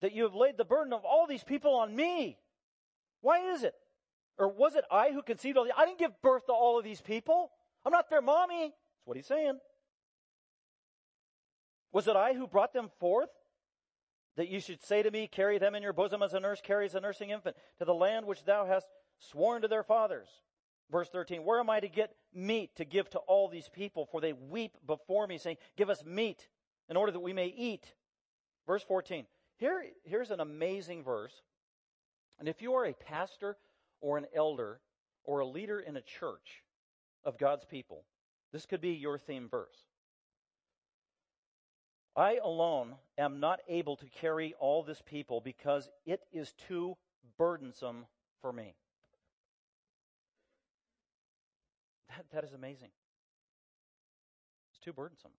that 0.00 0.12
you 0.12 0.24
have 0.24 0.34
laid 0.34 0.56
the 0.56 0.64
burden 0.64 0.92
of 0.92 1.04
all 1.04 1.26
these 1.26 1.44
people 1.44 1.74
on 1.76 1.94
me? 1.94 2.36
Why 3.20 3.52
is 3.52 3.62
it? 3.62 3.74
Or 4.38 4.48
was 4.48 4.74
it 4.74 4.84
I 4.90 5.12
who 5.12 5.22
conceived 5.22 5.56
all 5.56 5.64
these? 5.64 5.72
I 5.76 5.86
didn't 5.86 5.98
give 5.98 6.20
birth 6.20 6.46
to 6.46 6.52
all 6.52 6.78
of 6.78 6.84
these 6.84 7.00
people. 7.00 7.50
I'm 7.84 7.92
not 7.92 8.08
their 8.10 8.22
mommy. 8.22 8.62
That's 8.62 9.06
what 9.06 9.16
he's 9.16 9.26
saying. 9.26 9.58
Was 11.92 12.08
it 12.08 12.16
I 12.16 12.34
who 12.34 12.46
brought 12.46 12.72
them 12.72 12.90
forth? 12.98 13.30
That 14.36 14.48
you 14.48 14.58
should 14.58 14.82
say 14.82 15.02
to 15.02 15.10
me, 15.10 15.28
carry 15.28 15.58
them 15.58 15.76
in 15.76 15.82
your 15.82 15.92
bosom 15.92 16.22
as 16.22 16.34
a 16.34 16.40
nurse 16.40 16.60
carries 16.60 16.96
a 16.96 17.00
nursing 17.00 17.30
infant 17.30 17.56
to 17.78 17.84
the 17.84 17.94
land 17.94 18.26
which 18.26 18.44
thou 18.44 18.66
hast 18.66 18.86
sworn 19.18 19.62
to 19.62 19.68
their 19.68 19.84
fathers. 19.84 20.26
Verse 20.90 21.08
13, 21.08 21.44
where 21.44 21.60
am 21.60 21.70
I 21.70 21.80
to 21.80 21.88
get 21.88 22.14
meat 22.34 22.74
to 22.76 22.84
give 22.84 23.08
to 23.10 23.18
all 23.20 23.48
these 23.48 23.68
people? 23.68 24.06
For 24.06 24.20
they 24.20 24.32
weep 24.32 24.76
before 24.86 25.26
me, 25.26 25.38
saying, 25.38 25.56
Give 25.76 25.88
us 25.88 26.04
meat 26.04 26.48
in 26.88 26.96
order 26.96 27.12
that 27.12 27.20
we 27.20 27.32
may 27.32 27.46
eat. 27.46 27.94
Verse 28.66 28.82
14, 28.82 29.24
here, 29.56 29.84
here's 30.02 30.30
an 30.30 30.40
amazing 30.40 31.04
verse. 31.04 31.42
And 32.38 32.48
if 32.48 32.60
you 32.60 32.74
are 32.74 32.86
a 32.86 32.92
pastor 32.92 33.56
or 34.00 34.18
an 34.18 34.26
elder 34.34 34.80
or 35.22 35.40
a 35.40 35.46
leader 35.46 35.78
in 35.78 35.96
a 35.96 36.02
church 36.02 36.63
of 37.24 37.38
God's 37.38 37.64
people, 37.64 38.04
this 38.52 38.66
could 38.66 38.80
be 38.80 38.90
your 38.90 39.18
theme 39.18 39.48
verse. 39.48 39.78
I 42.16 42.38
alone 42.42 42.94
am 43.18 43.40
not 43.40 43.60
able 43.68 43.96
to 43.96 44.06
carry 44.06 44.54
all 44.60 44.82
this 44.82 45.02
people 45.04 45.40
because 45.40 45.88
it 46.06 46.20
is 46.32 46.52
too 46.68 46.96
burdensome 47.38 48.06
for 48.40 48.52
me. 48.52 48.74
That, 52.08 52.24
that 52.32 52.44
is 52.44 52.52
amazing. 52.52 52.90
It's 54.70 54.78
too 54.78 54.92
burdensome. 54.92 55.32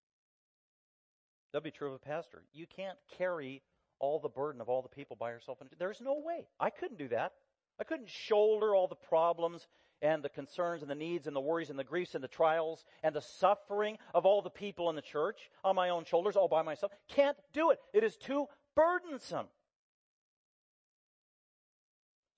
That'd 1.53 1.63
be 1.63 1.71
true 1.71 1.87
of 1.87 1.93
a 1.93 1.99
pastor. 1.99 2.43
You 2.53 2.65
can't 2.67 2.97
carry 3.17 3.61
all 3.99 4.19
the 4.19 4.27
burden 4.27 4.59
of 4.59 4.67
all 4.67 4.81
the 4.81 4.89
people 4.89 5.15
by 5.17 5.29
yourself. 5.29 5.59
There's 5.79 6.01
no 6.01 6.19
way. 6.19 6.47
I 6.59 6.69
couldn't 6.69 6.97
do 6.97 7.07
that. 7.09 7.31
I 7.79 7.85
couldn't 7.85 8.09
shoulder 8.09 8.75
all 8.75 8.87
the 8.87 8.95
problems 8.95 9.67
and 10.01 10.23
the 10.23 10.29
concerns 10.29 10.81
and 10.81 10.91
the 10.91 10.95
needs 10.95 11.27
and 11.27 11.35
the 11.35 11.41
worries 11.41 11.69
and 11.69 11.79
the 11.79 11.83
griefs 11.83 12.15
and 12.15 12.23
the 12.23 12.27
trials 12.27 12.83
and 13.03 13.15
the 13.15 13.21
suffering 13.21 13.97
of 14.13 14.25
all 14.25 14.41
the 14.41 14.49
people 14.49 14.89
in 14.89 14.95
the 14.95 15.01
church 15.01 15.49
on 15.63 15.75
my 15.75 15.89
own 15.89 16.05
shoulders 16.05 16.35
all 16.35 16.47
by 16.47 16.61
myself. 16.61 16.91
Can't 17.07 17.37
do 17.53 17.71
it. 17.71 17.79
It 17.93 18.03
is 18.03 18.17
too 18.17 18.47
burdensome. 18.75 19.47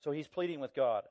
So 0.04 0.12
he's 0.12 0.28
pleading 0.28 0.60
with 0.60 0.74
God. 0.74 1.04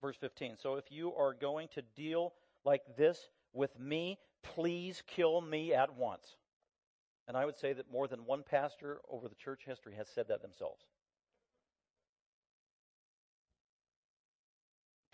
Verse 0.00 0.16
15. 0.16 0.56
So 0.56 0.76
if 0.76 0.90
you 0.90 1.12
are 1.14 1.34
going 1.34 1.68
to 1.74 1.82
deal 1.94 2.32
like 2.64 2.82
this 2.96 3.28
with 3.52 3.78
me, 3.78 4.18
please 4.42 5.02
kill 5.06 5.40
me 5.40 5.74
at 5.74 5.94
once. 5.96 6.36
And 7.28 7.36
I 7.36 7.44
would 7.44 7.58
say 7.58 7.72
that 7.72 7.92
more 7.92 8.08
than 8.08 8.24
one 8.24 8.42
pastor 8.42 9.00
over 9.10 9.28
the 9.28 9.34
church 9.34 9.62
history 9.66 9.94
has 9.96 10.08
said 10.08 10.26
that 10.28 10.42
themselves. 10.42 10.84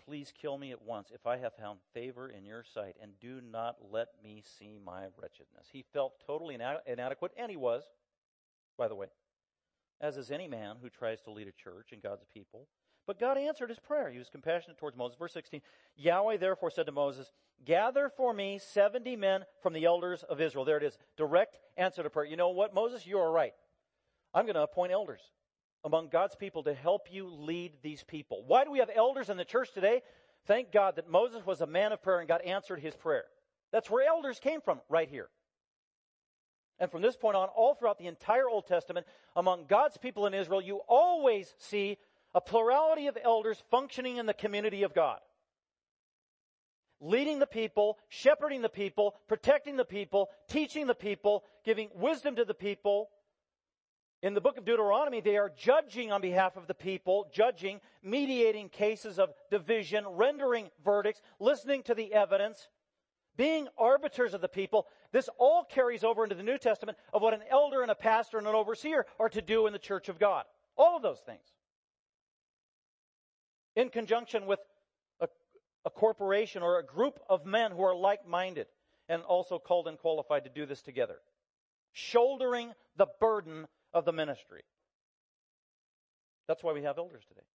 Please 0.07 0.31
kill 0.39 0.57
me 0.57 0.71
at 0.71 0.81
once 0.81 1.11
if 1.13 1.27
I 1.27 1.35
have 1.35 1.53
found 1.55 1.79
favor 1.93 2.29
in 2.29 2.45
your 2.45 2.63
sight, 2.63 2.95
and 3.01 3.19
do 3.19 3.41
not 3.41 3.75
let 3.91 4.07
me 4.23 4.41
see 4.57 4.79
my 4.83 5.07
wretchedness. 5.17 5.67
He 5.73 5.83
felt 5.91 6.13
totally 6.25 6.57
inadequate, 6.85 7.33
and 7.37 7.51
he 7.51 7.57
was, 7.57 7.83
by 8.77 8.87
the 8.87 8.95
way, 8.95 9.07
as 9.99 10.15
is 10.15 10.31
any 10.31 10.47
man 10.47 10.77
who 10.81 10.89
tries 10.89 11.19
to 11.23 11.31
lead 11.31 11.49
a 11.49 11.51
church 11.51 11.91
and 11.91 12.01
God's 12.01 12.23
people. 12.33 12.69
But 13.05 13.19
God 13.19 13.37
answered 13.37 13.67
his 13.67 13.79
prayer. 13.79 14.09
He 14.09 14.17
was 14.17 14.29
compassionate 14.29 14.77
towards 14.77 14.95
Moses. 14.95 15.17
Verse 15.17 15.33
16 15.33 15.61
Yahweh 15.97 16.37
therefore 16.37 16.71
said 16.71 16.85
to 16.85 16.93
Moses, 16.93 17.33
Gather 17.65 18.09
for 18.15 18.33
me 18.33 18.59
70 18.59 19.17
men 19.17 19.43
from 19.61 19.73
the 19.73 19.83
elders 19.83 20.23
of 20.23 20.39
Israel. 20.39 20.63
There 20.63 20.77
it 20.77 20.83
is. 20.83 20.97
Direct 21.17 21.57
answer 21.75 22.01
to 22.01 22.09
prayer. 22.09 22.25
You 22.25 22.37
know 22.37 22.49
what, 22.49 22.73
Moses? 22.73 23.05
You 23.05 23.19
are 23.19 23.31
right. 23.31 23.53
I'm 24.33 24.45
going 24.45 24.55
to 24.55 24.61
appoint 24.61 24.93
elders 24.93 25.21
among 25.83 26.09
God's 26.09 26.35
people 26.35 26.63
to 26.63 26.73
help 26.73 27.07
you 27.11 27.27
lead 27.27 27.73
these 27.81 28.03
people. 28.03 28.43
Why 28.45 28.63
do 28.63 28.71
we 28.71 28.79
have 28.79 28.89
elders 28.93 29.29
in 29.29 29.37
the 29.37 29.45
church 29.45 29.71
today? 29.73 30.01
Thank 30.45 30.71
God 30.71 30.95
that 30.95 31.09
Moses 31.09 31.45
was 31.45 31.61
a 31.61 31.67
man 31.67 31.91
of 31.91 32.01
prayer 32.01 32.19
and 32.19 32.27
God 32.27 32.41
answered 32.41 32.79
his 32.79 32.95
prayer. 32.95 33.25
That's 33.71 33.89
where 33.89 34.07
elders 34.07 34.39
came 34.39 34.61
from, 34.61 34.79
right 34.89 35.09
here. 35.09 35.29
And 36.79 36.91
from 36.91 37.01
this 37.01 37.15
point 37.15 37.35
on, 37.35 37.49
all 37.49 37.73
throughout 37.73 37.97
the 37.97 38.07
entire 38.07 38.47
Old 38.47 38.67
Testament, 38.67 39.07
among 39.35 39.65
God's 39.67 39.97
people 39.97 40.27
in 40.27 40.33
Israel, 40.33 40.61
you 40.61 40.81
always 40.87 41.53
see 41.57 41.97
a 42.35 42.41
plurality 42.41 43.07
of 43.07 43.17
elders 43.21 43.61
functioning 43.71 44.17
in 44.17 44.25
the 44.25 44.33
community 44.33 44.83
of 44.83 44.93
God. 44.93 45.19
Leading 46.99 47.39
the 47.39 47.47
people, 47.47 47.97
shepherding 48.09 48.61
the 48.61 48.69
people, 48.69 49.15
protecting 49.27 49.77
the 49.77 49.85
people, 49.85 50.29
teaching 50.47 50.87
the 50.87 50.95
people, 50.95 51.43
giving 51.63 51.89
wisdom 51.95 52.35
to 52.35 52.45
the 52.45 52.53
people. 52.53 53.09
In 54.23 54.33
the 54.33 54.41
book 54.41 54.57
of 54.57 54.65
Deuteronomy, 54.65 55.21
they 55.21 55.37
are 55.37 55.51
judging 55.55 56.11
on 56.11 56.21
behalf 56.21 56.57
of 56.57 56.65
the 56.65 56.73
people, 56.73 57.29
judging, 57.31 57.79
mediating 58.01 58.69
cases 58.69 59.19
of 59.19 59.29
division, 59.51 60.07
rendering 60.07 60.69
verdicts, 60.83 61.21
listening 61.39 61.83
to 61.83 61.93
the 61.93 62.11
evidence, 62.13 62.67
being 63.35 63.67
arbiters 63.77 64.33
of 64.33 64.41
the 64.41 64.47
people. 64.47 64.87
This 65.11 65.29
all 65.37 65.63
carries 65.63 66.03
over 66.03 66.23
into 66.23 66.35
the 66.35 66.41
New 66.41 66.57
Testament 66.57 66.97
of 67.13 67.21
what 67.21 67.35
an 67.35 67.43
elder 67.49 67.83
and 67.83 67.91
a 67.91 67.95
pastor 67.95 68.39
and 68.39 68.47
an 68.47 68.55
overseer 68.55 69.05
are 69.19 69.29
to 69.29 69.41
do 69.41 69.67
in 69.67 69.73
the 69.73 69.79
church 69.79 70.09
of 70.09 70.17
God. 70.17 70.45
All 70.75 70.95
of 70.95 71.03
those 71.03 71.19
things. 71.19 71.45
In 73.75 73.89
conjunction 73.89 74.47
with 74.47 74.59
a, 75.21 75.27
a 75.85 75.91
corporation 75.91 76.63
or 76.63 76.79
a 76.79 76.85
group 76.85 77.19
of 77.29 77.45
men 77.45 77.71
who 77.71 77.83
are 77.83 77.95
like 77.95 78.27
minded 78.27 78.65
and 79.07 79.21
also 79.21 79.59
called 79.59 79.87
and 79.87 79.99
qualified 79.99 80.45
to 80.45 80.49
do 80.49 80.65
this 80.65 80.81
together. 80.81 81.17
Shouldering 81.93 82.73
the 82.97 83.07
burden 83.19 83.67
of 83.97 84.05
the 84.05 84.13
ministry. 84.13 84.61
That's 86.47 86.63
why 86.63 86.73
we 86.73 86.83
have 86.83 86.97
elders 86.97 87.23
today. 87.27 87.45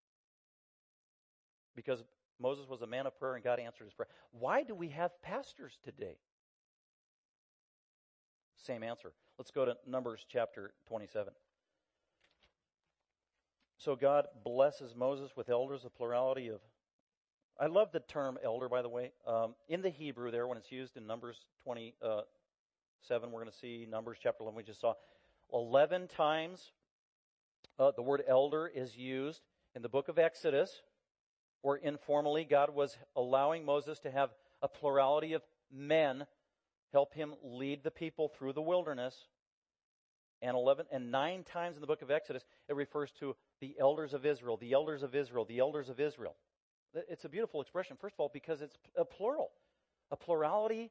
Because 1.74 2.02
Moses 2.40 2.68
was 2.68 2.82
a 2.82 2.86
man 2.86 3.06
of 3.06 3.18
prayer 3.18 3.34
and 3.34 3.44
God 3.44 3.58
answered 3.58 3.84
his 3.84 3.94
prayer. 3.94 4.08
Why 4.32 4.62
do 4.62 4.74
we 4.74 4.88
have 4.88 5.10
pastors 5.22 5.78
today? 5.84 6.16
Same 8.56 8.82
answer. 8.82 9.12
Let's 9.38 9.50
go 9.50 9.64
to 9.64 9.76
Numbers 9.86 10.26
chapter 10.28 10.72
27. 10.88 11.32
So 13.78 13.96
God 13.96 14.26
blesses 14.44 14.94
Moses 14.94 15.32
with 15.36 15.48
elders, 15.48 15.84
a 15.84 15.90
plurality 15.90 16.48
of. 16.48 16.60
I 17.58 17.66
love 17.66 17.88
the 17.92 18.00
term 18.00 18.38
elder, 18.42 18.68
by 18.68 18.82
the 18.82 18.88
way. 18.88 19.12
Um, 19.26 19.54
in 19.68 19.82
the 19.82 19.90
Hebrew, 19.90 20.30
there, 20.30 20.46
when 20.46 20.56
it's 20.56 20.70
used 20.70 20.96
in 20.96 21.06
Numbers 21.06 21.36
27, 21.64 23.30
we're 23.30 23.40
going 23.40 23.50
to 23.50 23.58
see 23.58 23.86
Numbers 23.90 24.18
chapter 24.22 24.42
11, 24.42 24.56
we 24.56 24.62
just 24.62 24.80
saw 24.80 24.94
11 25.52 26.08
times 26.08 26.72
uh, 27.78 27.92
the 27.96 28.02
word 28.02 28.22
elder 28.26 28.70
is 28.72 28.96
used 28.96 29.42
in 29.74 29.82
the 29.82 29.88
book 29.88 30.08
of 30.08 30.18
Exodus, 30.18 30.82
where 31.62 31.76
informally 31.76 32.44
God 32.44 32.74
was 32.74 32.96
allowing 33.16 33.64
Moses 33.64 33.98
to 34.00 34.10
have 34.10 34.30
a 34.60 34.68
plurality 34.68 35.32
of 35.32 35.42
men 35.70 36.26
help 36.92 37.14
him 37.14 37.34
lead 37.42 37.82
the 37.82 37.90
people 37.90 38.28
through 38.28 38.52
the 38.52 38.62
wilderness. 38.62 39.14
And 40.42 40.56
11 40.56 40.86
and 40.90 41.12
9 41.12 41.44
times 41.44 41.76
in 41.76 41.80
the 41.80 41.86
book 41.86 42.02
of 42.02 42.10
Exodus 42.10 42.44
it 42.68 42.74
refers 42.74 43.12
to 43.20 43.36
the 43.60 43.76
elders 43.80 44.12
of 44.12 44.26
Israel, 44.26 44.56
the 44.56 44.72
elders 44.72 45.02
of 45.02 45.14
Israel, 45.14 45.44
the 45.44 45.60
elders 45.60 45.88
of 45.88 46.00
Israel. 46.00 46.34
It's 47.08 47.24
a 47.24 47.28
beautiful 47.28 47.60
expression 47.60 47.96
first 48.00 48.16
of 48.16 48.20
all 48.20 48.30
because 48.32 48.60
it's 48.60 48.76
a 48.96 49.04
plural. 49.04 49.50
A 50.10 50.16
plurality 50.16 50.90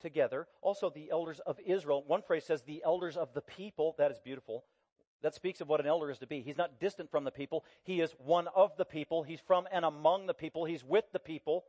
together. 0.00 0.46
Also 0.62 0.90
the 0.90 1.10
elders 1.10 1.40
of 1.40 1.58
Israel. 1.64 2.04
One 2.06 2.22
phrase 2.22 2.44
says 2.44 2.62
the 2.62 2.82
elders 2.84 3.16
of 3.16 3.32
the 3.34 3.42
people. 3.42 3.94
That 3.98 4.10
is 4.10 4.18
beautiful. 4.18 4.64
That 5.22 5.34
speaks 5.34 5.60
of 5.60 5.68
what 5.68 5.80
an 5.80 5.86
elder 5.86 6.10
is 6.10 6.18
to 6.18 6.26
be. 6.26 6.40
He's 6.40 6.56
not 6.56 6.80
distant 6.80 7.10
from 7.10 7.24
the 7.24 7.30
people. 7.30 7.64
He 7.82 8.00
is 8.00 8.14
one 8.24 8.48
of 8.54 8.76
the 8.76 8.86
people. 8.86 9.22
He's 9.22 9.40
from 9.40 9.68
and 9.70 9.84
among 9.84 10.26
the 10.26 10.34
people. 10.34 10.64
He's 10.64 10.82
with 10.82 11.04
the 11.12 11.18
people 11.18 11.64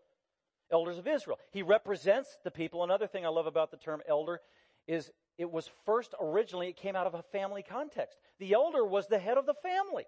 elders 0.71 0.97
of 0.97 1.07
Israel. 1.07 1.37
He 1.51 1.61
represents 1.61 2.37
the 2.43 2.51
people. 2.51 2.83
Another 2.83 3.07
thing 3.07 3.25
I 3.25 3.29
love 3.29 3.45
about 3.45 3.71
the 3.71 3.77
term 3.77 4.01
elder 4.07 4.39
is 4.87 5.11
it 5.37 5.51
was 5.51 5.69
first 5.85 6.13
originally, 6.19 6.69
it 6.69 6.77
came 6.77 6.95
out 6.95 7.07
of 7.07 7.13
a 7.13 7.23
family 7.23 7.63
context. 7.63 8.17
The 8.39 8.53
elder 8.53 8.85
was 8.85 9.07
the 9.07 9.19
head 9.19 9.37
of 9.37 9.45
the 9.45 9.53
family. 9.55 10.05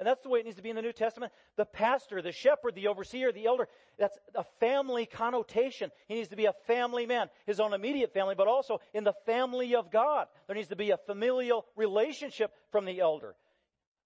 And 0.00 0.06
that's 0.06 0.22
the 0.22 0.30
way 0.30 0.40
it 0.40 0.46
needs 0.46 0.56
to 0.56 0.62
be 0.62 0.70
in 0.70 0.76
the 0.76 0.82
New 0.82 0.94
Testament. 0.94 1.30
The 1.56 1.66
pastor, 1.66 2.22
the 2.22 2.32
shepherd, 2.32 2.74
the 2.74 2.88
overseer, 2.88 3.32
the 3.32 3.44
elder, 3.44 3.68
that's 3.98 4.16
a 4.34 4.44
family 4.58 5.04
connotation. 5.04 5.90
He 6.08 6.14
needs 6.14 6.30
to 6.30 6.36
be 6.36 6.46
a 6.46 6.54
family 6.66 7.04
man, 7.04 7.28
his 7.44 7.60
own 7.60 7.74
immediate 7.74 8.14
family, 8.14 8.34
but 8.34 8.48
also 8.48 8.80
in 8.94 9.04
the 9.04 9.12
family 9.26 9.74
of 9.74 9.92
God. 9.92 10.28
There 10.46 10.56
needs 10.56 10.68
to 10.68 10.76
be 10.76 10.90
a 10.90 10.96
familial 10.96 11.66
relationship 11.76 12.50
from 12.72 12.86
the 12.86 12.98
elder. 12.98 13.34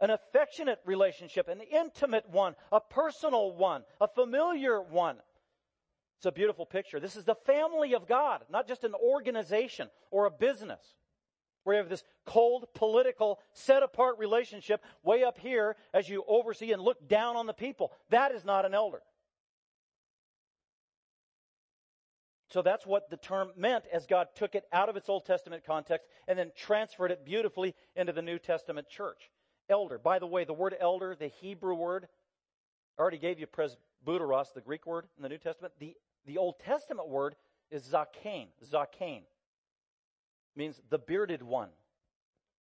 An 0.01 0.11
affectionate 0.11 0.81
relationship, 0.85 1.47
an 1.47 1.61
intimate 1.61 2.29
one, 2.29 2.57
a 2.73 2.81
personal 2.81 3.55
one, 3.55 3.85
a 4.01 4.09
familiar 4.09 4.83
one. 4.83 5.19
It's 6.17 6.27
a 6.27 6.33
beautiful 6.33 6.67
picture. 6.67 6.99
This 6.99 7.15
is 7.15 7.25
the 7.25 7.37
family 7.47 7.95
of 7.95 8.09
God, 8.09 8.43
not 8.51 8.67
just 8.67 8.83
an 8.83 8.95
organization 8.95 9.89
or 10.11 10.27
a 10.27 10.31
business. 10.33 10.83
Where 11.65 11.77
you 11.77 11.83
have 11.83 11.91
this 11.91 12.05
cold, 12.27 12.67
political, 12.75 13.41
set 13.53 13.83
apart 13.83 14.19
relationship 14.19 14.83
way 15.03 15.25
up 15.25 15.39
here 15.39 15.77
as 15.93 16.09
you 16.09 16.25
oversee 16.29 16.73
and 16.73 16.81
look 16.81 17.09
down 17.09 17.37
on 17.37 17.47
the 17.47 17.53
people. 17.53 17.93
That 18.11 18.33
is 18.33 18.45
not 18.45 18.65
an 18.65 18.75
elder. 18.75 19.01
So 22.51 22.63
that's 22.63 22.87
what 22.87 23.11
the 23.11 23.17
term 23.17 23.51
meant 23.57 23.85
as 23.93 24.07
God 24.07 24.29
took 24.37 24.55
it 24.55 24.65
out 24.73 24.89
of 24.89 24.97
its 24.97 25.09
Old 25.09 25.27
Testament 25.27 25.65
context 25.67 26.07
and 26.29 26.39
then 26.39 26.53
transferred 26.57 27.11
it 27.11 27.25
beautifully 27.25 27.75
into 27.97 28.13
the 28.13 28.23
New 28.23 28.39
Testament 28.39 28.89
church. 28.89 29.31
Elder. 29.69 29.99
By 29.99 30.21
the 30.21 30.27
way, 30.27 30.45
the 30.45 30.53
word 30.53 30.77
elder, 30.79 31.17
the 31.19 31.29
Hebrew 31.29 31.75
word, 31.75 32.07
I 32.97 33.03
already 33.03 33.19
gave 33.19 33.41
you 33.41 33.47
presbyteros, 33.49 34.53
the 34.55 34.61
Greek 34.61 34.87
word 34.87 35.07
in 35.17 35.23
the 35.23 35.29
New 35.29 35.39
Testament. 35.39 35.73
The, 35.81 35.97
the 36.27 36.39
Old 36.39 36.61
Testament 36.61 37.09
word 37.09 37.35
is 37.71 37.83
zakein, 37.83 38.49
zakein. 38.65 39.23
Means 40.57 40.81
the 40.91 40.99
bearded 40.99 41.43
one. 41.43 41.71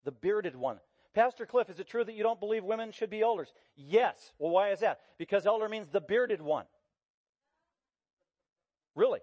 The 0.05 0.12
bearded 0.12 0.57
one. 0.57 0.78
Pastor 1.14 1.47
Cliff, 1.47 1.70
is 1.70 1.78
it 1.78 1.86
true 1.86 2.05
that 2.05 2.14
you 2.14 2.24
don't 2.24 2.40
believe 2.40 2.64
women 2.64 2.90
should 2.90 3.11
be 3.11 3.22
elders? 3.22 3.53
Yes. 3.76 4.32
Well, 4.38 4.51
why 4.51 4.70
is 4.70 4.80
that? 4.80 5.01
Because 5.16 5.47
elder 5.47 5.68
means 5.68 5.88
the 5.88 6.01
bearded 6.01 6.42
one. 6.42 6.64
Really? 8.97 9.20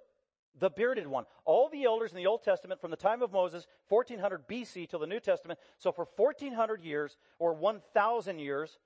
The 0.57 0.69
bearded 0.69 1.07
one. 1.07 1.25
All 1.43 1.69
the 1.69 1.83
elders 1.83 2.11
in 2.11 2.17
the 2.17 2.27
Old 2.27 2.43
Testament 2.43 2.79
from 2.79 2.91
the 2.91 2.97
time 2.97 3.21
of 3.21 3.31
Moses, 3.31 3.67
1400 3.89 4.47
BC 4.47 4.89
till 4.89 4.99
the 4.99 5.07
New 5.07 5.19
Testament, 5.19 5.59
so 5.77 5.91
for 5.91 6.07
1400 6.15 6.83
years 6.83 7.17
or 7.39 7.53
1000 7.53 8.39
years 8.39 8.79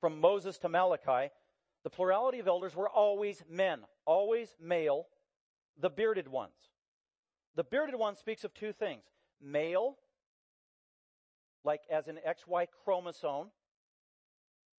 from 0.00 0.20
Moses 0.20 0.58
to 0.58 0.68
Malachi, 0.68 1.32
the 1.82 1.90
plurality 1.90 2.40
of 2.40 2.48
elders 2.48 2.76
were 2.76 2.88
always 2.88 3.42
men, 3.48 3.80
always 4.04 4.54
male, 4.60 5.06
the 5.78 5.90
bearded 5.90 6.28
ones. 6.28 6.52
The 7.54 7.64
bearded 7.64 7.94
one 7.94 8.16
speaks 8.16 8.44
of 8.44 8.52
two 8.54 8.72
things 8.72 9.02
male, 9.42 9.96
like 11.64 11.80
as 11.90 12.08
an 12.08 12.18
XY 12.26 12.66
chromosome. 12.84 13.48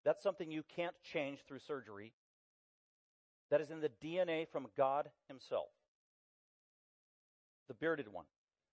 That's 0.03 0.23
something 0.23 0.51
you 0.51 0.63
can't 0.75 0.95
change 1.13 1.39
through 1.47 1.59
surgery. 1.59 2.13
That 3.51 3.61
is 3.61 3.69
in 3.69 3.81
the 3.81 3.91
DNA 4.03 4.47
from 4.47 4.67
God 4.77 5.09
Himself. 5.27 5.67
The 7.67 7.73
bearded 7.75 8.11
one 8.11 8.25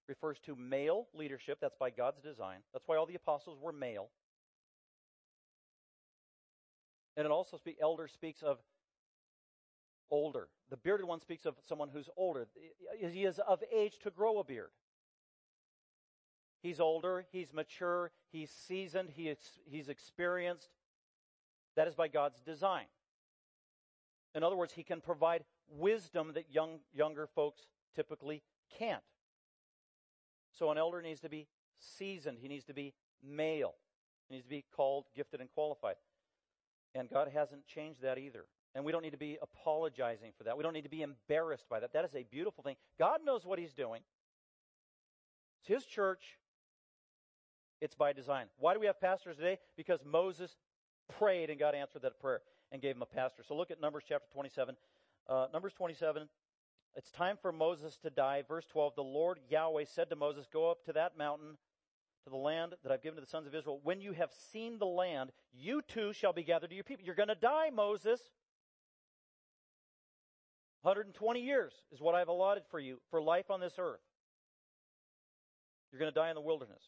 refers 0.08 0.38
to 0.46 0.56
male 0.56 1.08
leadership. 1.14 1.58
That's 1.60 1.76
by 1.78 1.90
God's 1.90 2.20
design. 2.20 2.60
That's 2.72 2.86
why 2.86 2.96
all 2.96 3.06
the 3.06 3.14
apostles 3.14 3.58
were 3.60 3.72
male. 3.72 4.08
And 7.16 7.26
it 7.26 7.30
also 7.30 7.58
elder 7.82 8.08
speaks 8.08 8.42
of 8.42 8.58
older. 10.10 10.48
The 10.70 10.76
bearded 10.76 11.06
one 11.06 11.20
speaks 11.20 11.46
of 11.46 11.56
someone 11.68 11.90
who's 11.92 12.08
older. 12.16 12.46
He 13.00 13.24
is 13.24 13.40
of 13.40 13.62
age 13.74 13.98
to 14.04 14.10
grow 14.10 14.38
a 14.38 14.44
beard. 14.44 14.70
He's 16.60 16.80
older, 16.80 17.24
he's 17.30 17.52
mature, 17.52 18.10
he's 18.32 18.50
seasoned, 18.50 19.10
he 19.10 19.30
ex- 19.30 19.60
he's 19.64 19.88
experienced. 19.88 20.70
That 21.76 21.86
is 21.86 21.94
by 21.94 22.08
God's 22.08 22.40
design. 22.40 22.86
In 24.34 24.42
other 24.42 24.56
words, 24.56 24.72
he 24.72 24.82
can 24.82 25.00
provide 25.00 25.44
wisdom 25.70 26.32
that 26.34 26.46
young, 26.50 26.80
younger 26.92 27.26
folks 27.26 27.66
typically 27.94 28.42
can't. 28.78 29.02
So 30.52 30.70
an 30.70 30.78
elder 30.78 31.00
needs 31.00 31.20
to 31.20 31.28
be 31.28 31.46
seasoned, 31.78 32.38
he 32.40 32.48
needs 32.48 32.64
to 32.64 32.74
be 32.74 32.94
male, 33.22 33.74
he 34.28 34.34
needs 34.34 34.44
to 34.44 34.50
be 34.50 34.64
called, 34.74 35.04
gifted, 35.14 35.40
and 35.40 35.48
qualified. 35.54 35.96
And 36.94 37.08
God 37.08 37.28
hasn't 37.32 37.66
changed 37.66 38.02
that 38.02 38.18
either. 38.18 38.44
And 38.74 38.84
we 38.84 38.92
don't 38.92 39.02
need 39.02 39.12
to 39.12 39.18
be 39.18 39.38
apologizing 39.40 40.32
for 40.36 40.44
that. 40.44 40.56
We 40.56 40.62
don't 40.62 40.72
need 40.72 40.82
to 40.82 40.88
be 40.88 41.02
embarrassed 41.02 41.68
by 41.68 41.80
that. 41.80 41.92
That 41.92 42.04
is 42.04 42.14
a 42.14 42.24
beautiful 42.24 42.62
thing. 42.62 42.76
God 42.98 43.20
knows 43.24 43.44
what 43.44 43.58
He's 43.58 43.72
doing. 43.72 44.02
It's 45.60 45.68
His 45.68 45.84
church. 45.84 46.38
It's 47.80 47.94
by 47.94 48.12
design. 48.12 48.46
Why 48.58 48.74
do 48.74 48.80
we 48.80 48.86
have 48.86 49.00
pastors 49.00 49.36
today? 49.36 49.58
Because 49.76 50.00
Moses 50.04 50.56
prayed 51.18 51.50
and 51.50 51.58
God 51.58 51.74
answered 51.74 52.02
that 52.02 52.20
prayer 52.20 52.40
and 52.72 52.82
gave 52.82 52.96
him 52.96 53.02
a 53.02 53.06
pastor. 53.06 53.42
So 53.46 53.56
look 53.56 53.70
at 53.70 53.80
Numbers 53.80 54.04
chapter 54.08 54.26
27. 54.32 54.76
Uh, 55.28 55.46
Numbers 55.52 55.72
27. 55.74 56.28
It's 56.96 57.10
time 57.10 57.38
for 57.40 57.52
Moses 57.52 57.96
to 58.02 58.10
die. 58.10 58.42
Verse 58.46 58.66
12 58.66 58.94
The 58.96 59.02
Lord 59.02 59.38
Yahweh 59.48 59.84
said 59.84 60.10
to 60.10 60.16
Moses, 60.16 60.46
Go 60.52 60.70
up 60.70 60.84
to 60.86 60.92
that 60.94 61.16
mountain 61.16 61.56
to 62.24 62.30
the 62.30 62.36
land 62.36 62.74
that 62.82 62.90
I've 62.90 63.02
given 63.02 63.16
to 63.16 63.20
the 63.20 63.30
sons 63.30 63.46
of 63.46 63.54
Israel. 63.54 63.80
When 63.82 64.00
you 64.00 64.12
have 64.12 64.30
seen 64.52 64.78
the 64.78 64.86
land, 64.86 65.30
you 65.52 65.82
too 65.82 66.12
shall 66.12 66.32
be 66.32 66.42
gathered 66.42 66.70
to 66.70 66.74
your 66.74 66.84
people. 66.84 67.04
You're 67.04 67.14
going 67.14 67.28
to 67.28 67.34
die, 67.34 67.70
Moses. 67.72 68.20
120 70.82 71.40
years 71.40 71.72
is 71.92 72.00
what 72.00 72.14
I've 72.14 72.28
allotted 72.28 72.64
for 72.70 72.78
you 72.78 72.98
for 73.10 73.20
life 73.20 73.50
on 73.50 73.60
this 73.60 73.74
earth. 73.78 74.00
You're 75.92 75.98
going 76.00 76.12
to 76.12 76.14
die 76.14 76.28
in 76.28 76.34
the 76.34 76.40
wilderness. 76.40 76.82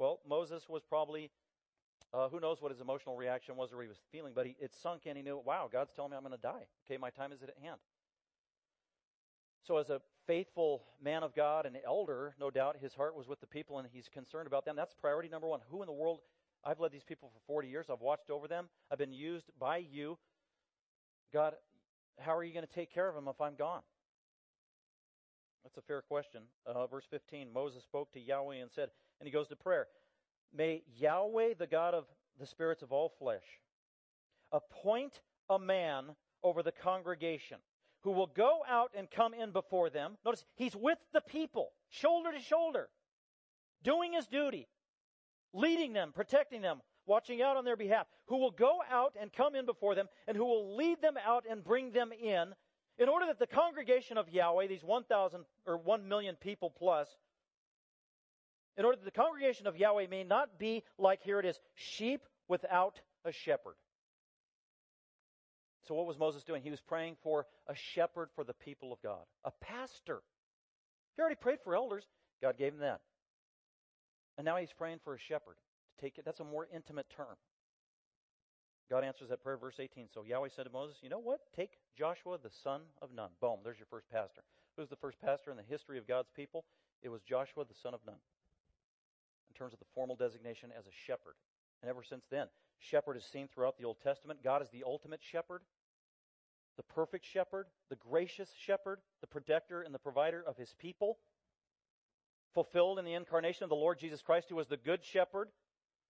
Well, 0.00 0.20
Moses 0.26 0.66
was 0.66 0.82
probably, 0.82 1.30
uh, 2.14 2.30
who 2.30 2.40
knows 2.40 2.62
what 2.62 2.72
his 2.72 2.80
emotional 2.80 3.16
reaction 3.16 3.54
was 3.54 3.70
or 3.70 3.82
he 3.82 3.88
was 3.88 3.98
feeling, 4.10 4.32
but 4.34 4.46
he, 4.46 4.56
it 4.58 4.74
sunk 4.74 5.04
in. 5.04 5.14
He 5.14 5.22
knew, 5.22 5.38
wow, 5.44 5.68
God's 5.70 5.92
telling 5.92 6.12
me 6.12 6.16
I'm 6.16 6.22
going 6.22 6.34
to 6.34 6.40
die. 6.40 6.66
Okay, 6.86 6.96
my 6.96 7.10
time 7.10 7.32
is 7.32 7.42
at 7.42 7.50
hand. 7.62 7.76
So, 9.62 9.76
as 9.76 9.90
a 9.90 10.00
faithful 10.26 10.84
man 11.04 11.22
of 11.22 11.34
God 11.36 11.66
and 11.66 11.76
elder, 11.86 12.34
no 12.40 12.50
doubt 12.50 12.78
his 12.80 12.94
heart 12.94 13.14
was 13.14 13.28
with 13.28 13.40
the 13.40 13.46
people 13.46 13.78
and 13.78 13.86
he's 13.92 14.08
concerned 14.08 14.46
about 14.46 14.64
them. 14.64 14.74
That's 14.74 14.94
priority 14.94 15.28
number 15.28 15.46
one. 15.46 15.60
Who 15.70 15.82
in 15.82 15.86
the 15.86 15.92
world? 15.92 16.20
I've 16.64 16.80
led 16.80 16.92
these 16.92 17.04
people 17.04 17.30
for 17.34 17.40
40 17.46 17.68
years. 17.68 17.86
I've 17.90 18.00
watched 18.00 18.30
over 18.30 18.48
them. 18.48 18.70
I've 18.90 18.98
been 18.98 19.12
used 19.12 19.50
by 19.58 19.76
you. 19.76 20.16
God, 21.30 21.52
how 22.18 22.34
are 22.34 22.42
you 22.42 22.54
going 22.54 22.66
to 22.66 22.72
take 22.72 22.92
care 22.92 23.08
of 23.08 23.14
them 23.14 23.28
if 23.28 23.38
I'm 23.38 23.54
gone? 23.54 23.82
That's 25.62 25.76
a 25.76 25.82
fair 25.82 26.00
question. 26.00 26.44
Uh, 26.66 26.86
verse 26.86 27.04
15 27.10 27.52
Moses 27.52 27.84
spoke 27.84 28.10
to 28.12 28.20
Yahweh 28.20 28.56
and 28.56 28.70
said, 28.74 28.88
and 29.20 29.26
he 29.26 29.32
goes 29.32 29.48
to 29.48 29.56
prayer 29.56 29.86
May 30.52 30.82
Yahweh, 30.96 31.54
the 31.58 31.66
God 31.66 31.94
of 31.94 32.06
the 32.38 32.46
spirits 32.46 32.82
of 32.82 32.90
all 32.90 33.08
flesh, 33.08 33.44
appoint 34.50 35.20
a 35.48 35.58
man 35.58 36.16
over 36.42 36.62
the 36.62 36.72
congregation 36.72 37.58
who 38.02 38.10
will 38.10 38.26
go 38.26 38.60
out 38.68 38.90
and 38.96 39.10
come 39.10 39.34
in 39.34 39.52
before 39.52 39.90
them. 39.90 40.16
Notice, 40.24 40.44
he's 40.56 40.74
with 40.74 40.98
the 41.12 41.20
people, 41.20 41.72
shoulder 41.88 42.32
to 42.32 42.40
shoulder, 42.40 42.88
doing 43.82 44.14
his 44.14 44.26
duty, 44.26 44.66
leading 45.52 45.92
them, 45.92 46.12
protecting 46.14 46.62
them, 46.62 46.80
watching 47.06 47.42
out 47.42 47.56
on 47.56 47.64
their 47.64 47.76
behalf, 47.76 48.06
who 48.26 48.38
will 48.38 48.50
go 48.50 48.80
out 48.90 49.14
and 49.20 49.32
come 49.32 49.54
in 49.54 49.66
before 49.66 49.94
them, 49.94 50.08
and 50.26 50.36
who 50.36 50.44
will 50.44 50.76
lead 50.76 51.02
them 51.02 51.16
out 51.24 51.44
and 51.48 51.62
bring 51.62 51.92
them 51.92 52.10
in, 52.12 52.54
in 52.98 53.08
order 53.08 53.26
that 53.26 53.38
the 53.38 53.46
congregation 53.46 54.16
of 54.16 54.28
Yahweh, 54.28 54.66
these 54.66 54.84
1,000 54.84 55.44
or 55.66 55.76
1 55.76 56.08
million 56.08 56.36
people 56.36 56.70
plus, 56.70 57.08
in 58.76 58.84
order 58.84 58.96
that 58.96 59.04
the 59.04 59.10
congregation 59.10 59.66
of 59.66 59.76
Yahweh 59.76 60.06
may 60.08 60.24
not 60.24 60.58
be 60.58 60.82
like, 60.98 61.22
here 61.22 61.38
it 61.38 61.46
is, 61.46 61.58
sheep 61.74 62.22
without 62.48 63.00
a 63.24 63.32
shepherd. 63.32 63.74
So, 65.88 65.94
what 65.94 66.06
was 66.06 66.18
Moses 66.18 66.44
doing? 66.44 66.62
He 66.62 66.70
was 66.70 66.80
praying 66.80 67.16
for 67.22 67.46
a 67.66 67.74
shepherd 67.74 68.28
for 68.34 68.44
the 68.44 68.52
people 68.54 68.92
of 68.92 69.02
God, 69.02 69.24
a 69.44 69.50
pastor. 69.60 70.20
He 71.16 71.20
already 71.20 71.36
prayed 71.36 71.58
for 71.64 71.74
elders, 71.74 72.04
God 72.40 72.56
gave 72.58 72.72
him 72.72 72.80
that. 72.80 73.00
And 74.38 74.44
now 74.44 74.56
he's 74.56 74.72
praying 74.76 75.00
for 75.04 75.14
a 75.14 75.18
shepherd 75.18 75.56
to 75.56 76.04
take 76.04 76.18
it. 76.18 76.24
That's 76.24 76.40
a 76.40 76.44
more 76.44 76.66
intimate 76.74 77.06
term. 77.14 77.36
God 78.90 79.04
answers 79.04 79.28
that 79.28 79.42
prayer, 79.42 79.56
verse 79.56 79.76
18. 79.78 80.08
So 80.12 80.24
Yahweh 80.24 80.48
said 80.54 80.64
to 80.64 80.70
Moses, 80.70 80.96
You 81.02 81.10
know 81.10 81.20
what? 81.20 81.40
Take 81.54 81.72
Joshua, 81.96 82.38
the 82.42 82.50
son 82.64 82.82
of 83.00 83.10
Nun. 83.14 83.30
Boom, 83.40 83.58
there's 83.62 83.78
your 83.78 83.86
first 83.90 84.10
pastor. 84.10 84.42
Who's 84.76 84.88
the 84.88 84.96
first 84.96 85.20
pastor 85.20 85.50
in 85.50 85.56
the 85.56 85.62
history 85.62 85.98
of 85.98 86.08
God's 86.08 86.30
people? 86.34 86.64
It 87.02 87.08
was 87.08 87.20
Joshua, 87.22 87.64
the 87.64 87.78
son 87.82 87.94
of 87.94 88.00
Nun, 88.04 88.16
in 89.50 89.56
terms 89.56 89.72
of 89.72 89.78
the 89.78 89.86
formal 89.94 90.16
designation 90.16 90.70
as 90.78 90.86
a 90.86 90.92
shepherd. 91.06 91.34
And 91.82 91.90
ever 91.90 92.02
since 92.02 92.24
then, 92.30 92.46
shepherd 92.78 93.16
is 93.16 93.24
seen 93.24 93.48
throughout 93.48 93.78
the 93.78 93.84
Old 93.84 94.00
Testament. 94.02 94.44
God 94.44 94.62
is 94.62 94.68
the 94.70 94.84
ultimate 94.86 95.20
shepherd, 95.22 95.62
the 96.76 96.82
perfect 96.82 97.26
shepherd, 97.26 97.66
the 97.88 97.96
gracious 97.96 98.48
shepherd, 98.58 99.00
the 99.20 99.26
protector 99.26 99.82
and 99.82 99.94
the 99.94 99.98
provider 99.98 100.42
of 100.46 100.56
his 100.56 100.74
people, 100.78 101.18
fulfilled 102.54 102.98
in 102.98 103.04
the 103.04 103.14
incarnation 103.14 103.64
of 103.64 103.70
the 103.70 103.76
Lord 103.76 103.98
Jesus 103.98 104.22
Christ, 104.22 104.48
who 104.48 104.56
was 104.56 104.68
the 104.68 104.76
good 104.76 105.04
shepherd, 105.04 105.48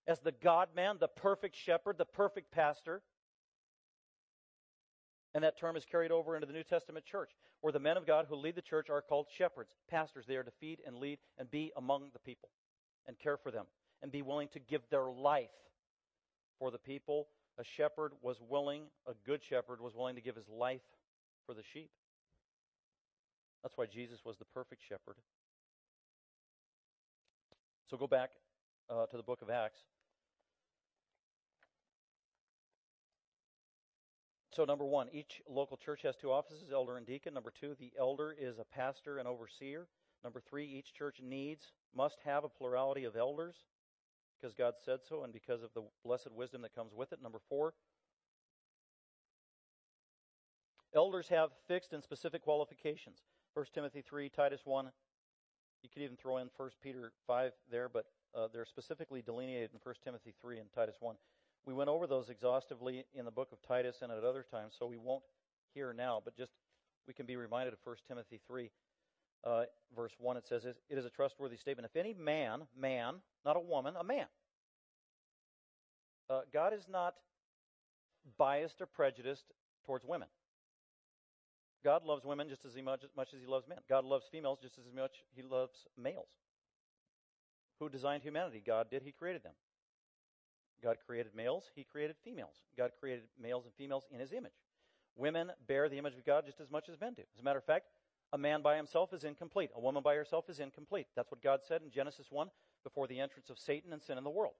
as 0.06 0.20
the 0.20 0.32
God 0.32 0.68
man, 0.74 0.96
the 0.98 1.08
perfect 1.08 1.56
shepherd, 1.56 1.98
the 1.98 2.04
perfect 2.04 2.50
pastor. 2.50 3.02
And 5.34 5.44
that 5.44 5.58
term 5.58 5.76
is 5.76 5.84
carried 5.84 6.10
over 6.10 6.34
into 6.34 6.46
the 6.46 6.52
New 6.52 6.64
Testament 6.64 7.04
church, 7.04 7.30
where 7.60 7.72
the 7.72 7.78
men 7.78 7.96
of 7.96 8.06
God 8.06 8.26
who 8.28 8.34
lead 8.34 8.56
the 8.56 8.62
church 8.62 8.90
are 8.90 9.02
called 9.02 9.26
shepherds, 9.36 9.72
pastors. 9.88 10.26
They 10.26 10.36
are 10.36 10.42
to 10.42 10.50
feed 10.58 10.80
and 10.84 10.96
lead 10.96 11.18
and 11.38 11.48
be 11.50 11.72
among 11.76 12.08
the 12.12 12.18
people 12.18 12.48
and 13.10 13.18
care 13.18 13.36
for 13.36 13.50
them 13.50 13.66
and 14.02 14.12
be 14.12 14.22
willing 14.22 14.46
to 14.52 14.60
give 14.60 14.82
their 14.88 15.10
life 15.10 15.50
for 16.60 16.70
the 16.70 16.78
people. 16.78 17.26
A 17.58 17.64
shepherd 17.64 18.12
was 18.22 18.36
willing, 18.48 18.84
a 19.04 19.14
good 19.26 19.42
shepherd 19.42 19.80
was 19.80 19.96
willing 19.96 20.14
to 20.14 20.20
give 20.20 20.36
his 20.36 20.48
life 20.48 20.80
for 21.44 21.52
the 21.52 21.62
sheep. 21.74 21.90
That's 23.64 23.76
why 23.76 23.86
Jesus 23.86 24.20
was 24.24 24.36
the 24.38 24.44
perfect 24.54 24.82
shepherd. 24.88 25.16
So 27.90 27.96
go 27.96 28.06
back 28.06 28.30
uh, 28.88 29.06
to 29.06 29.16
the 29.16 29.24
book 29.24 29.42
of 29.42 29.50
Acts. 29.50 29.80
So, 34.52 34.64
number 34.64 34.84
one, 34.84 35.08
each 35.12 35.42
local 35.48 35.76
church 35.76 36.02
has 36.02 36.16
two 36.16 36.30
offices, 36.30 36.70
elder 36.72 36.96
and 36.96 37.06
deacon. 37.06 37.34
Number 37.34 37.52
two, 37.60 37.76
the 37.78 37.92
elder 37.98 38.34
is 38.38 38.58
a 38.58 38.64
pastor 38.64 39.18
and 39.18 39.26
overseer. 39.26 39.86
Number 40.22 40.40
three, 40.40 40.66
each 40.66 40.92
church 40.92 41.20
needs, 41.22 41.72
must 41.94 42.18
have 42.24 42.44
a 42.44 42.48
plurality 42.48 43.04
of 43.04 43.16
elders 43.16 43.56
because 44.40 44.54
God 44.54 44.74
said 44.84 45.00
so 45.08 45.24
and 45.24 45.32
because 45.32 45.62
of 45.62 45.70
the 45.74 45.82
blessed 46.04 46.32
wisdom 46.32 46.62
that 46.62 46.74
comes 46.74 46.92
with 46.94 47.12
it. 47.12 47.22
Number 47.22 47.40
four, 47.48 47.74
elders 50.94 51.28
have 51.28 51.50
fixed 51.68 51.92
and 51.92 52.02
specific 52.02 52.42
qualifications. 52.42 53.18
1 53.54 53.66
Timothy 53.74 54.02
3, 54.02 54.28
Titus 54.28 54.60
1. 54.64 54.90
You 55.82 55.88
could 55.92 56.02
even 56.02 56.16
throw 56.16 56.38
in 56.38 56.48
1 56.56 56.70
Peter 56.82 57.12
5 57.26 57.52
there, 57.70 57.88
but 57.88 58.06
uh, 58.34 58.48
they're 58.52 58.66
specifically 58.66 59.22
delineated 59.22 59.70
in 59.72 59.80
1 59.82 59.94
Timothy 60.04 60.34
3 60.40 60.58
and 60.58 60.68
Titus 60.72 60.96
1. 61.00 61.16
We 61.66 61.74
went 61.74 61.90
over 61.90 62.06
those 62.06 62.30
exhaustively 62.30 63.04
in 63.14 63.24
the 63.24 63.30
book 63.30 63.48
of 63.52 63.58
Titus 63.66 63.98
and 64.02 64.12
at 64.12 64.24
other 64.24 64.44
times, 64.50 64.74
so 64.78 64.86
we 64.86 64.96
won't 64.96 65.22
here 65.74 65.92
now, 65.92 66.20
but 66.24 66.36
just 66.36 66.52
we 67.06 67.14
can 67.14 67.26
be 67.26 67.36
reminded 67.36 67.72
of 67.72 67.80
1 67.84 67.96
Timothy 68.08 68.40
3, 68.46 68.70
uh, 69.44 69.62
verse 69.94 70.12
1. 70.18 70.36
It 70.36 70.46
says, 70.48 70.64
It 70.64 70.76
is 70.90 71.04
a 71.04 71.10
trustworthy 71.10 71.56
statement. 71.56 71.88
If 71.92 71.98
any 71.98 72.14
man, 72.14 72.62
man, 72.78 73.16
not 73.44 73.56
a 73.56 73.60
woman, 73.60 73.94
a 73.98 74.04
man, 74.04 74.26
uh, 76.28 76.40
God 76.52 76.72
is 76.72 76.86
not 76.88 77.14
biased 78.38 78.80
or 78.80 78.86
prejudiced 78.86 79.52
towards 79.84 80.04
women. 80.04 80.28
God 81.82 82.04
loves 82.04 82.24
women 82.24 82.48
just 82.48 82.64
as 82.64 82.72
much, 82.82 83.02
much 83.16 83.28
as 83.34 83.40
he 83.40 83.46
loves 83.46 83.66
men. 83.66 83.78
God 83.88 84.04
loves 84.04 84.26
females 84.30 84.58
just 84.60 84.78
as 84.78 84.84
much 84.94 85.12
he 85.34 85.42
loves 85.42 85.86
males. 85.96 86.28
Who 87.78 87.88
designed 87.88 88.22
humanity? 88.22 88.62
God 88.64 88.90
did. 88.90 89.02
He 89.02 89.12
created 89.12 89.42
them. 89.42 89.54
God 90.82 90.96
created 91.06 91.34
males, 91.34 91.64
He 91.74 91.84
created 91.84 92.16
females. 92.24 92.54
God 92.76 92.90
created 92.98 93.24
males 93.40 93.64
and 93.64 93.74
females 93.74 94.04
in 94.12 94.20
His 94.20 94.32
image. 94.32 94.52
Women 95.16 95.50
bear 95.66 95.88
the 95.88 95.98
image 95.98 96.14
of 96.14 96.24
God 96.24 96.46
just 96.46 96.60
as 96.60 96.70
much 96.70 96.88
as 96.88 97.00
men 97.00 97.14
do. 97.14 97.22
As 97.34 97.40
a 97.40 97.44
matter 97.44 97.58
of 97.58 97.64
fact, 97.64 97.86
a 98.32 98.38
man 98.38 98.62
by 98.62 98.76
himself 98.76 99.12
is 99.12 99.24
incomplete. 99.24 99.70
A 99.74 99.80
woman 99.80 100.02
by 100.02 100.14
herself 100.14 100.48
is 100.48 100.60
incomplete. 100.60 101.06
That's 101.16 101.30
what 101.30 101.42
God 101.42 101.60
said 101.66 101.82
in 101.82 101.90
Genesis 101.90 102.26
1 102.30 102.48
before 102.84 103.06
the 103.06 103.20
entrance 103.20 103.50
of 103.50 103.58
Satan 103.58 103.92
and 103.92 104.02
sin 104.02 104.18
in 104.18 104.24
the 104.24 104.30
world. 104.30 104.54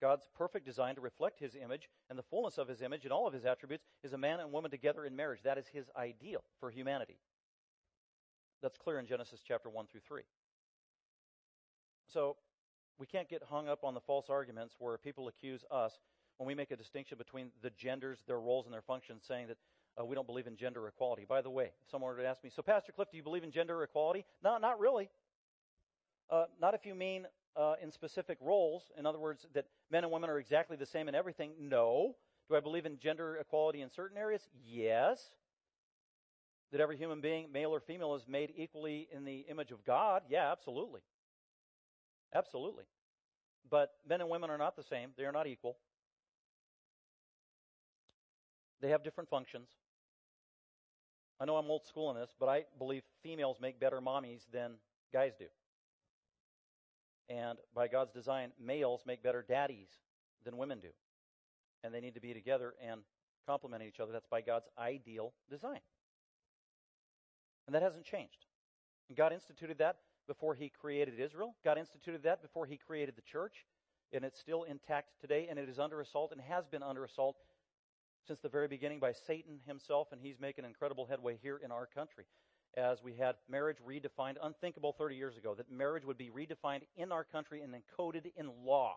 God's 0.00 0.26
perfect 0.36 0.66
design 0.66 0.96
to 0.96 1.00
reflect 1.00 1.38
His 1.38 1.54
image 1.54 1.88
and 2.10 2.18
the 2.18 2.24
fullness 2.24 2.58
of 2.58 2.68
His 2.68 2.82
image 2.82 3.04
and 3.04 3.12
all 3.12 3.26
of 3.26 3.34
His 3.34 3.44
attributes 3.44 3.84
is 4.02 4.12
a 4.12 4.18
man 4.18 4.40
and 4.40 4.50
woman 4.50 4.70
together 4.70 5.04
in 5.04 5.14
marriage. 5.14 5.42
That 5.44 5.58
is 5.58 5.66
His 5.68 5.90
ideal 5.96 6.42
for 6.58 6.70
humanity. 6.70 7.18
That's 8.62 8.78
clear 8.78 8.98
in 8.98 9.06
Genesis 9.06 9.40
chapter 9.46 9.68
1 9.68 9.86
through 9.86 10.00
3. 10.06 10.22
So, 12.12 12.36
we 12.98 13.06
can't 13.06 13.28
get 13.28 13.42
hung 13.50 13.68
up 13.68 13.84
on 13.84 13.94
the 13.94 14.00
false 14.00 14.26
arguments 14.28 14.76
where 14.78 14.98
people 14.98 15.28
accuse 15.28 15.64
us 15.70 15.98
when 16.36 16.46
we 16.46 16.54
make 16.54 16.70
a 16.70 16.76
distinction 16.76 17.18
between 17.18 17.50
the 17.62 17.70
genders, 17.70 18.18
their 18.26 18.38
roles, 18.38 18.66
and 18.66 18.74
their 18.74 18.82
functions, 18.82 19.22
saying 19.26 19.48
that 19.48 19.56
uh, 19.98 20.04
we 20.04 20.14
don't 20.14 20.26
believe 20.26 20.46
in 20.46 20.56
gender 20.56 20.86
equality. 20.88 21.24
By 21.28 21.42
the 21.42 21.50
way, 21.50 21.64
if 21.64 21.90
someone 21.90 22.10
were 22.14 22.22
to 22.22 22.26
ask 22.26 22.42
me, 22.42 22.50
so 22.54 22.62
Pastor 22.62 22.92
Cliff, 22.92 23.08
do 23.10 23.16
you 23.16 23.22
believe 23.22 23.44
in 23.44 23.50
gender 23.50 23.82
equality? 23.82 24.24
No, 24.42 24.58
not 24.58 24.78
really. 24.80 25.10
Uh, 26.30 26.44
not 26.60 26.74
if 26.74 26.86
you 26.86 26.94
mean 26.94 27.26
uh, 27.56 27.74
in 27.82 27.90
specific 27.90 28.38
roles. 28.40 28.90
In 28.98 29.04
other 29.04 29.18
words, 29.18 29.46
that 29.54 29.66
men 29.90 30.04
and 30.04 30.12
women 30.12 30.30
are 30.30 30.38
exactly 30.38 30.76
the 30.76 30.86
same 30.86 31.08
in 31.08 31.14
everything. 31.14 31.52
No. 31.60 32.16
Do 32.48 32.56
I 32.56 32.60
believe 32.60 32.86
in 32.86 32.98
gender 32.98 33.36
equality 33.36 33.82
in 33.82 33.90
certain 33.90 34.16
areas? 34.16 34.48
Yes. 34.66 35.20
That 36.70 36.80
every 36.80 36.96
human 36.96 37.20
being, 37.20 37.52
male 37.52 37.70
or 37.70 37.80
female, 37.80 38.14
is 38.14 38.26
made 38.26 38.52
equally 38.56 39.08
in 39.14 39.24
the 39.24 39.44
image 39.50 39.72
of 39.72 39.84
God? 39.84 40.22
Yeah, 40.28 40.50
absolutely. 40.50 41.00
Absolutely. 42.34 42.84
But 43.70 43.90
men 44.08 44.20
and 44.22 44.30
women 44.30 44.48
are 44.48 44.58
not 44.58 44.74
the 44.76 44.82
same, 44.82 45.10
they 45.16 45.24
are 45.24 45.32
not 45.32 45.46
equal. 45.46 45.76
They 48.80 48.88
have 48.88 49.04
different 49.04 49.30
functions. 49.30 49.68
I 51.42 51.44
know 51.44 51.56
I'm 51.56 51.68
old 51.68 51.84
school 51.84 52.08
in 52.12 52.16
this, 52.16 52.30
but 52.38 52.48
I 52.48 52.66
believe 52.78 53.02
females 53.24 53.56
make 53.60 53.80
better 53.80 54.00
mommies 54.00 54.42
than 54.52 54.74
guys 55.12 55.32
do. 55.36 55.46
And 57.28 57.58
by 57.74 57.88
God's 57.88 58.12
design, 58.12 58.52
males 58.64 59.02
make 59.04 59.24
better 59.24 59.44
daddies 59.46 59.88
than 60.44 60.56
women 60.56 60.78
do. 60.78 60.90
And 61.82 61.92
they 61.92 62.00
need 62.00 62.14
to 62.14 62.20
be 62.20 62.32
together 62.32 62.74
and 62.80 63.00
complement 63.44 63.82
each 63.82 63.98
other. 63.98 64.12
That's 64.12 64.28
by 64.28 64.40
God's 64.40 64.68
ideal 64.78 65.32
design. 65.50 65.80
And 67.66 67.74
that 67.74 67.82
hasn't 67.82 68.04
changed. 68.04 68.46
And 69.08 69.18
God 69.18 69.32
instituted 69.32 69.78
that 69.78 69.96
before 70.28 70.54
he 70.54 70.68
created 70.68 71.18
Israel. 71.18 71.56
God 71.64 71.76
instituted 71.76 72.22
that 72.22 72.40
before 72.40 72.66
he 72.66 72.76
created 72.76 73.16
the 73.16 73.22
church. 73.22 73.66
And 74.12 74.24
it's 74.24 74.38
still 74.38 74.62
intact 74.62 75.08
today, 75.20 75.48
and 75.50 75.58
it 75.58 75.68
is 75.68 75.80
under 75.80 76.00
assault 76.00 76.30
and 76.30 76.40
has 76.40 76.68
been 76.68 76.84
under 76.84 77.04
assault 77.04 77.34
since 78.26 78.40
the 78.40 78.48
very 78.48 78.68
beginning 78.68 79.00
by 79.00 79.12
Satan 79.12 79.60
himself, 79.66 80.08
and 80.12 80.20
he's 80.20 80.38
making 80.40 80.64
incredible 80.64 81.06
headway 81.06 81.38
here 81.42 81.60
in 81.62 81.72
our 81.72 81.86
country. 81.86 82.24
As 82.76 83.02
we 83.02 83.14
had 83.14 83.36
marriage 83.50 83.78
redefined, 83.86 84.36
unthinkable 84.42 84.94
30 84.96 85.16
years 85.16 85.36
ago, 85.36 85.54
that 85.54 85.70
marriage 85.70 86.04
would 86.04 86.16
be 86.16 86.30
redefined 86.30 86.82
in 86.96 87.12
our 87.12 87.24
country 87.24 87.60
and 87.60 87.74
encoded 87.74 88.32
in 88.36 88.50
law. 88.64 88.96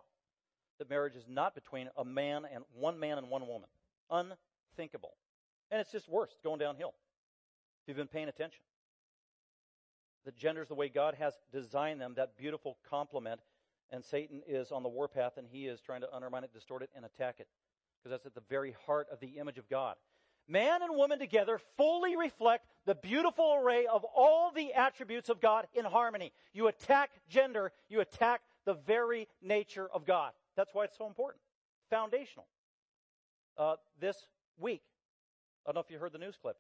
That 0.80 0.90
marriage 0.90 1.16
is 1.16 1.26
not 1.28 1.56
between 1.56 1.90
a 1.98 2.06
man 2.06 2.44
and 2.54 2.64
one 2.74 3.00
man 3.00 3.18
and 3.18 3.30
one 3.30 3.48
woman. 3.48 3.70
Unthinkable. 4.10 5.16
And 5.72 5.82
it's 5.82 5.92
just 5.92 6.08
worse, 6.08 6.32
going 6.44 6.60
downhill. 6.60 6.94
If 7.82 7.90
you've 7.90 7.98
been 7.98 8.08
paying 8.08 8.30
attention. 8.30 8.62
That 10.26 10.38
genders 10.38 10.70
the 10.70 10.76
way 10.76 10.90
God 10.90 11.16
has 11.16 11.34
designed 11.52 12.02
them, 12.02 12.14
that 12.16 12.38
beautiful 12.38 12.78
complement, 12.90 13.42
and 13.92 14.04
Satan 14.04 14.42
is 14.48 14.72
on 14.72 14.84
the 14.84 14.90
warpath 14.90 15.38
and 15.38 15.48
he 15.48 15.68
is 15.68 15.80
trying 15.82 16.02
to 16.02 16.14
undermine 16.14 16.44
it, 16.44 16.54
distort 16.54 16.82
it, 16.82 16.90
and 16.96 17.06
attack 17.06 17.36
it 17.40 17.48
because 18.06 18.20
that's 18.20 18.28
at 18.28 18.36
the 18.36 18.48
very 18.50 18.76
heart 18.86 19.08
of 19.12 19.20
the 19.20 19.40
image 19.40 19.58
of 19.58 19.68
God. 19.68 19.96
Man 20.48 20.84
and 20.84 20.96
woman 20.96 21.18
together 21.18 21.60
fully 21.76 22.16
reflect 22.16 22.68
the 22.86 22.94
beautiful 22.94 23.56
array 23.60 23.88
of 23.88 24.06
all 24.16 24.52
the 24.52 24.74
attributes 24.74 25.28
of 25.30 25.42
God 25.42 25.66
in 25.74 25.86
harmony. 25.86 26.32
You 26.54 26.68
attack 26.68 27.10
gender, 27.28 27.72
you 27.90 28.02
attack 28.02 28.42
the 28.64 28.76
very 28.76 29.28
nature 29.42 29.90
of 29.92 30.06
God. 30.06 30.34
That's 30.56 30.72
why 30.72 30.84
it's 30.84 30.96
so 30.96 31.08
important. 31.08 31.42
Foundational. 31.90 32.46
Uh, 33.58 33.78
this 34.00 34.18
week, 34.60 34.84
I 35.66 35.70
don't 35.70 35.76
know 35.76 35.82
if 35.82 35.90
you 35.90 35.98
heard 35.98 36.14
the 36.14 36.20
news 36.20 36.38
clip. 36.40 36.58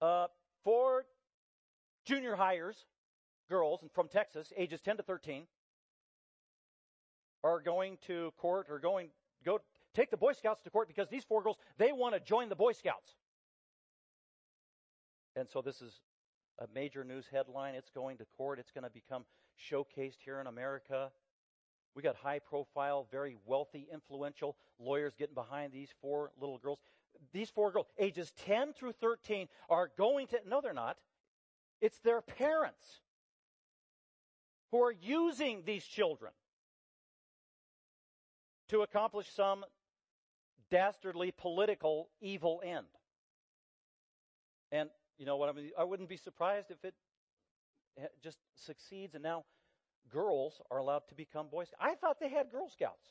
Uh, 0.00 0.28
for 0.62 1.04
junior 2.04 2.36
hires, 2.36 2.76
girls 3.50 3.80
from 3.92 4.06
Texas, 4.06 4.52
ages 4.56 4.80
10 4.82 4.98
to 4.98 5.02
13, 5.02 5.48
are 7.42 7.58
going 7.58 7.98
to 8.06 8.32
court 8.36 8.68
or 8.70 8.78
going 8.78 9.08
go 9.44 9.60
take 9.96 10.10
the 10.10 10.16
Boy 10.16 10.32
Scouts 10.32 10.60
to 10.62 10.70
court 10.70 10.88
because 10.88 11.08
these 11.08 11.24
four 11.24 11.42
girls, 11.42 11.56
they 11.78 11.90
want 11.90 12.14
to 12.14 12.20
join 12.20 12.48
the 12.48 12.54
Boy 12.54 12.72
Scouts. 12.72 13.14
And 15.34 15.48
so 15.48 15.62
this 15.62 15.80
is 15.80 15.92
a 16.58 16.66
major 16.74 17.02
news 17.02 17.26
headline. 17.32 17.74
It's 17.74 17.90
going 17.90 18.18
to 18.18 18.26
court. 18.36 18.58
It's 18.58 18.70
going 18.70 18.84
to 18.84 18.90
become 18.90 19.24
showcased 19.70 20.18
here 20.24 20.40
in 20.40 20.46
America. 20.46 21.10
We 21.94 22.02
got 22.02 22.16
high 22.16 22.40
profile, 22.40 23.06
very 23.10 23.36
wealthy, 23.46 23.88
influential 23.92 24.56
lawyers 24.78 25.14
getting 25.18 25.34
behind 25.34 25.72
these 25.72 25.88
four 26.02 26.30
little 26.38 26.58
girls. 26.58 26.78
These 27.32 27.48
four 27.48 27.72
girls, 27.72 27.86
ages 27.98 28.32
10 28.44 28.74
through 28.74 28.92
13, 28.92 29.48
are 29.70 29.90
going 29.96 30.26
to, 30.28 30.40
no, 30.46 30.60
they're 30.60 30.74
not. 30.74 30.98
It's 31.80 31.98
their 32.00 32.20
parents 32.20 33.00
who 34.70 34.82
are 34.82 34.92
using 34.92 35.62
these 35.64 35.84
children 35.84 36.32
to 38.68 38.82
accomplish 38.82 39.28
some 39.34 39.64
dastardly 40.70 41.32
political 41.36 42.08
evil 42.20 42.62
end. 42.64 42.86
And 44.72 44.90
you 45.18 45.26
know 45.26 45.36
what 45.36 45.48
I 45.48 45.52
mean? 45.52 45.70
I 45.78 45.84
wouldn't 45.84 46.08
be 46.08 46.16
surprised 46.16 46.70
if 46.70 46.84
it 46.84 46.94
just 48.22 48.38
succeeds 48.54 49.14
and 49.14 49.22
now 49.22 49.44
girls 50.12 50.60
are 50.70 50.78
allowed 50.78 51.02
to 51.08 51.14
become 51.14 51.48
Boy 51.48 51.64
Scouts. 51.64 51.80
I 51.80 51.94
thought 51.94 52.18
they 52.20 52.28
had 52.28 52.50
Girl 52.50 52.68
Scouts. 52.68 53.08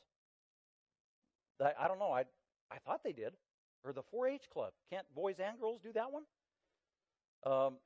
I, 1.60 1.72
I 1.84 1.88
don't 1.88 1.98
know. 1.98 2.12
I, 2.12 2.24
I 2.70 2.78
thought 2.84 3.02
they 3.04 3.12
did. 3.12 3.32
Or 3.84 3.92
the 3.92 4.02
4 4.10 4.28
H 4.28 4.42
club. 4.52 4.72
Can't 4.90 5.06
boys 5.14 5.36
and 5.38 5.58
girls 5.60 5.80
do 5.82 5.92
that 5.92 6.10
one? 6.10 6.22
Um, 7.44 7.76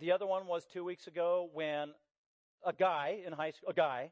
the 0.00 0.12
other 0.12 0.26
one 0.26 0.46
was 0.46 0.66
two 0.72 0.84
weeks 0.84 1.06
ago 1.06 1.48
when 1.52 1.92
a 2.64 2.72
guy 2.72 3.20
in 3.26 3.32
high 3.32 3.52
school, 3.52 3.70
a 3.70 3.74
guy, 3.74 4.10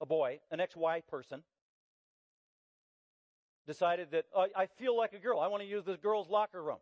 a 0.00 0.06
boy, 0.06 0.40
an 0.50 0.60
XY 0.60 1.02
person, 1.06 1.42
decided 3.68 4.10
that 4.10 4.24
oh, 4.34 4.46
I 4.56 4.66
feel 4.66 4.96
like 4.96 5.12
a 5.12 5.18
girl. 5.18 5.38
I 5.38 5.46
want 5.46 5.62
to 5.62 5.68
use 5.68 5.84
the 5.84 5.96
girls' 5.96 6.28
locker 6.28 6.60
room. 6.60 6.78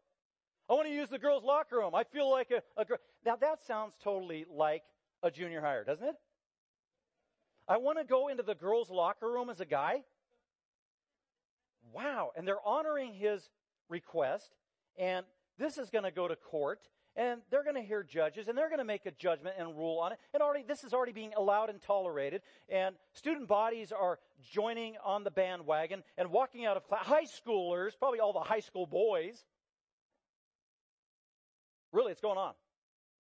I 0.71 0.73
want 0.73 0.87
to 0.87 0.95
use 0.95 1.11
the 1.11 1.19
girls' 1.19 1.45
locker 1.45 1.77
room. 1.77 1.95
I 1.95 2.05
feel 2.05 2.31
like 2.31 2.51
a, 2.51 2.63
a 2.81 2.85
girl. 2.87 2.99
Now 3.27 3.37
that 3.37 3.63
sounds 3.67 3.95
totally 4.03 4.47
like 4.51 4.85
a 5.23 5.31
junior 5.31 5.61
hire, 5.61 5.85
doesn't 5.85 6.07
it? 6.07 6.15
I 7.69 7.77
want 7.79 7.99
to 7.99 8.05
go 8.05 8.29
into 8.29 8.43
the 8.43 8.55
girls' 8.55 8.89
locker 8.89 9.31
room 9.31 9.51
as 9.51 9.61
a 9.61 9.67
guy. 9.67 10.05
Wow. 11.93 12.31
And 12.37 12.47
they're 12.47 12.65
honoring 12.65 13.13
his 13.13 13.51
request. 13.89 14.55
And 14.97 15.27
this 15.59 15.77
is 15.77 15.91
going 15.91 16.05
to 16.05 16.11
go 16.11 16.29
to 16.29 16.37
court 16.37 16.89
and 17.17 17.41
they're 17.51 17.65
going 17.65 17.77
to 17.77 17.83
hear 17.83 18.03
judges 18.03 18.49
and 18.49 18.57
they're 18.57 18.69
going 18.69 18.79
to 18.79 18.85
make 18.85 19.07
a 19.07 19.11
judgment 19.11 19.57
and 19.59 19.77
rule 19.77 19.99
on 19.99 20.13
it. 20.13 20.19
And 20.35 20.43
already, 20.43 20.65
this 20.67 20.85
is 20.85 20.93
already 20.93 21.13
being 21.13 21.33
allowed 21.37 21.71
and 21.71 21.81
tolerated. 21.81 22.43
And 22.69 22.95
student 23.13 23.49
bodies 23.49 23.91
are 23.91 24.19
joining 24.53 24.97
on 25.05 25.25
the 25.25 25.31
bandwagon 25.31 26.03
and 26.19 26.31
walking 26.31 26.67
out 26.67 26.77
of 26.77 26.87
class. 26.87 27.07
High 27.07 27.25
schoolers, 27.25 27.99
probably 27.99 28.21
all 28.21 28.33
the 28.33 28.41
high 28.41 28.61
school 28.61 28.87
boys. 28.87 29.45
Really, 31.93 32.13
it's 32.13 32.21
going 32.21 32.39
on. 32.39 32.53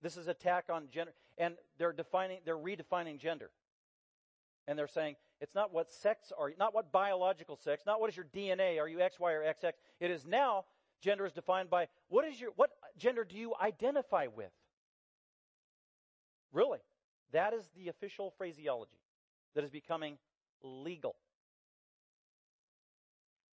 This 0.03 0.18
is 0.18 0.28
attack 0.28 0.66
on 0.70 0.88
gender, 0.92 1.12
and 1.38 1.55
they're 1.78 1.92
defining, 1.92 2.38
they're 2.44 2.57
redefining 2.59 3.18
gender. 3.18 3.51
And 4.68 4.78
they're 4.78 4.88
saying 4.88 5.16
it's 5.40 5.55
not 5.55 5.72
what 5.72 5.90
sex 5.90 6.32
are, 6.36 6.51
you, 6.51 6.57
not 6.59 6.74
what 6.74 6.92
biological 6.92 7.57
sex, 7.57 7.84
not 7.86 8.01
what 8.01 8.11
is 8.11 8.16
your 8.16 8.26
DNA, 8.26 8.78
are 8.78 8.88
you 8.88 9.01
X, 9.01 9.18
Y, 9.18 9.32
or 9.32 9.42
XX. 9.42 9.72
It 10.01 10.11
is 10.11 10.26
now 10.26 10.64
Gender 11.01 11.26
is 11.26 11.32
defined 11.32 11.70
by 11.70 11.88
what 12.09 12.24
is 12.24 12.40
your 12.40 12.51
what 12.57 12.70
gender 12.97 13.24
do 13.24 13.36
you 13.36 13.55
identify 13.61 14.26
with? 14.26 14.53
Really, 16.53 16.78
that 17.32 17.53
is 17.53 17.68
the 17.76 17.88
official 17.88 18.32
phraseology 18.38 18.99
that 19.55 19.64
is 19.64 19.70
becoming 19.70 20.18
legal. 20.62 21.16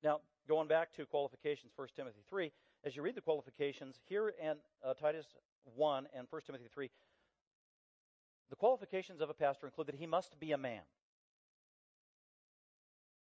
Now, 0.04 0.22
going 0.48 0.68
back 0.68 0.94
to 0.94 1.06
qualifications, 1.06 1.72
1 1.76 1.88
Timothy 1.96 2.22
3, 2.30 2.52
as 2.86 2.96
you 2.96 3.02
read 3.02 3.16
the 3.16 3.22
qualifications 3.22 4.00
here 4.08 4.34
in 4.42 4.56
uh, 4.86 4.94
Titus 4.94 5.26
1 5.76 6.08
and 6.16 6.28
1 6.30 6.42
Timothy 6.46 6.68
3, 6.74 6.90
the 8.50 8.56
qualifications 8.56 9.22
of 9.22 9.30
a 9.30 9.34
pastor 9.34 9.66
include 9.66 9.88
that 9.88 9.96
he 9.96 10.06
must 10.06 10.40
be 10.40 10.52
a 10.52 10.58
man. 10.58 10.82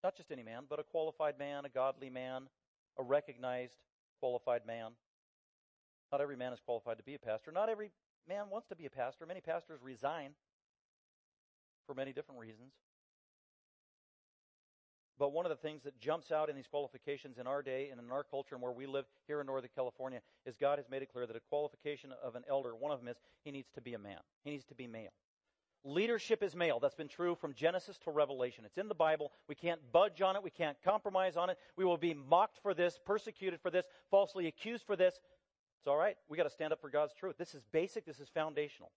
Not 0.04 0.16
just 0.16 0.32
any 0.32 0.44
man, 0.44 0.64
but 0.70 0.80
a 0.80 0.84
qualified 0.84 1.40
man, 1.40 1.64
a 1.66 1.70
godly 1.70 2.10
man, 2.10 2.44
a 2.98 3.04
recognized 3.04 3.78
qualified 4.20 4.66
man. 4.66 4.92
Not 6.12 6.22
every 6.22 6.36
man 6.36 6.54
is 6.54 6.60
qualified 6.60 6.98
to 6.98 7.04
be 7.04 7.16
a 7.16 7.20
pastor. 7.20 7.52
Not 7.52 7.70
every 7.70 7.92
man 8.28 8.46
wants 8.52 8.68
to 8.68 8.76
be 8.76 8.86
a 8.86 8.90
pastor. 8.90 9.26
Many 9.26 9.42
pastors 9.42 9.80
resign 9.82 10.32
for 11.88 11.94
many 11.94 12.14
different 12.14 12.40
reasons. 12.40 12.74
But 15.20 15.32
one 15.32 15.46
of 15.46 15.50
the 15.50 15.56
things 15.56 15.84
that 15.84 16.00
jumps 16.00 16.32
out 16.32 16.50
in 16.50 16.56
these 16.56 16.68
qualifications 16.68 17.38
in 17.38 17.46
our 17.46 17.62
day 17.62 17.90
and 17.92 18.00
in 18.00 18.12
our 18.12 18.24
culture 18.24 18.56
and 18.56 18.64
where 18.64 18.72
we 18.72 18.88
live 18.88 19.06
here 19.28 19.40
in 19.42 19.48
Northern 19.48 19.70
California 19.76 20.22
is 20.46 20.58
God 20.58 20.80
has 20.80 20.90
made 20.90 21.02
it 21.02 21.12
clear 21.14 21.28
that 21.28 21.36
a 21.36 21.42
qualification 21.50 22.12
of 22.24 22.36
an 22.36 22.44
elder, 22.50 22.76
one 22.76 22.92
of 22.92 23.00
them 23.00 23.08
is 23.08 23.18
he 23.44 23.52
needs 23.52 23.70
to 23.76 23.82
be 23.82 23.94
a 23.94 24.00
man. 24.00 24.18
He 24.44 24.52
needs 24.52 24.66
to 24.66 24.76
be 24.76 24.88
male. 24.88 25.14
Leadership 25.86 26.42
is 26.42 26.56
male. 26.56 26.80
That's 26.80 26.96
been 26.96 27.10
true 27.10 27.36
from 27.36 27.54
Genesis 27.54 27.98
to 28.06 28.12
Revelation. 28.12 28.64
It's 28.66 28.78
in 28.78 28.88
the 28.88 28.96
Bible. 28.96 29.32
We 29.50 29.56
can't 29.56 29.80
budge 29.92 30.22
on 30.22 30.38
it. 30.38 30.44
We 30.44 30.50
can't 30.50 30.78
compromise 30.84 31.36
on 31.36 31.50
it. 31.50 31.58
We 31.76 31.84
will 31.84 31.98
be 31.98 32.14
mocked 32.14 32.58
for 32.62 32.74
this, 32.74 32.98
persecuted 33.06 33.60
for 33.60 33.70
this, 33.70 33.86
falsely 34.10 34.48
accused 34.48 34.86
for 34.86 34.96
this. 34.96 35.20
It's 35.80 35.88
all 35.88 35.98
right. 35.98 36.16
We 36.30 36.38
got 36.38 36.44
to 36.44 36.50
stand 36.50 36.72
up 36.72 36.80
for 36.80 36.90
God's 36.90 37.14
truth. 37.14 37.36
This 37.38 37.54
is 37.54 37.62
basic. 37.74 38.06
This 38.06 38.22
is 38.22 38.30
foundational. 38.30 38.92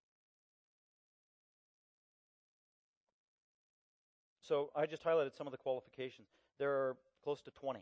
So 4.42 4.70
I 4.76 4.86
just 4.86 5.02
highlighted 5.02 5.36
some 5.36 5.48
of 5.48 5.50
the 5.50 5.58
qualifications. 5.58 6.28
There 6.60 6.70
are 6.70 6.96
close 7.24 7.42
to 7.42 7.50
20. 7.50 7.80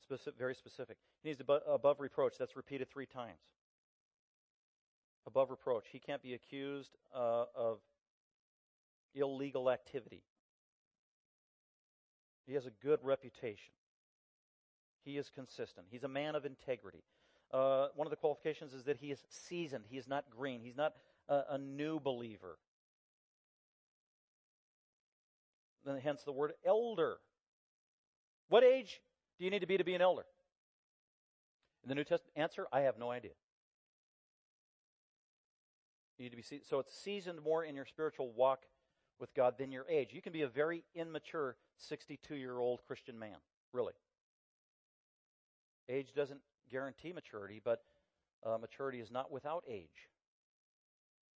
Specific, 0.00 0.38
very 0.38 0.54
specific. 0.54 0.96
He 1.24 1.30
needs 1.30 1.40
to 1.40 1.52
above 1.68 1.98
reproach. 1.98 2.34
That's 2.38 2.54
repeated 2.54 2.88
three 2.88 3.06
times 3.06 3.40
above 5.26 5.50
reproach. 5.50 5.84
He 5.90 5.98
can't 5.98 6.22
be 6.22 6.34
accused 6.34 6.96
uh, 7.14 7.44
of 7.54 7.78
illegal 9.14 9.70
activity. 9.70 10.22
He 12.46 12.54
has 12.54 12.66
a 12.66 12.72
good 12.82 12.98
reputation. 13.02 13.72
He 15.04 15.16
is 15.16 15.30
consistent. 15.34 15.86
He's 15.90 16.04
a 16.04 16.08
man 16.08 16.34
of 16.34 16.44
integrity. 16.44 17.04
Uh, 17.52 17.88
one 17.94 18.06
of 18.06 18.10
the 18.10 18.16
qualifications 18.16 18.72
is 18.72 18.84
that 18.84 18.96
he 18.96 19.10
is 19.10 19.22
seasoned. 19.28 19.84
He 19.88 19.96
is 19.96 20.08
not 20.08 20.24
green. 20.30 20.60
He's 20.62 20.76
not 20.76 20.94
a, 21.28 21.42
a 21.50 21.58
new 21.58 22.00
believer. 22.00 22.58
And 25.86 26.00
hence 26.00 26.22
the 26.22 26.32
word 26.32 26.52
elder. 26.66 27.16
What 28.48 28.64
age 28.64 29.00
do 29.38 29.44
you 29.44 29.50
need 29.50 29.60
to 29.60 29.66
be 29.66 29.76
to 29.76 29.84
be 29.84 29.94
an 29.94 30.00
elder? 30.00 30.24
In 31.82 31.88
the 31.88 31.94
New 31.94 32.04
Testament, 32.04 32.32
answer 32.36 32.66
I 32.72 32.80
have 32.80 32.98
no 32.98 33.10
idea. 33.10 33.32
You 36.18 36.30
to 36.30 36.36
be 36.36 36.42
so 36.42 36.78
it's 36.78 36.96
seasoned 36.96 37.42
more 37.42 37.64
in 37.64 37.74
your 37.74 37.86
spiritual 37.86 38.30
walk 38.36 38.66
with 39.18 39.34
God 39.34 39.54
than 39.58 39.72
your 39.72 39.84
age. 39.88 40.10
You 40.12 40.22
can 40.22 40.32
be 40.32 40.42
a 40.42 40.48
very 40.48 40.84
immature 40.94 41.56
62 41.78 42.36
year 42.36 42.58
old 42.58 42.80
Christian 42.86 43.18
man, 43.18 43.36
really. 43.72 43.94
Age 45.88 46.14
doesn't 46.14 46.40
guarantee 46.70 47.12
maturity, 47.12 47.60
but 47.62 47.82
uh, 48.46 48.58
maturity 48.58 49.00
is 49.00 49.10
not 49.10 49.30
without 49.32 49.64
age. 49.68 50.08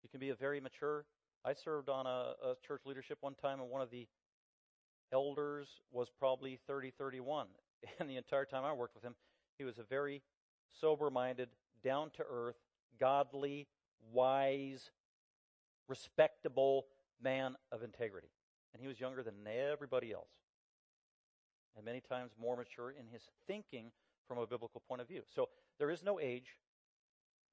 You 0.03 0.09
can 0.09 0.21
be 0.21 0.31
a 0.31 0.35
very 0.35 0.61
mature. 0.61 1.05
I 1.45 1.55
served 1.55 1.89
on 1.89 2.07
a, 2.07 2.35
a 2.43 2.55
church 2.67 2.83
leadership 2.87 3.19
one 3.21 3.35
time, 3.35 3.61
and 3.61 3.71
one 3.71 3.83
of 3.83 3.91
the 3.91 4.07
elders 5.13 5.69
was 5.91 6.09
probably 6.19 6.59
30, 6.67 6.93
31. 6.97 7.47
And 8.01 8.11
the 8.11 8.17
entire 8.17 8.45
time 8.45 8.65
I 8.65 8.73
worked 8.73 8.97
with 8.97 9.05
him, 9.05 9.15
He 9.57 9.63
was 9.65 9.79
a 9.79 9.85
very 9.85 10.23
sober 10.81 11.11
minded, 11.11 11.49
down 11.85 12.11
to 12.17 12.25
earth, 12.29 12.57
godly, 12.99 13.69
wise, 14.13 14.91
respectable 15.89 16.87
man 17.23 17.57
of 17.73 17.83
integrity. 17.83 18.29
And 18.73 18.83
he 18.83 18.89
was 18.89 19.01
younger 19.01 19.23
than 19.23 19.35
everybody 19.47 20.13
else. 20.13 20.31
And 21.77 21.85
many 21.85 22.01
times 22.01 22.33
more 22.41 22.57
mature 22.57 22.91
in 22.91 23.07
his 23.13 23.23
thinking 23.47 23.91
from 24.27 24.39
a 24.39 24.47
biblical 24.47 24.83
point 24.87 25.01
of 25.01 25.09
view. 25.09 25.23
So 25.35 25.49
there 25.79 25.91
is 25.91 26.03
no 26.03 26.21
age. 26.21 26.57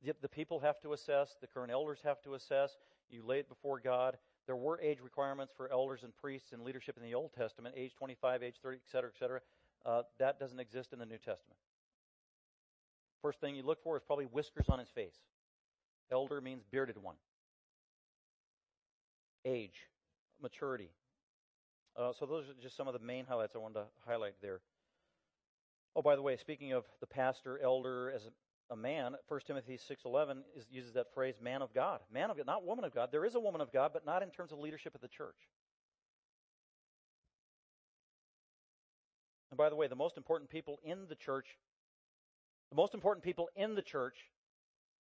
The, 0.04 0.16
the 0.22 0.30
people 0.30 0.60
have 0.60 0.80
to 0.82 0.94
assess, 0.94 1.38
the 1.40 1.48
current 1.48 1.72
elders 1.72 2.00
have 2.04 2.22
to 2.24 2.34
assess. 2.34 2.78
You 3.10 3.24
lay 3.24 3.40
it 3.40 3.50
before 3.50 3.80
God. 3.80 4.18
There 4.46 4.56
were 4.56 4.80
age 4.82 5.00
requirements 5.02 5.54
for 5.56 5.72
elders 5.72 6.04
and 6.04 6.16
priests 6.16 6.52
and 6.52 6.64
leadership 6.64 6.98
in 6.98 7.04
the 7.04 7.16
Old 7.16 7.34
Testament, 7.34 7.76
age 7.78 7.96
25, 7.96 8.44
age 8.44 8.56
30, 8.62 8.78
et 8.78 8.92
cetera, 8.92 9.10
et 9.14 9.18
cetera. 9.18 9.40
Uh, 9.86 10.04
that 10.20 10.40
doesn't 10.40 10.60
exist 10.60 10.94
in 10.94 11.00
the 11.00 11.06
New 11.06 11.18
Testament. 11.18 11.58
First 13.22 13.40
thing 13.40 13.56
you 13.56 13.64
look 13.64 13.82
for 13.84 13.96
is 13.98 14.04
probably 14.06 14.26
whiskers 14.26 14.70
on 14.70 14.80
his 14.80 14.90
face. 14.90 15.16
Elder 16.12 16.42
means 16.42 16.64
bearded 16.70 17.02
one. 17.02 17.16
Age, 19.44 19.88
maturity. 20.42 20.90
Uh, 21.98 22.12
so 22.18 22.26
those 22.26 22.50
are 22.50 22.54
just 22.62 22.76
some 22.76 22.88
of 22.88 22.94
the 22.94 23.00
main 23.00 23.26
highlights 23.26 23.56
I 23.56 23.60
wanted 23.60 23.76
to 23.76 23.86
highlight 24.06 24.36
there. 24.42 24.60
Oh, 25.96 26.02
by 26.02 26.16
the 26.16 26.22
way, 26.22 26.36
speaking 26.36 26.74
of 26.74 26.84
the 27.00 27.08
pastor, 27.08 27.60
elder 27.64 28.12
as 28.14 28.26
a, 28.26 28.74
a 28.74 28.76
man, 28.76 29.16
1 29.28 29.40
Timothy 29.48 29.78
6.11 29.78 30.40
is, 30.58 30.66
uses 30.70 30.94
that 30.94 31.14
phrase, 31.14 31.36
man 31.42 31.62
of 31.62 31.74
God. 31.74 32.02
Man 32.14 32.30
of 32.30 32.38
God, 32.38 32.46
not 32.46 32.66
woman 32.66 32.84
of 32.84 32.94
God. 32.94 33.10
There 33.12 33.24
is 33.24 33.36
a 33.36 33.40
woman 33.40 33.62
of 33.62 33.72
God, 33.72 33.92
but 33.94 34.06
not 34.06 34.22
in 34.22 34.30
terms 34.30 34.52
of 34.52 34.60
leadership 34.60 34.94
of 34.94 35.02
the 35.02 35.08
church. 35.08 35.38
And 39.52 39.58
by 39.58 39.70
the 39.70 39.76
way, 39.78 39.88
the 39.88 39.96
most 39.96 40.18
important 40.18 40.50
people 40.50 40.80
in 40.84 41.08
the 41.08 41.16
church, 41.16 41.48
the 42.72 42.76
most 42.76 42.94
important 42.94 43.24
people 43.24 43.48
in 43.56 43.76
the 43.76 43.82
church 43.82 44.18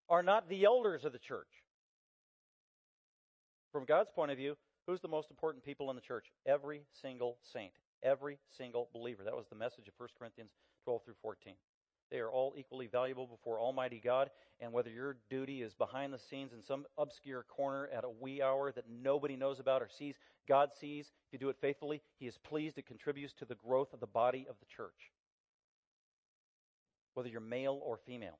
are 0.09 0.23
not 0.23 0.49
the 0.49 0.65
elders 0.65 1.05
of 1.05 1.11
the 1.11 1.19
church. 1.19 1.47
From 3.71 3.85
God's 3.85 4.09
point 4.13 4.31
of 4.31 4.37
view, 4.37 4.55
who's 4.87 5.01
the 5.01 5.07
most 5.07 5.29
important 5.29 5.63
people 5.63 5.89
in 5.89 5.95
the 5.95 6.01
church? 6.01 6.27
Every 6.45 6.81
single 7.01 7.37
saint, 7.53 7.73
every 8.03 8.37
single 8.57 8.89
believer. 8.93 9.23
That 9.23 9.35
was 9.35 9.47
the 9.49 9.55
message 9.55 9.87
of 9.87 9.93
1 9.97 10.09
Corinthians 10.17 10.51
12 10.85 11.03
through 11.03 11.15
14. 11.21 11.53
They 12.11 12.19
are 12.19 12.29
all 12.29 12.53
equally 12.55 12.87
valuable 12.87 13.25
before 13.25 13.59
Almighty 13.59 13.99
God, 14.03 14.29
and 14.59 14.71
whether 14.71 14.89
your 14.89 15.17
duty 15.29 15.63
is 15.63 15.73
behind 15.73 16.13
the 16.13 16.19
scenes 16.19 16.53
in 16.53 16.61
some 16.61 16.85
obscure 16.97 17.43
corner 17.43 17.89
at 17.91 18.03
a 18.03 18.09
wee 18.09 18.41
hour 18.41 18.71
that 18.71 18.85
nobody 18.89 19.35
knows 19.35 19.59
about 19.59 19.81
or 19.81 19.89
sees, 19.89 20.15
God 20.47 20.69
sees. 20.79 21.07
If 21.07 21.33
you 21.33 21.39
do 21.39 21.49
it 21.49 21.57
faithfully, 21.59 22.01
He 22.19 22.27
is 22.27 22.37
pleased. 22.37 22.77
It 22.77 22.85
contributes 22.85 23.33
to 23.39 23.45
the 23.45 23.55
growth 23.55 23.91
of 23.91 23.99
the 23.99 24.07
body 24.07 24.45
of 24.47 24.55
the 24.59 24.67
church. 24.67 25.11
Whether 27.15 27.29
you're 27.29 27.41
male 27.41 27.81
or 27.83 27.97
female. 28.05 28.37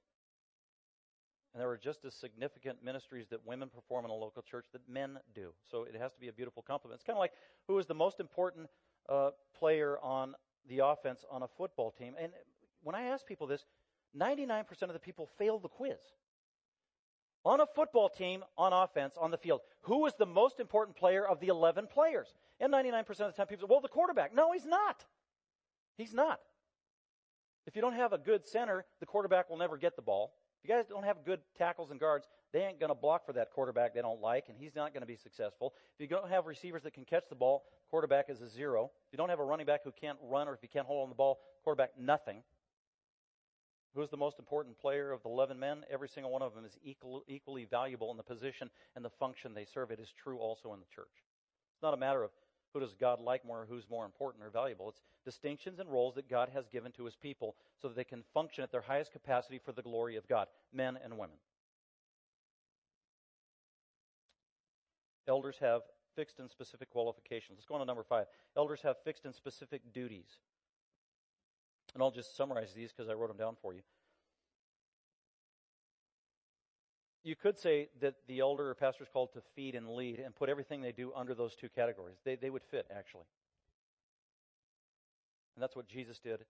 And 1.56 1.62
there 1.62 1.70
are 1.70 1.78
just 1.78 2.04
as 2.04 2.14
significant 2.14 2.84
ministries 2.84 3.28
that 3.30 3.40
women 3.48 3.70
perform 3.70 4.04
in 4.04 4.12
a 4.12 4.14
local 4.14 4.42
church 4.42 4.66
that 4.74 4.82
men 4.90 5.18
do. 5.34 5.54
So 5.72 5.84
it 5.84 5.96
has 5.96 6.12
to 6.12 6.20
be 6.20 6.28
a 6.28 6.34
beautiful 6.34 6.62
complement. 6.62 6.98
It's 6.98 7.06
kind 7.06 7.16
of 7.16 7.22
like 7.22 7.32
who 7.70 7.80
is 7.80 7.86
the 7.86 7.94
most 7.94 8.20
important 8.20 8.68
uh, 9.08 9.30
player 9.58 9.98
on 10.04 10.36
the 10.68 10.80
offense 10.80 11.24
on 11.32 11.44
a 11.44 11.48
football 11.48 11.92
team. 11.92 12.14
And 12.22 12.34
when 12.84 12.94
I 12.94 13.04
ask 13.04 13.26
people 13.26 13.48
this, 13.48 13.64
99% 14.20 14.66
of 14.82 14.92
the 14.92 15.00
people 15.00 15.30
fail 15.38 15.58
the 15.58 15.70
quiz. 15.70 15.96
On 17.46 17.62
a 17.62 17.66
football 17.66 18.10
team, 18.10 18.44
on 18.58 18.74
offense, 18.74 19.16
on 19.18 19.32
the 19.32 19.38
field, 19.38 19.62
who 19.84 20.06
is 20.08 20.14
the 20.20 20.26
most 20.26 20.60
important 20.60 20.98
player 20.98 21.26
of 21.26 21.40
the 21.40 21.48
11 21.48 21.88
players? 21.88 22.34
And 22.60 22.74
99% 22.74 23.08
of 23.08 23.18
the 23.18 23.32
time 23.32 23.48
people 23.48 23.66
say, 23.66 23.72
well, 23.72 23.80
the 23.80 23.88
quarterback. 23.88 24.36
No, 24.36 24.52
he's 24.52 24.66
not. 24.66 25.06
He's 25.96 26.14
not. 26.14 26.42
If 27.66 27.78
you 27.78 27.82
don't 27.82 27.94
have 27.94 28.12
a 28.12 28.18
good 28.18 28.46
center, 28.46 28.84
the 29.00 29.06
quarterback 29.06 29.50
will 29.50 29.58
never 29.58 29.78
get 29.78 29.96
the 29.96 30.02
ball. 30.02 30.34
You 30.66 30.74
guys 30.74 30.86
don't 30.90 31.04
have 31.04 31.24
good 31.24 31.42
tackles 31.56 31.92
and 31.92 32.00
guards, 32.00 32.26
they 32.52 32.62
ain't 32.62 32.80
going 32.80 32.90
to 32.90 32.96
block 32.96 33.24
for 33.24 33.34
that 33.34 33.52
quarterback 33.52 33.94
they 33.94 34.02
don't 34.02 34.20
like, 34.20 34.46
and 34.50 34.58
he's 34.58 34.74
not 34.76 34.94
going 34.94 35.02
to 35.02 35.08
be 35.08 35.16
successful. 35.16 35.76
If 36.00 36.02
you 36.02 36.08
don't 36.08 36.28
have 36.28 36.48
receivers 36.48 36.82
that 36.84 36.96
can 36.96 37.06
catch 37.06 37.26
the 37.30 37.36
ball, 37.36 37.66
quarterback 37.92 38.32
is 38.32 38.42
a 38.42 38.50
zero. 38.50 38.90
If 39.06 39.14
you 39.14 39.18
don't 39.18 39.30
have 39.30 39.40
a 39.40 39.44
running 39.44 39.68
back 39.68 39.84
who 39.84 39.92
can't 39.92 40.18
run, 40.24 40.48
or 40.48 40.56
if 40.56 40.62
he 40.62 40.68
can't 40.68 40.88
hold 40.88 41.04
on 41.04 41.10
the 41.10 41.16
ball, 41.16 41.38
quarterback, 41.64 41.92
nothing. 42.00 42.42
Who's 43.94 44.10
the 44.10 44.18
most 44.18 44.40
important 44.40 44.80
player 44.80 45.12
of 45.12 45.22
the 45.22 45.30
11 45.30 45.60
men? 45.60 45.84
Every 45.88 46.10
single 46.10 46.32
one 46.32 46.42
of 46.42 46.56
them 46.56 46.66
is 46.66 46.80
equal, 46.84 47.24
equally 47.28 47.66
valuable 47.66 48.10
in 48.10 48.18
the 48.18 48.24
position 48.24 48.72
and 48.96 49.06
the 49.06 49.12
function 49.12 49.54
they 49.54 49.66
serve. 49.72 49.92
It 49.92 50.00
is 50.00 50.12
true 50.24 50.40
also 50.40 50.74
in 50.74 50.80
the 50.80 50.88
church. 50.96 51.14
It's 51.76 51.84
not 51.84 51.94
a 51.94 51.98
matter 51.98 52.24
of 52.24 52.32
who 52.76 52.82
does 52.82 52.94
God 52.94 53.22
like 53.22 53.46
more, 53.46 53.66
who's 53.70 53.90
more 53.90 54.04
important 54.04 54.44
or 54.44 54.50
valuable. 54.50 54.90
It's 54.90 55.02
distinctions 55.24 55.80
and 55.80 55.90
roles 55.90 56.16
that 56.16 56.30
God 56.30 56.50
has 56.54 56.68
given 56.68 56.92
to 56.94 57.06
his 57.06 57.16
people 57.16 57.56
so 57.82 57.88
that 57.88 57.96
they 57.96 58.04
can 58.04 58.22
function 58.34 58.64
at 58.66 58.72
their 58.72 58.82
highest 58.82 59.14
capacity 59.14 59.60
for 59.64 59.72
the 59.72 59.82
glory 59.82 60.18
of 60.18 60.28
God, 60.28 60.48
men 60.74 61.00
and 61.02 61.18
women. 61.18 61.38
Elders 65.26 65.56
have 65.62 65.84
fixed 66.18 66.40
and 66.40 66.52
specific 66.52 66.90
qualifications. 66.90 67.58
Let's 67.58 67.66
go 67.66 67.76
on 67.76 67.80
to 67.80 67.86
number 67.86 68.04
five. 68.04 68.26
Elders 68.58 68.82
have 68.82 68.98
fixed 69.06 69.24
and 69.24 69.34
specific 69.34 69.82
duties. 69.94 70.28
And 71.94 72.04
I'll 72.04 72.12
just 72.12 72.36
summarize 72.36 72.74
these 72.74 72.92
because 72.92 73.10
I 73.10 73.14
wrote 73.14 73.30
them 73.30 73.38
down 73.38 73.56
for 73.62 73.74
you. 73.74 73.82
You 77.26 77.36
could 77.36 77.58
say 77.58 77.90
that 78.02 78.14
the 78.28 78.40
elder 78.40 78.70
or 78.70 78.76
pastor 78.76 79.04
is 79.04 79.10
called 79.12 79.34
to 79.34 79.42
feed 79.56 79.74
and 79.74 79.90
lead 79.90 80.20
and 80.20 80.36
put 80.36 80.48
everything 80.48 80.82
they 80.82 80.92
do 80.92 81.12
under 81.16 81.34
those 81.34 81.56
two 81.56 81.70
categories. 81.70 82.18
They, 82.24 82.36
they 82.36 82.52
would 82.52 82.62
fit, 82.64 82.86
actually. 82.96 83.26
And 85.56 85.64
that's 85.64 85.76
what 85.76 85.88
Jesus 85.88 86.20
did 86.20 86.46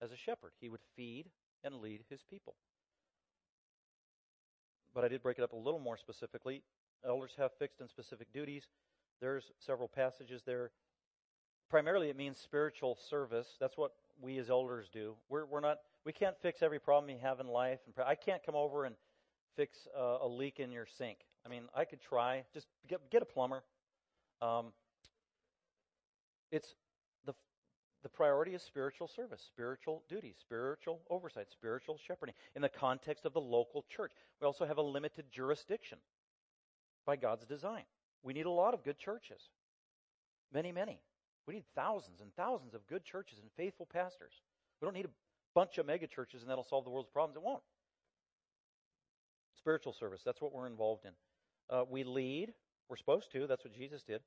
as 0.00 0.12
a 0.12 0.16
shepherd. 0.16 0.52
He 0.60 0.68
would 0.68 0.80
feed 0.94 1.24
and 1.64 1.74
lead 1.74 2.04
his 2.08 2.22
people. 2.22 2.54
But 4.94 5.02
I 5.02 5.08
did 5.08 5.24
break 5.24 5.38
it 5.38 5.42
up 5.42 5.54
a 5.54 5.56
little 5.56 5.80
more 5.80 5.96
specifically. 5.96 6.62
Elders 7.04 7.32
have 7.36 7.50
fixed 7.58 7.80
and 7.80 7.90
specific 7.90 8.32
duties. 8.32 8.68
There's 9.20 9.50
several 9.58 9.88
passages 9.88 10.42
there. 10.46 10.70
Primarily, 11.68 12.10
it 12.10 12.16
means 12.16 12.38
spiritual 12.38 12.96
service. 13.10 13.56
That's 13.58 13.76
what 13.76 13.90
we 14.20 14.38
as 14.38 14.50
elders 14.50 14.88
do. 14.92 15.14
We're, 15.28 15.46
we're 15.46 15.58
not, 15.58 15.78
we 16.04 16.12
can't 16.12 16.36
fix 16.40 16.62
every 16.62 16.78
problem 16.78 17.10
you 17.10 17.18
have 17.20 17.40
in 17.40 17.48
life. 17.48 17.80
And 17.86 18.06
I 18.06 18.14
can't 18.14 18.44
come 18.46 18.54
over 18.54 18.84
and 18.84 18.94
fix 19.56 19.86
uh, 19.96 20.18
a 20.22 20.28
leak 20.28 20.60
in 20.60 20.70
your 20.70 20.86
sink. 20.98 21.18
I 21.44 21.48
mean, 21.48 21.64
I 21.74 21.84
could 21.84 22.00
try. 22.00 22.44
Just 22.54 22.66
get, 22.88 23.10
get 23.10 23.22
a 23.22 23.24
plumber. 23.24 23.62
Um, 24.40 24.66
it's 26.50 26.74
the 27.24 27.34
the 28.02 28.08
priority 28.08 28.54
is 28.54 28.62
spiritual 28.62 29.08
service, 29.08 29.42
spiritual 29.46 30.02
duty, 30.08 30.34
spiritual 30.40 31.00
oversight, 31.08 31.50
spiritual 31.50 31.98
shepherding 32.06 32.34
in 32.56 32.62
the 32.62 32.68
context 32.68 33.24
of 33.24 33.32
the 33.32 33.40
local 33.40 33.84
church. 33.88 34.12
We 34.40 34.46
also 34.46 34.66
have 34.66 34.78
a 34.78 34.82
limited 34.82 35.26
jurisdiction 35.30 35.98
by 37.06 37.16
God's 37.16 37.44
design. 37.44 37.84
We 38.22 38.32
need 38.32 38.46
a 38.46 38.50
lot 38.50 38.74
of 38.74 38.84
good 38.84 38.98
churches. 38.98 39.40
Many, 40.52 40.72
many. 40.72 41.00
We 41.46 41.54
need 41.54 41.64
thousands 41.74 42.20
and 42.20 42.34
thousands 42.36 42.74
of 42.74 42.86
good 42.86 43.04
churches 43.04 43.38
and 43.40 43.50
faithful 43.56 43.86
pastors. 43.92 44.32
We 44.80 44.86
don't 44.86 44.94
need 44.94 45.06
a 45.06 45.10
bunch 45.54 45.78
of 45.78 45.86
mega 45.86 46.06
churches 46.06 46.42
and 46.42 46.50
that'll 46.50 46.64
solve 46.64 46.84
the 46.84 46.90
world's 46.90 47.08
problems. 47.12 47.36
It 47.36 47.42
won't. 47.42 47.62
Spiritual 49.62 49.92
service, 49.92 50.22
that's 50.24 50.40
what 50.40 50.52
we're 50.52 50.66
involved 50.66 51.04
in. 51.04 51.12
Uh, 51.70 51.84
we 51.88 52.02
lead. 52.02 52.52
We're 52.88 52.96
supposed 52.96 53.30
to. 53.30 53.46
That's 53.46 53.64
what 53.64 53.72
Jesus 53.72 54.02
did. 54.02 54.20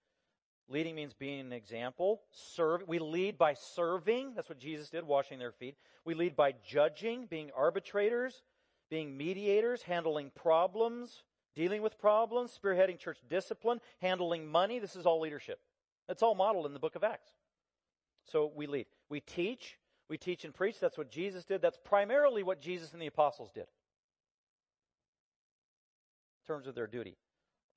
Leading 0.70 0.96
means 0.96 1.14
being 1.14 1.42
an 1.42 1.52
example. 1.52 2.22
Serve. 2.32 2.84
We 2.88 3.00
lead 3.00 3.38
by 3.38 3.54
serving. 3.54 4.32
That's 4.34 4.48
what 4.48 4.60
Jesus 4.60 4.90
did, 4.90 5.04
washing 5.04 5.38
their 5.38 5.52
feet. 5.52 5.76
We 6.06 6.14
lead 6.14 6.38
by 6.38 6.54
judging, 6.66 7.26
being 7.26 7.52
arbitrators, 7.54 8.44
being 8.90 9.18
mediators, 9.18 9.82
handling 9.82 10.32
problems, 10.36 11.24
dealing 11.54 11.82
with 11.82 12.00
problems, 12.00 12.58
spearheading 12.58 12.98
church 12.98 13.18
discipline, 13.30 13.82
handling 14.02 14.48
money. 14.48 14.80
This 14.80 14.96
is 14.96 15.06
all 15.06 15.20
leadership. 15.20 15.60
It's 16.08 16.24
all 16.24 16.34
modeled 16.34 16.66
in 16.66 16.72
the 16.72 16.80
book 16.80 16.96
of 16.96 17.04
Acts. 17.04 17.32
So 18.24 18.54
we 18.56 18.68
lead. 18.68 18.86
We 19.10 19.20
teach. 19.20 19.78
We 20.08 20.18
teach 20.18 20.46
and 20.46 20.54
preach. 20.54 20.80
That's 20.80 20.98
what 20.98 21.12
Jesus 21.12 21.44
did. 21.44 21.62
That's 21.62 21.80
primarily 21.84 22.42
what 22.42 22.62
Jesus 22.62 22.94
and 22.94 23.02
the 23.02 23.08
apostles 23.08 23.52
did 23.54 23.66
terms 26.46 26.68
of 26.68 26.76
their 26.76 26.88
duty. 26.88 27.18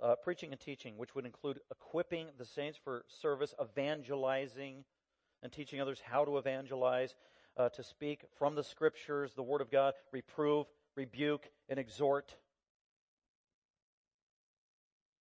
Uh, 0.01 0.15
preaching 0.23 0.53
and 0.53 0.61
teaching, 0.61 0.97
which 0.97 1.15
would 1.15 1.27
include 1.27 1.59
equipping 1.71 2.29
the 2.39 2.45
saints 2.45 2.79
for 2.83 3.05
service, 3.09 3.55
evangelizing, 3.61 4.85
and 5.43 5.53
teaching 5.53 5.81
others 5.81 6.01
how 6.05 6.25
to 6.25 6.39
evangelize, 6.39 7.15
uh, 7.57 7.69
to 7.71 7.83
speak 7.83 8.25
from 8.39 8.55
the 8.55 8.63
scriptures, 8.63 9.33
the 9.35 9.43
word 9.43 9.61
of 9.61 9.71
God, 9.71 9.95
reprove, 10.13 10.67
rebuke, 10.97 11.51
and 11.69 11.79
exhort 11.79 12.37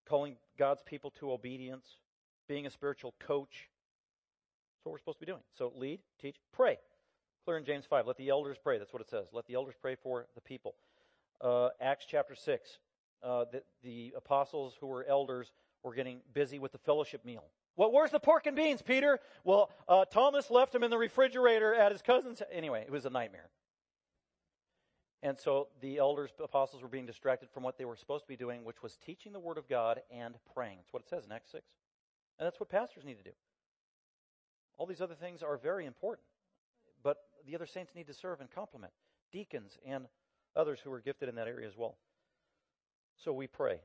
calling 0.08 0.38
God's 0.58 0.82
people 0.84 1.12
to 1.20 1.32
obedience, 1.32 1.86
being 2.48 2.66
a 2.66 2.70
spiritual 2.70 3.14
coach. 3.20 3.70
That's 4.78 4.86
what 4.86 4.92
we're 4.94 5.00
supposed 5.00 5.20
to 5.20 5.26
be 5.26 5.32
doing. 5.32 5.44
So 5.58 5.74
lead, 5.76 6.00
teach, 6.22 6.38
pray. 6.54 6.78
Clear 7.46 7.58
in 7.58 7.66
James 7.66 7.86
5. 7.86 8.08
Let 8.08 8.18
the 8.18 8.30
elders 8.30 8.58
pray. 8.62 8.78
That's 8.78 8.94
what 8.94 9.02
it 9.02 9.10
says. 9.10 9.28
Let 9.34 9.48
the 9.48 9.56
elders 9.56 9.76
pray 9.82 9.96
for 9.96 10.28
the 10.36 10.42
people. 10.42 10.76
Uh, 11.42 11.70
Acts 11.80 12.06
chapter 12.10 12.36
6. 12.36 12.80
Uh, 13.24 13.46
the, 13.52 13.64
the 13.84 14.14
apostles 14.16 14.76
who 14.80 14.88
were 14.88 15.06
elders 15.06 15.52
were 15.84 15.94
getting 15.94 16.20
busy 16.34 16.60
with 16.60 16.72
the 16.72 16.78
fellowship 16.78 17.26
meal. 17.26 17.46
Well, 17.76 17.92
where's 17.92 18.12
the 18.12 18.20
pork 18.20 18.48
and 18.48 18.56
beans, 18.56 18.82
Peter? 18.82 19.20
Well, 19.44 19.70
uh, 19.88 20.06
Thomas 20.06 20.50
left 20.50 20.72
them 20.74 20.84
in 20.84 20.90
the 20.90 20.98
refrigerator 20.98 21.74
at 21.74 21.92
his 21.92 22.02
cousin's. 22.02 22.42
Anyway, 22.52 22.84
it 22.86 22.92
was 22.92 23.06
a 23.06 23.10
nightmare. 23.10 23.50
And 25.24 25.38
so 25.38 25.68
the 25.82 25.98
elders, 25.98 26.32
apostles, 26.44 26.82
were 26.82 26.88
being 26.88 27.06
distracted 27.06 27.50
from 27.50 27.64
what 27.64 27.78
they 27.78 27.86
were 27.86 27.96
supposed 27.96 28.24
to 28.24 28.28
be 28.28 28.36
doing, 28.36 28.64
which 28.64 28.84
was 28.84 28.98
teaching 28.98 29.34
the 29.34 29.40
Word 29.40 29.58
of 29.58 29.68
God 29.68 30.02
and 30.12 30.36
praying. 30.54 30.78
That's 30.78 30.94
what 30.94 31.04
it 31.04 31.10
says 31.10 31.26
in 31.26 31.32
Acts 31.32 31.52
6. 31.52 31.64
And 32.40 32.46
that's 32.46 32.60
what 32.60 32.70
pastors 32.70 33.04
need 33.04 33.18
to 33.18 33.24
do. 33.24 33.32
All 34.78 34.86
these 34.86 35.02
other 35.02 35.16
things 35.16 35.42
are 35.42 35.58
very 35.58 35.86
important, 35.86 36.28
but 37.04 37.18
the 37.48 37.56
other 37.56 37.66
saints 37.66 37.94
need 37.96 38.08
to 38.08 38.14
serve 38.14 38.42
and 38.42 38.52
complement 38.52 38.94
deacons 39.32 39.78
and 39.86 40.06
others 40.56 40.80
who 40.80 40.92
are 40.92 41.02
gifted 41.02 41.30
in 41.30 41.36
that 41.36 41.48
area 41.48 41.68
as 41.68 41.76
well. 41.76 41.98
So 43.24 43.34
we 43.34 43.48
pray. 43.48 43.80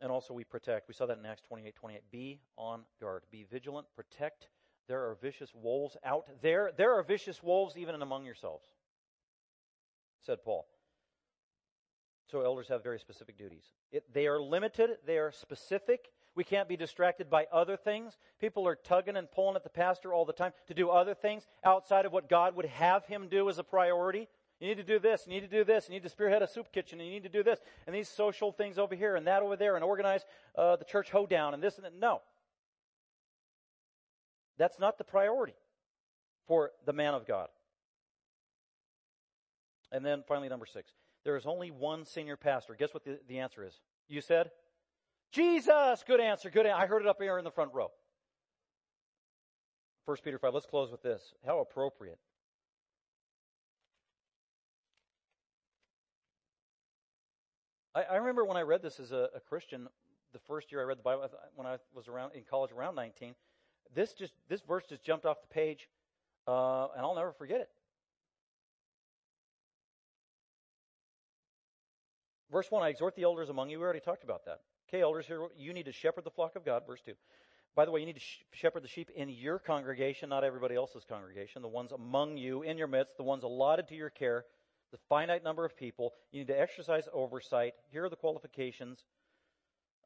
And 0.00 0.10
also 0.10 0.34
we 0.34 0.44
protect. 0.44 0.88
We 0.88 0.94
saw 0.94 1.06
that 1.06 1.18
in 1.18 1.26
Acts 1.26 1.42
28 1.42 1.74
28. 1.76 2.02
Be 2.10 2.40
on 2.56 2.82
guard. 3.00 3.22
Be 3.30 3.46
vigilant. 3.50 3.86
Protect. 3.94 4.48
There 4.88 5.00
are 5.00 5.16
vicious 5.20 5.50
wolves 5.54 5.96
out 6.04 6.26
there. 6.42 6.72
There 6.76 6.92
are 6.94 7.02
vicious 7.02 7.42
wolves 7.42 7.76
even 7.76 8.00
among 8.02 8.26
yourselves 8.26 8.64
said 10.24 10.42
Paul. 10.44 10.66
So 12.30 12.40
elders 12.40 12.68
have 12.68 12.82
very 12.82 12.98
specific 12.98 13.36
duties. 13.36 13.64
It, 13.92 14.04
they 14.12 14.26
are 14.26 14.40
limited, 14.40 14.90
they 15.06 15.18
are 15.18 15.30
specific. 15.30 16.10
We 16.34 16.42
can't 16.42 16.68
be 16.68 16.76
distracted 16.76 17.30
by 17.30 17.46
other 17.52 17.76
things. 17.76 18.18
People 18.40 18.66
are 18.66 18.74
tugging 18.74 19.16
and 19.16 19.30
pulling 19.30 19.54
at 19.54 19.62
the 19.62 19.70
pastor 19.70 20.12
all 20.12 20.24
the 20.24 20.32
time 20.32 20.52
to 20.66 20.74
do 20.74 20.90
other 20.90 21.14
things 21.14 21.46
outside 21.62 22.06
of 22.06 22.12
what 22.12 22.28
God 22.28 22.56
would 22.56 22.64
have 22.66 23.04
him 23.06 23.28
do 23.28 23.48
as 23.48 23.58
a 23.58 23.62
priority. 23.62 24.28
You 24.64 24.70
need 24.70 24.78
to 24.78 24.82
do 24.94 24.98
this, 24.98 25.26
you 25.26 25.34
need 25.34 25.42
to 25.42 25.58
do 25.58 25.62
this, 25.62 25.90
you 25.90 25.94
need 25.94 26.04
to 26.04 26.08
spearhead 26.08 26.40
a 26.40 26.46
soup 26.46 26.72
kitchen, 26.72 26.98
and 26.98 27.06
you 27.06 27.12
need 27.12 27.24
to 27.24 27.28
do 27.28 27.42
this, 27.42 27.58
and 27.86 27.94
these 27.94 28.08
social 28.08 28.50
things 28.50 28.78
over 28.78 28.94
here, 28.94 29.14
and 29.14 29.26
that 29.26 29.42
over 29.42 29.56
there, 29.56 29.74
and 29.74 29.84
organize 29.84 30.24
uh, 30.56 30.76
the 30.76 30.86
church 30.86 31.10
hoedown, 31.10 31.52
and 31.52 31.62
this 31.62 31.76
and 31.76 31.84
that. 31.84 31.92
No. 31.94 32.22
That's 34.56 34.78
not 34.78 34.96
the 34.96 35.04
priority 35.04 35.52
for 36.48 36.70
the 36.86 36.94
man 36.94 37.12
of 37.12 37.26
God. 37.26 37.48
And 39.92 40.02
then 40.02 40.24
finally, 40.26 40.48
number 40.48 40.64
six. 40.64 40.92
There 41.24 41.36
is 41.36 41.44
only 41.44 41.70
one 41.70 42.06
senior 42.06 42.38
pastor. 42.38 42.74
Guess 42.74 42.94
what 42.94 43.04
the, 43.04 43.18
the 43.28 43.40
answer 43.40 43.66
is? 43.66 43.78
You 44.08 44.22
said? 44.22 44.50
Jesus! 45.30 46.02
Good 46.06 46.20
answer. 46.20 46.48
Good. 46.48 46.64
I 46.64 46.86
heard 46.86 47.02
it 47.02 47.08
up 47.08 47.20
here 47.20 47.36
in 47.36 47.44
the 47.44 47.50
front 47.50 47.74
row. 47.74 47.90
1 50.06 50.16
Peter 50.24 50.38
5. 50.38 50.54
Let's 50.54 50.64
close 50.64 50.90
with 50.90 51.02
this. 51.02 51.34
How 51.44 51.58
appropriate. 51.58 52.18
I, 57.94 58.02
I 58.02 58.16
remember 58.16 58.44
when 58.44 58.56
I 58.56 58.62
read 58.62 58.82
this 58.82 58.98
as 58.98 59.12
a, 59.12 59.28
a, 59.34 59.40
Christian, 59.40 59.88
the 60.32 60.38
first 60.40 60.72
year 60.72 60.80
I 60.80 60.84
read 60.84 60.98
the 60.98 61.02
Bible, 61.02 61.28
when 61.54 61.66
I 61.66 61.76
was 61.94 62.08
around 62.08 62.32
in 62.34 62.42
college 62.48 62.72
around 62.72 62.96
19, 62.96 63.34
this 63.94 64.12
just 64.12 64.32
this 64.48 64.60
verse 64.62 64.84
just 64.88 65.02
jumped 65.02 65.24
off 65.24 65.40
the 65.40 65.54
page, 65.54 65.88
uh, 66.48 66.88
and 66.96 67.02
I'll 67.02 67.14
never 67.14 67.32
forget 67.32 67.60
it. 67.60 67.68
Verse 72.50 72.70
1, 72.70 72.82
I 72.82 72.88
exhort 72.88 73.16
the 73.16 73.22
elders 73.22 73.48
among 73.48 73.70
you. 73.70 73.78
We 73.78 73.84
already 73.84 74.00
talked 74.00 74.22
about 74.22 74.44
that. 74.44 74.60
Okay, 74.88 75.02
elders, 75.02 75.26
here, 75.26 75.48
you 75.56 75.72
need 75.72 75.86
to 75.86 75.92
shepherd 75.92 76.24
the 76.24 76.30
flock 76.30 76.54
of 76.56 76.64
God. 76.64 76.82
Verse 76.86 77.00
2. 77.04 77.12
By 77.74 77.84
the 77.84 77.90
way, 77.90 77.98
you 77.98 78.06
need 78.06 78.16
to 78.16 78.22
shepherd 78.52 78.84
the 78.84 78.88
sheep 78.88 79.10
in 79.16 79.28
your 79.28 79.58
congregation, 79.58 80.28
not 80.28 80.44
everybody 80.44 80.76
else's 80.76 81.04
congregation, 81.04 81.62
the 81.62 81.68
ones 81.68 81.90
among 81.90 82.36
you, 82.36 82.62
in 82.62 82.78
your 82.78 82.86
midst, 82.86 83.16
the 83.16 83.24
ones 83.24 83.42
allotted 83.42 83.88
to 83.88 83.96
your 83.96 84.10
care, 84.10 84.44
the 84.94 85.00
finite 85.08 85.42
number 85.42 85.64
of 85.64 85.76
people. 85.76 86.12
You 86.30 86.40
need 86.40 86.48
to 86.48 86.60
exercise 86.60 87.08
oversight. 87.12 87.74
Here 87.90 88.04
are 88.04 88.08
the 88.08 88.16
qualifications. 88.16 89.04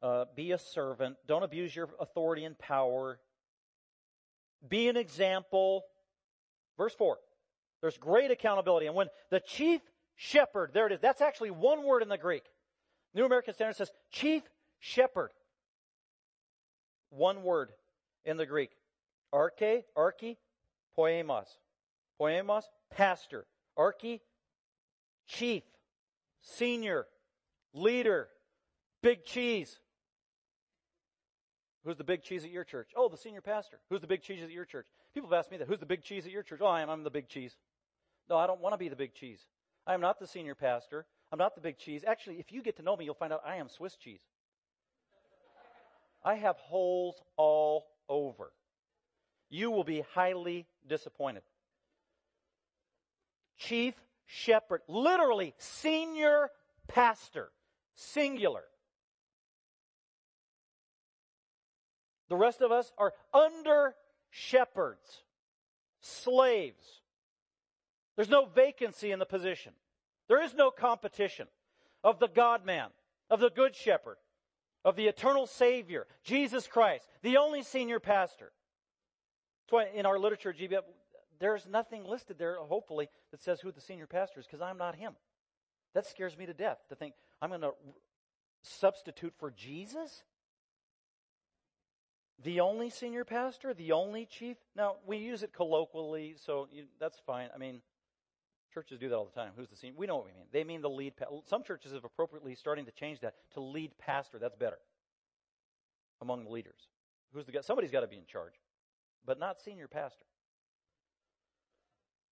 Uh, 0.01 0.25
be 0.35 0.51
a 0.51 0.57
servant. 0.57 1.17
Don't 1.27 1.43
abuse 1.43 1.75
your 1.75 1.89
authority 1.99 2.43
and 2.43 2.57
power. 2.57 3.19
Be 4.67 4.89
an 4.89 4.97
example. 4.97 5.83
Verse 6.77 6.95
4. 6.95 7.17
There's 7.81 7.97
great 7.97 8.31
accountability. 8.31 8.87
And 8.87 8.95
when 8.95 9.07
the 9.29 9.39
chief 9.39 9.81
shepherd. 10.19 10.71
There 10.73 10.85
it 10.85 10.91
is. 10.91 10.99
That's 10.99 11.21
actually 11.21 11.51
one 11.51 11.83
word 11.83 12.03
in 12.03 12.09
the 12.09 12.17
Greek. 12.17 12.43
New 13.15 13.25
American 13.25 13.53
Standard 13.53 13.77
says 13.77 13.89
chief 14.11 14.43
shepherd. 14.79 15.31
One 17.09 17.41
word 17.41 17.69
in 18.25 18.37
the 18.37 18.45
Greek. 18.45 18.71
Arche, 19.33 19.83
archi, 19.95 20.37
poemos. 20.97 21.47
Poemos, 22.19 22.63
pastor. 22.91 23.45
Archi, 23.77 24.21
chief, 25.29 25.63
senior, 26.41 27.05
leader, 27.73 28.27
big 29.01 29.23
cheese. 29.23 29.79
Who's 31.85 31.95
the 31.95 32.03
big 32.03 32.23
cheese 32.23 32.43
at 32.43 32.51
your 32.51 32.65
church? 32.65 32.89
Oh, 32.95 33.07
the 33.07 33.17
senior 33.17 33.41
pastor. 33.41 33.79
Who's 33.89 34.01
the 34.01 34.07
big 34.07 34.21
cheese 34.21 34.43
at 34.43 34.51
your 34.51 34.65
church? 34.65 34.87
People 35.13 35.29
have 35.29 35.39
asked 35.39 35.51
me 35.51 35.57
that. 35.57 35.67
Who's 35.67 35.79
the 35.79 35.85
big 35.85 36.03
cheese 36.03 36.25
at 36.25 36.31
your 36.31 36.43
church? 36.43 36.59
Oh, 36.61 36.67
I 36.67 36.81
am. 36.81 36.89
I'm 36.89 37.03
the 37.03 37.09
big 37.09 37.29
cheese. 37.29 37.55
No, 38.29 38.37
I 38.37 38.47
don't 38.47 38.59
want 38.59 38.73
to 38.73 38.77
be 38.77 38.89
the 38.89 38.95
big 38.95 39.13
cheese. 39.13 39.45
I 39.87 39.93
am 39.93 40.01
not 40.01 40.19
the 40.19 40.27
senior 40.27 40.55
pastor. 40.55 41.05
I'm 41.31 41.39
not 41.39 41.55
the 41.55 41.61
big 41.61 41.77
cheese. 41.77 42.03
Actually, 42.05 42.39
if 42.39 42.51
you 42.51 42.61
get 42.61 42.75
to 42.77 42.83
know 42.83 42.97
me, 42.97 43.05
you'll 43.05 43.13
find 43.13 43.31
out 43.31 43.41
I 43.45 43.55
am 43.55 43.69
Swiss 43.69 43.95
cheese. 43.95 44.21
I 46.23 46.35
have 46.35 46.57
holes 46.57 47.15
all 47.37 47.85
over. 48.09 48.51
You 49.49 49.71
will 49.71 49.85
be 49.85 50.03
highly 50.13 50.67
disappointed. 50.87 51.43
Chief 53.57 53.93
shepherd, 54.29 54.81
literally 54.87 55.55
senior 55.57 56.49
pastor, 56.87 57.49
singular. 57.95 58.63
The 62.29 62.35
rest 62.35 62.61
of 62.61 62.71
us 62.71 62.91
are 62.97 63.13
under 63.33 63.95
shepherds, 64.29 65.23
slaves. 66.01 67.01
There's 68.15 68.29
no 68.29 68.45
vacancy 68.45 69.11
in 69.11 69.17
the 69.17 69.25
position. 69.25 69.73
There 70.27 70.43
is 70.43 70.53
no 70.53 70.69
competition 70.69 71.47
of 72.03 72.19
the 72.19 72.27
God 72.27 72.65
man, 72.65 72.89
of 73.31 73.39
the 73.39 73.49
good 73.49 73.75
shepherd, 73.75 74.17
of 74.85 74.95
the 74.95 75.07
eternal 75.07 75.47
Savior, 75.47 76.05
Jesus 76.23 76.67
Christ, 76.67 77.07
the 77.23 77.37
only 77.37 77.63
senior 77.63 77.99
pastor. 77.99 78.51
That's 79.63 79.71
why 79.71 79.97
in 79.97 80.05
our 80.05 80.19
literature, 80.19 80.53
there's 81.39 81.67
nothing 81.67 82.05
listed 82.05 82.37
there, 82.37 82.57
hopefully, 82.57 83.09
that 83.31 83.41
says 83.41 83.61
who 83.61 83.71
the 83.71 83.81
senior 83.81 84.07
pastor 84.07 84.39
is, 84.39 84.45
because 84.45 84.61
I'm 84.61 84.77
not 84.77 84.95
him. 84.95 85.13
That 85.93 86.05
scares 86.05 86.37
me 86.37 86.45
to 86.45 86.53
death 86.53 86.79
to 86.89 86.95
think 86.95 87.13
I'm 87.41 87.49
going 87.49 87.61
to 87.61 87.71
substitute 88.61 89.33
for 89.37 89.51
Jesus? 89.51 90.23
The 92.43 92.59
only 92.59 92.89
senior 92.89 93.25
pastor? 93.25 93.73
The 93.73 93.91
only 93.91 94.25
chief? 94.25 94.57
Now, 94.75 94.95
we 95.05 95.17
use 95.17 95.43
it 95.43 95.53
colloquially, 95.53 96.35
so 96.37 96.67
you, 96.71 96.83
that's 96.99 97.19
fine. 97.25 97.49
I 97.53 97.57
mean, 97.57 97.81
Churches 98.73 98.99
do 98.99 99.09
that 99.09 99.15
all 99.15 99.25
the 99.25 99.39
time. 99.39 99.51
Who's 99.57 99.69
the 99.69 99.75
senior? 99.75 99.95
We 99.97 100.05
know 100.05 100.15
what 100.15 100.25
we 100.25 100.31
mean. 100.31 100.45
They 100.51 100.63
mean 100.63 100.81
the 100.81 100.89
lead. 100.89 101.13
Some 101.45 101.63
churches 101.63 101.91
have 101.93 102.03
appropriately 102.03 102.53
starting 102.53 102.85
to 102.85 102.91
change 102.91 103.19
that 103.21 103.33
to 103.53 103.61
lead 103.61 103.97
pastor. 103.97 104.37
That's 104.37 104.55
better 104.55 104.77
among 106.21 106.43
the 106.43 106.51
leaders. 106.51 106.87
Who's 107.33 107.45
the 107.45 107.51
guy? 107.51 107.61
Somebody's 107.61 107.91
got 107.91 108.01
to 108.01 108.07
be 108.07 108.17
in 108.17 108.25
charge, 108.25 108.53
but 109.25 109.39
not 109.39 109.59
senior 109.59 109.87
pastor. 109.87 110.25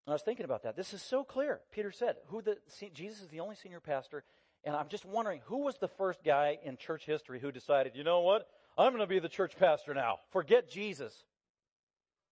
And 0.07 0.13
I 0.13 0.15
was 0.15 0.23
thinking 0.23 0.45
about 0.45 0.63
that. 0.63 0.77
This 0.77 0.95
is 0.95 1.03
so 1.03 1.25
clear. 1.25 1.61
Peter 1.73 1.91
said, 1.91 2.17
"Who 2.29 2.41
the 2.41 2.59
Jesus 2.95 3.23
is 3.23 3.29
the 3.29 3.41
only 3.41 3.57
senior 3.57 3.81
pastor." 3.81 4.25
And 4.65 4.75
I'm 4.75 4.89
just 4.89 5.05
wondering, 5.05 5.43
who 5.45 5.59
was 5.59 5.79
the 5.79 5.87
first 5.87 6.25
guy 6.25 6.59
in 6.65 6.77
church 6.77 7.07
history 7.07 7.39
who 7.39 7.53
decided, 7.53 7.95
you 7.95 8.03
know 8.03 8.23
what? 8.23 8.49
I'm 8.77 8.91
going 8.91 9.01
to 9.01 9.07
be 9.07 9.21
the 9.21 9.29
church 9.29 9.57
pastor 9.57 9.95
now. 9.95 10.19
Forget 10.31 10.69
Jesus. 10.69 11.25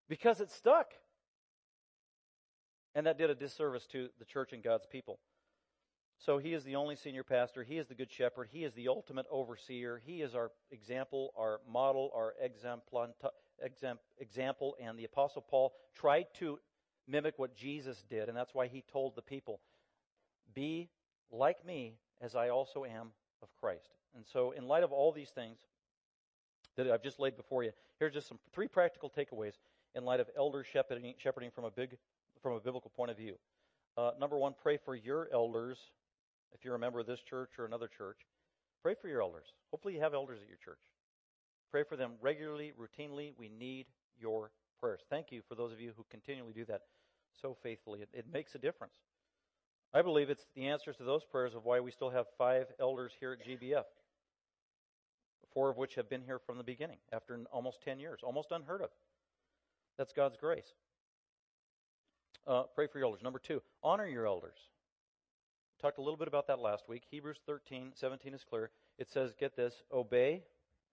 Because 0.08 0.40
it 0.40 0.50
stuck. 0.50 0.94
And 2.96 3.06
that 3.06 3.18
did 3.18 3.30
a 3.30 3.36
disservice 3.36 3.86
to 3.92 4.08
the 4.18 4.24
church 4.24 4.52
and 4.52 4.64
God's 4.64 4.86
people. 4.86 5.20
So 6.18 6.38
he 6.38 6.54
is 6.54 6.64
the 6.64 6.74
only 6.74 6.96
senior 6.96 7.22
pastor. 7.22 7.62
He 7.62 7.78
is 7.78 7.86
the 7.86 7.94
good 7.94 8.10
shepherd. 8.10 8.48
He 8.50 8.64
is 8.64 8.72
the 8.74 8.88
ultimate 8.88 9.26
overseer. 9.30 10.02
He 10.04 10.20
is 10.20 10.34
our 10.34 10.50
example, 10.72 11.32
our 11.36 11.60
model, 11.70 12.10
our 12.16 12.34
example. 12.40 13.00
And 14.80 14.98
the 14.98 15.04
Apostle 15.04 15.42
Paul 15.42 15.72
tried 15.94 16.34
to 16.34 16.58
mimic 17.06 17.34
what 17.38 17.56
Jesus 17.56 18.02
did. 18.08 18.28
And 18.28 18.36
that's 18.36 18.54
why 18.54 18.66
he 18.66 18.82
told 18.92 19.16
the 19.16 19.22
people, 19.22 19.60
Be 20.54 20.88
like 21.30 21.64
me 21.64 21.94
as 22.20 22.34
I 22.34 22.48
also 22.48 22.84
am 22.84 23.08
of 23.42 23.48
Christ. 23.60 23.90
And 24.14 24.24
so, 24.26 24.52
in 24.52 24.66
light 24.66 24.82
of 24.82 24.92
all 24.92 25.12
these 25.12 25.30
things 25.30 25.58
that 26.76 26.90
I've 26.90 27.02
just 27.02 27.20
laid 27.20 27.36
before 27.36 27.62
you, 27.64 27.72
here's 27.98 28.14
just 28.14 28.28
some 28.28 28.38
three 28.52 28.68
practical 28.68 29.10
takeaways 29.10 29.54
in 29.94 30.04
light 30.04 30.20
of 30.20 30.28
elder 30.36 30.64
shepherding, 30.64 31.14
shepherding 31.18 31.50
from 31.50 31.64
a 31.64 31.70
big 31.70 31.96
from 32.42 32.52
a 32.52 32.60
biblical 32.60 32.90
point 32.90 33.10
of 33.10 33.16
view. 33.16 33.36
Uh, 33.96 34.10
number 34.20 34.36
one, 34.36 34.54
pray 34.60 34.76
for 34.76 34.94
your 34.94 35.28
elders. 35.32 35.78
If 36.52 36.64
you're 36.64 36.74
a 36.74 36.78
member 36.78 37.00
of 37.00 37.06
this 37.06 37.20
church 37.20 37.52
or 37.58 37.64
another 37.64 37.88
church, 37.88 38.18
pray 38.82 38.94
for 39.00 39.08
your 39.08 39.22
elders. 39.22 39.46
Hopefully, 39.70 39.94
you 39.94 40.00
have 40.00 40.14
elders 40.14 40.40
at 40.42 40.48
your 40.48 40.58
church. 40.64 40.80
Pray 41.70 41.82
for 41.82 41.96
them 41.96 42.12
regularly, 42.20 42.72
routinely. 42.78 43.32
We 43.36 43.48
need 43.48 43.86
your 44.20 44.50
prayers. 44.78 45.00
Thank 45.10 45.32
you 45.32 45.42
for 45.48 45.54
those 45.54 45.72
of 45.72 45.80
you 45.80 45.92
who 45.96 46.04
continually 46.10 46.52
do 46.52 46.64
that 46.66 46.82
so 47.40 47.56
faithfully. 47.62 48.00
It, 48.00 48.08
it 48.12 48.26
makes 48.32 48.54
a 48.54 48.58
difference. 48.58 48.94
I 49.92 50.02
believe 50.02 50.28
it's 50.28 50.46
the 50.54 50.66
answers 50.66 50.96
to 50.96 51.04
those 51.04 51.22
prayers 51.24 51.54
of 51.54 51.64
why 51.64 51.80
we 51.80 51.92
still 51.92 52.10
have 52.10 52.26
five 52.36 52.66
elders 52.80 53.12
here 53.20 53.32
at 53.32 53.46
GBF, 53.46 53.84
four 55.52 55.70
of 55.70 55.76
which 55.76 55.94
have 55.94 56.10
been 56.10 56.22
here 56.22 56.40
from 56.40 56.58
the 56.58 56.64
beginning 56.64 56.98
after 57.12 57.38
almost 57.52 57.80
10 57.84 58.00
years, 58.00 58.20
almost 58.24 58.50
unheard 58.50 58.82
of. 58.82 58.90
That's 59.96 60.12
God's 60.12 60.36
grace. 60.36 60.74
Uh, 62.46 62.64
pray 62.74 62.88
for 62.88 62.98
your 62.98 63.06
elders. 63.06 63.22
Number 63.22 63.38
two, 63.38 63.62
honor 63.82 64.06
your 64.06 64.26
elders. 64.26 64.58
Talked 65.80 65.98
a 65.98 66.02
little 66.02 66.16
bit 66.16 66.28
about 66.28 66.48
that 66.48 66.58
last 66.58 66.88
week. 66.88 67.02
Hebrews 67.10 67.38
13, 67.46 67.92
17 67.94 68.34
is 68.34 68.42
clear. 68.42 68.70
It 68.98 69.08
says, 69.08 69.32
get 69.38 69.56
this, 69.56 69.74
obey 69.92 70.42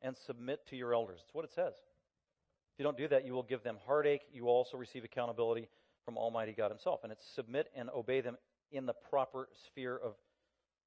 and 0.01 0.15
submit 0.15 0.67
to 0.67 0.75
your 0.75 0.93
elders. 0.93 1.19
That's 1.21 1.33
what 1.33 1.45
it 1.45 1.53
says. 1.53 1.73
If 1.73 2.79
you 2.79 2.83
don't 2.83 2.97
do 2.97 3.07
that, 3.07 3.25
you 3.25 3.33
will 3.33 3.43
give 3.43 3.63
them 3.63 3.77
heartache. 3.85 4.21
You 4.31 4.45
will 4.45 4.53
also 4.53 4.77
receive 4.77 5.03
accountability 5.03 5.69
from 6.05 6.17
Almighty 6.17 6.53
God 6.53 6.69
Himself. 6.71 7.01
And 7.03 7.11
it's 7.11 7.25
submit 7.35 7.69
and 7.75 7.89
obey 7.89 8.21
them 8.21 8.37
in 8.71 8.85
the 8.85 8.93
proper 9.09 9.47
sphere 9.65 9.97
of 9.97 10.13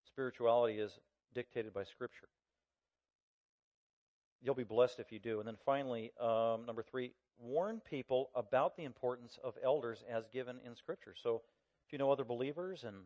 spirituality 0.07 0.79
as 0.81 0.91
dictated 1.35 1.73
by 1.73 1.85
Scripture. 1.85 2.29
You'll 4.43 4.55
be 4.55 4.65
blessed 4.65 5.01
if 5.01 5.11
you 5.11 5.19
do. 5.19 5.39
And 5.39 5.49
then 5.49 5.57
finally, 5.65 6.13
um, 6.21 6.67
number 6.67 6.83
three, 6.83 7.13
warn 7.39 7.81
people 7.89 8.31
about 8.35 8.77
the 8.77 8.85
importance 8.85 9.39
of 9.43 9.55
elders 9.63 10.05
as 10.11 10.25
given 10.33 10.57
in 10.67 10.77
Scripture. 10.77 11.15
So 11.21 11.43
if 11.87 11.93
you 11.93 11.99
know 11.99 12.11
other 12.11 12.25
believers 12.25 12.85
and 12.85 12.97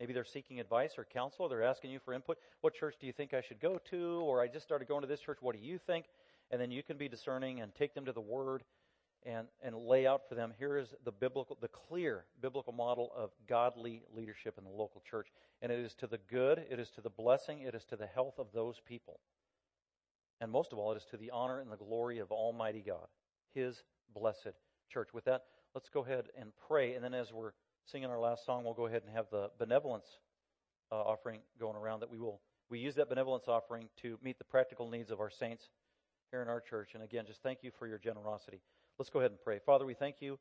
maybe 0.00 0.12
they're 0.12 0.24
seeking 0.24 0.60
advice 0.60 0.92
or 0.98 1.04
counsel, 1.04 1.46
or 1.46 1.48
they're 1.48 1.62
asking 1.62 1.90
you 1.90 2.00
for 2.04 2.12
input, 2.14 2.38
what 2.60 2.74
church 2.74 2.96
do 3.00 3.06
you 3.06 3.12
think 3.12 3.32
I 3.32 3.40
should 3.40 3.60
go 3.60 3.80
to? 3.90 4.20
Or 4.24 4.42
I 4.42 4.48
just 4.48 4.64
started 4.64 4.88
going 4.88 5.02
to 5.02 5.08
this 5.08 5.20
church, 5.20 5.38
what 5.40 5.56
do 5.56 5.62
you 5.62 5.78
think? 5.78 6.06
And 6.50 6.60
then 6.60 6.70
you 6.70 6.82
can 6.82 6.96
be 6.96 7.08
discerning 7.08 7.60
and 7.60 7.74
take 7.74 7.94
them 7.94 8.04
to 8.06 8.12
the 8.12 8.20
Word 8.20 8.62
and, 9.28 9.46
and 9.62 9.76
lay 9.76 10.06
out 10.06 10.22
for 10.26 10.34
them 10.34 10.54
here 10.58 10.78
is 10.78 10.94
the 11.04 11.12
biblical, 11.12 11.58
the 11.60 11.68
clear 11.68 12.24
biblical 12.40 12.72
model 12.72 13.12
of 13.14 13.30
godly 13.46 14.02
leadership 14.14 14.54
in 14.56 14.64
the 14.64 14.70
local 14.70 15.02
church. 15.08 15.28
And 15.60 15.70
it 15.70 15.78
is 15.78 15.94
to 15.96 16.06
the 16.06 16.18
good, 16.30 16.64
it 16.70 16.80
is 16.80 16.90
to 16.92 17.02
the 17.02 17.10
blessing, 17.10 17.60
it 17.60 17.74
is 17.74 17.84
to 17.86 17.96
the 17.96 18.06
health 18.06 18.38
of 18.38 18.46
those 18.54 18.80
people. 18.86 19.20
And 20.40 20.50
most 20.50 20.72
of 20.72 20.78
all, 20.78 20.92
it 20.92 20.96
is 20.96 21.04
to 21.10 21.18
the 21.18 21.30
honor 21.30 21.60
and 21.60 21.70
the 21.70 21.76
glory 21.76 22.20
of 22.20 22.32
Almighty 22.32 22.82
God, 22.84 23.06
His 23.54 23.82
blessed 24.14 24.54
church. 24.88 25.08
With 25.12 25.26
that, 25.26 25.42
let's 25.74 25.90
go 25.90 26.04
ahead 26.04 26.28
and 26.40 26.50
pray. 26.66 26.94
And 26.94 27.04
then 27.04 27.12
as 27.12 27.30
we're 27.30 27.52
singing 27.84 28.08
our 28.08 28.20
last 28.20 28.46
song, 28.46 28.64
we'll 28.64 28.72
go 28.72 28.86
ahead 28.86 29.02
and 29.06 29.14
have 29.14 29.26
the 29.30 29.50
benevolence 29.58 30.06
uh, 30.90 30.94
offering 30.94 31.40
going 31.60 31.76
around 31.76 32.00
that 32.00 32.10
we 32.10 32.18
will, 32.18 32.40
we 32.70 32.78
use 32.78 32.94
that 32.94 33.10
benevolence 33.10 33.44
offering 33.46 33.90
to 34.00 34.18
meet 34.22 34.38
the 34.38 34.44
practical 34.44 34.88
needs 34.88 35.10
of 35.10 35.20
our 35.20 35.30
saints 35.30 35.68
here 36.30 36.40
in 36.40 36.48
our 36.48 36.62
church. 36.62 36.90
And 36.94 37.02
again, 37.02 37.24
just 37.26 37.42
thank 37.42 37.58
you 37.62 37.70
for 37.78 37.86
your 37.86 37.98
generosity. 37.98 38.62
Let's 38.98 39.10
go 39.10 39.20
ahead 39.20 39.30
and 39.30 39.40
pray. 39.40 39.60
Father, 39.64 39.86
we 39.86 39.94
thank 39.94 40.16
you 40.18 40.40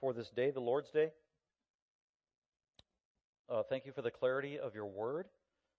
for 0.00 0.12
this 0.12 0.30
day, 0.30 0.52
the 0.52 0.60
Lord's 0.60 0.92
Day. 0.92 1.10
Uh, 3.50 3.64
thank 3.68 3.86
you 3.86 3.92
for 3.92 4.02
the 4.02 4.10
clarity 4.10 4.56
of 4.56 4.72
your 4.72 4.86
word. 4.86 5.26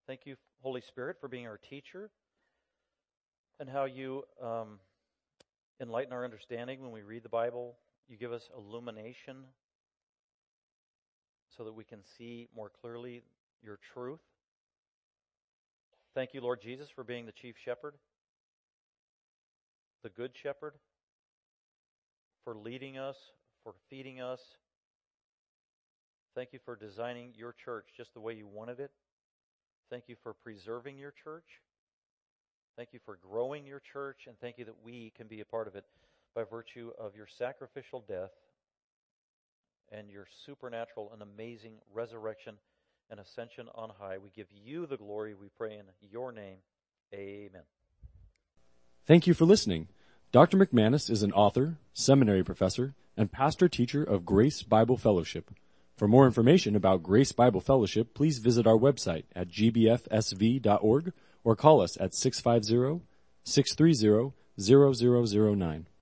Thank 0.06 0.26
you, 0.26 0.36
Holy 0.62 0.82
Spirit, 0.82 1.16
for 1.22 1.30
being 1.30 1.48
our 1.48 1.58
teacher 1.58 2.10
and 3.62 3.70
how 3.70 3.86
you 3.86 4.24
um, 4.44 4.80
enlighten 5.80 6.12
our 6.12 6.26
understanding 6.26 6.82
when 6.82 6.92
we 6.92 7.04
read 7.04 7.24
the 7.24 7.30
Bible. 7.30 7.78
You 8.10 8.18
give 8.18 8.34
us 8.34 8.50
illumination 8.54 9.38
so 11.56 11.64
that 11.64 11.74
we 11.74 11.86
can 11.86 12.00
see 12.18 12.50
more 12.54 12.70
clearly 12.82 13.24
your 13.64 13.80
truth. 13.94 14.20
Thank 16.16 16.34
you, 16.34 16.42
Lord 16.42 16.62
Jesus, 16.62 16.90
for 16.94 17.06
being 17.06 17.26
the 17.26 17.32
chief 17.32 17.56
shepherd, 17.64 17.94
the 20.04 20.10
good 20.10 20.32
shepherd, 20.36 20.74
for 22.50 22.56
leading 22.56 22.98
us, 22.98 23.16
for 23.64 23.76
feeding 23.92 24.22
us. 24.22 24.40
Thank 26.34 26.50
you 26.52 26.58
for 26.66 26.76
designing 26.76 27.32
your 27.38 27.54
church 27.64 27.86
just 27.96 28.12
the 28.16 28.20
way 28.20 28.34
you 28.34 28.48
wanted 28.48 28.80
it. 28.80 28.90
Thank 29.92 30.06
you 30.08 30.16
for 30.24 30.34
preserving 30.34 30.98
your 30.98 31.14
church. 31.24 31.44
Thank 32.76 32.90
you 32.92 33.00
for 33.06 33.20
growing 33.22 33.68
your 33.68 33.80
church, 33.94 34.22
and 34.26 34.36
thank 34.40 34.58
you 34.58 34.66
that 34.66 34.84
we 34.84 35.14
can 35.16 35.28
be 35.28 35.42
a 35.42 35.46
part 35.46 35.68
of 35.68 35.76
it 35.76 35.84
by 36.34 36.44
virtue 36.44 36.90
of 36.98 37.16
your 37.16 37.28
sacrificial 37.28 38.04
death 38.08 38.32
and 39.92 40.10
your 40.10 40.26
supernatural 40.44 41.12
and 41.14 41.22
amazing 41.22 41.74
resurrection 41.94 42.56
and 43.12 43.20
ascension 43.20 43.68
on 43.76 43.92
high. 44.00 44.18
We 44.18 44.32
give 44.36 44.48
you 44.52 44.88
the 44.88 44.98
glory, 44.98 45.36
we 45.36 45.50
pray 45.56 45.74
in 45.74 45.86
your 46.10 46.32
name. 46.32 46.58
Amen. 47.14 47.62
Thank 49.06 49.28
you 49.28 49.36
for 49.36 49.46
listening. 49.46 49.88
Dr. 50.32 50.58
McManus 50.58 51.10
is 51.10 51.24
an 51.24 51.34
author, 51.34 51.80
seminary 51.92 52.44
professor, 52.44 52.94
and 53.18 53.32
pastor 53.32 53.68
teacher 53.68 54.04
of 54.04 54.28
Grace 54.28 54.62
Bible 54.62 54.96
Fellowship. 54.96 55.50
For 55.98 56.08
more 56.08 56.28
information 56.28 56.76
about 56.76 57.02
Grace 57.02 57.32
Bible 57.32 57.62
Fellowship, 57.62 58.14
please 58.14 58.38
visit 58.38 58.68
our 58.68 58.78
website 58.78 59.24
at 59.36 59.50
gbfsv.org 59.50 61.14
or 61.44 61.56
call 61.56 61.82
us 61.82 62.00
at 62.00 62.14
650 62.14 63.04
630 63.44 64.36
0009. 64.60 65.88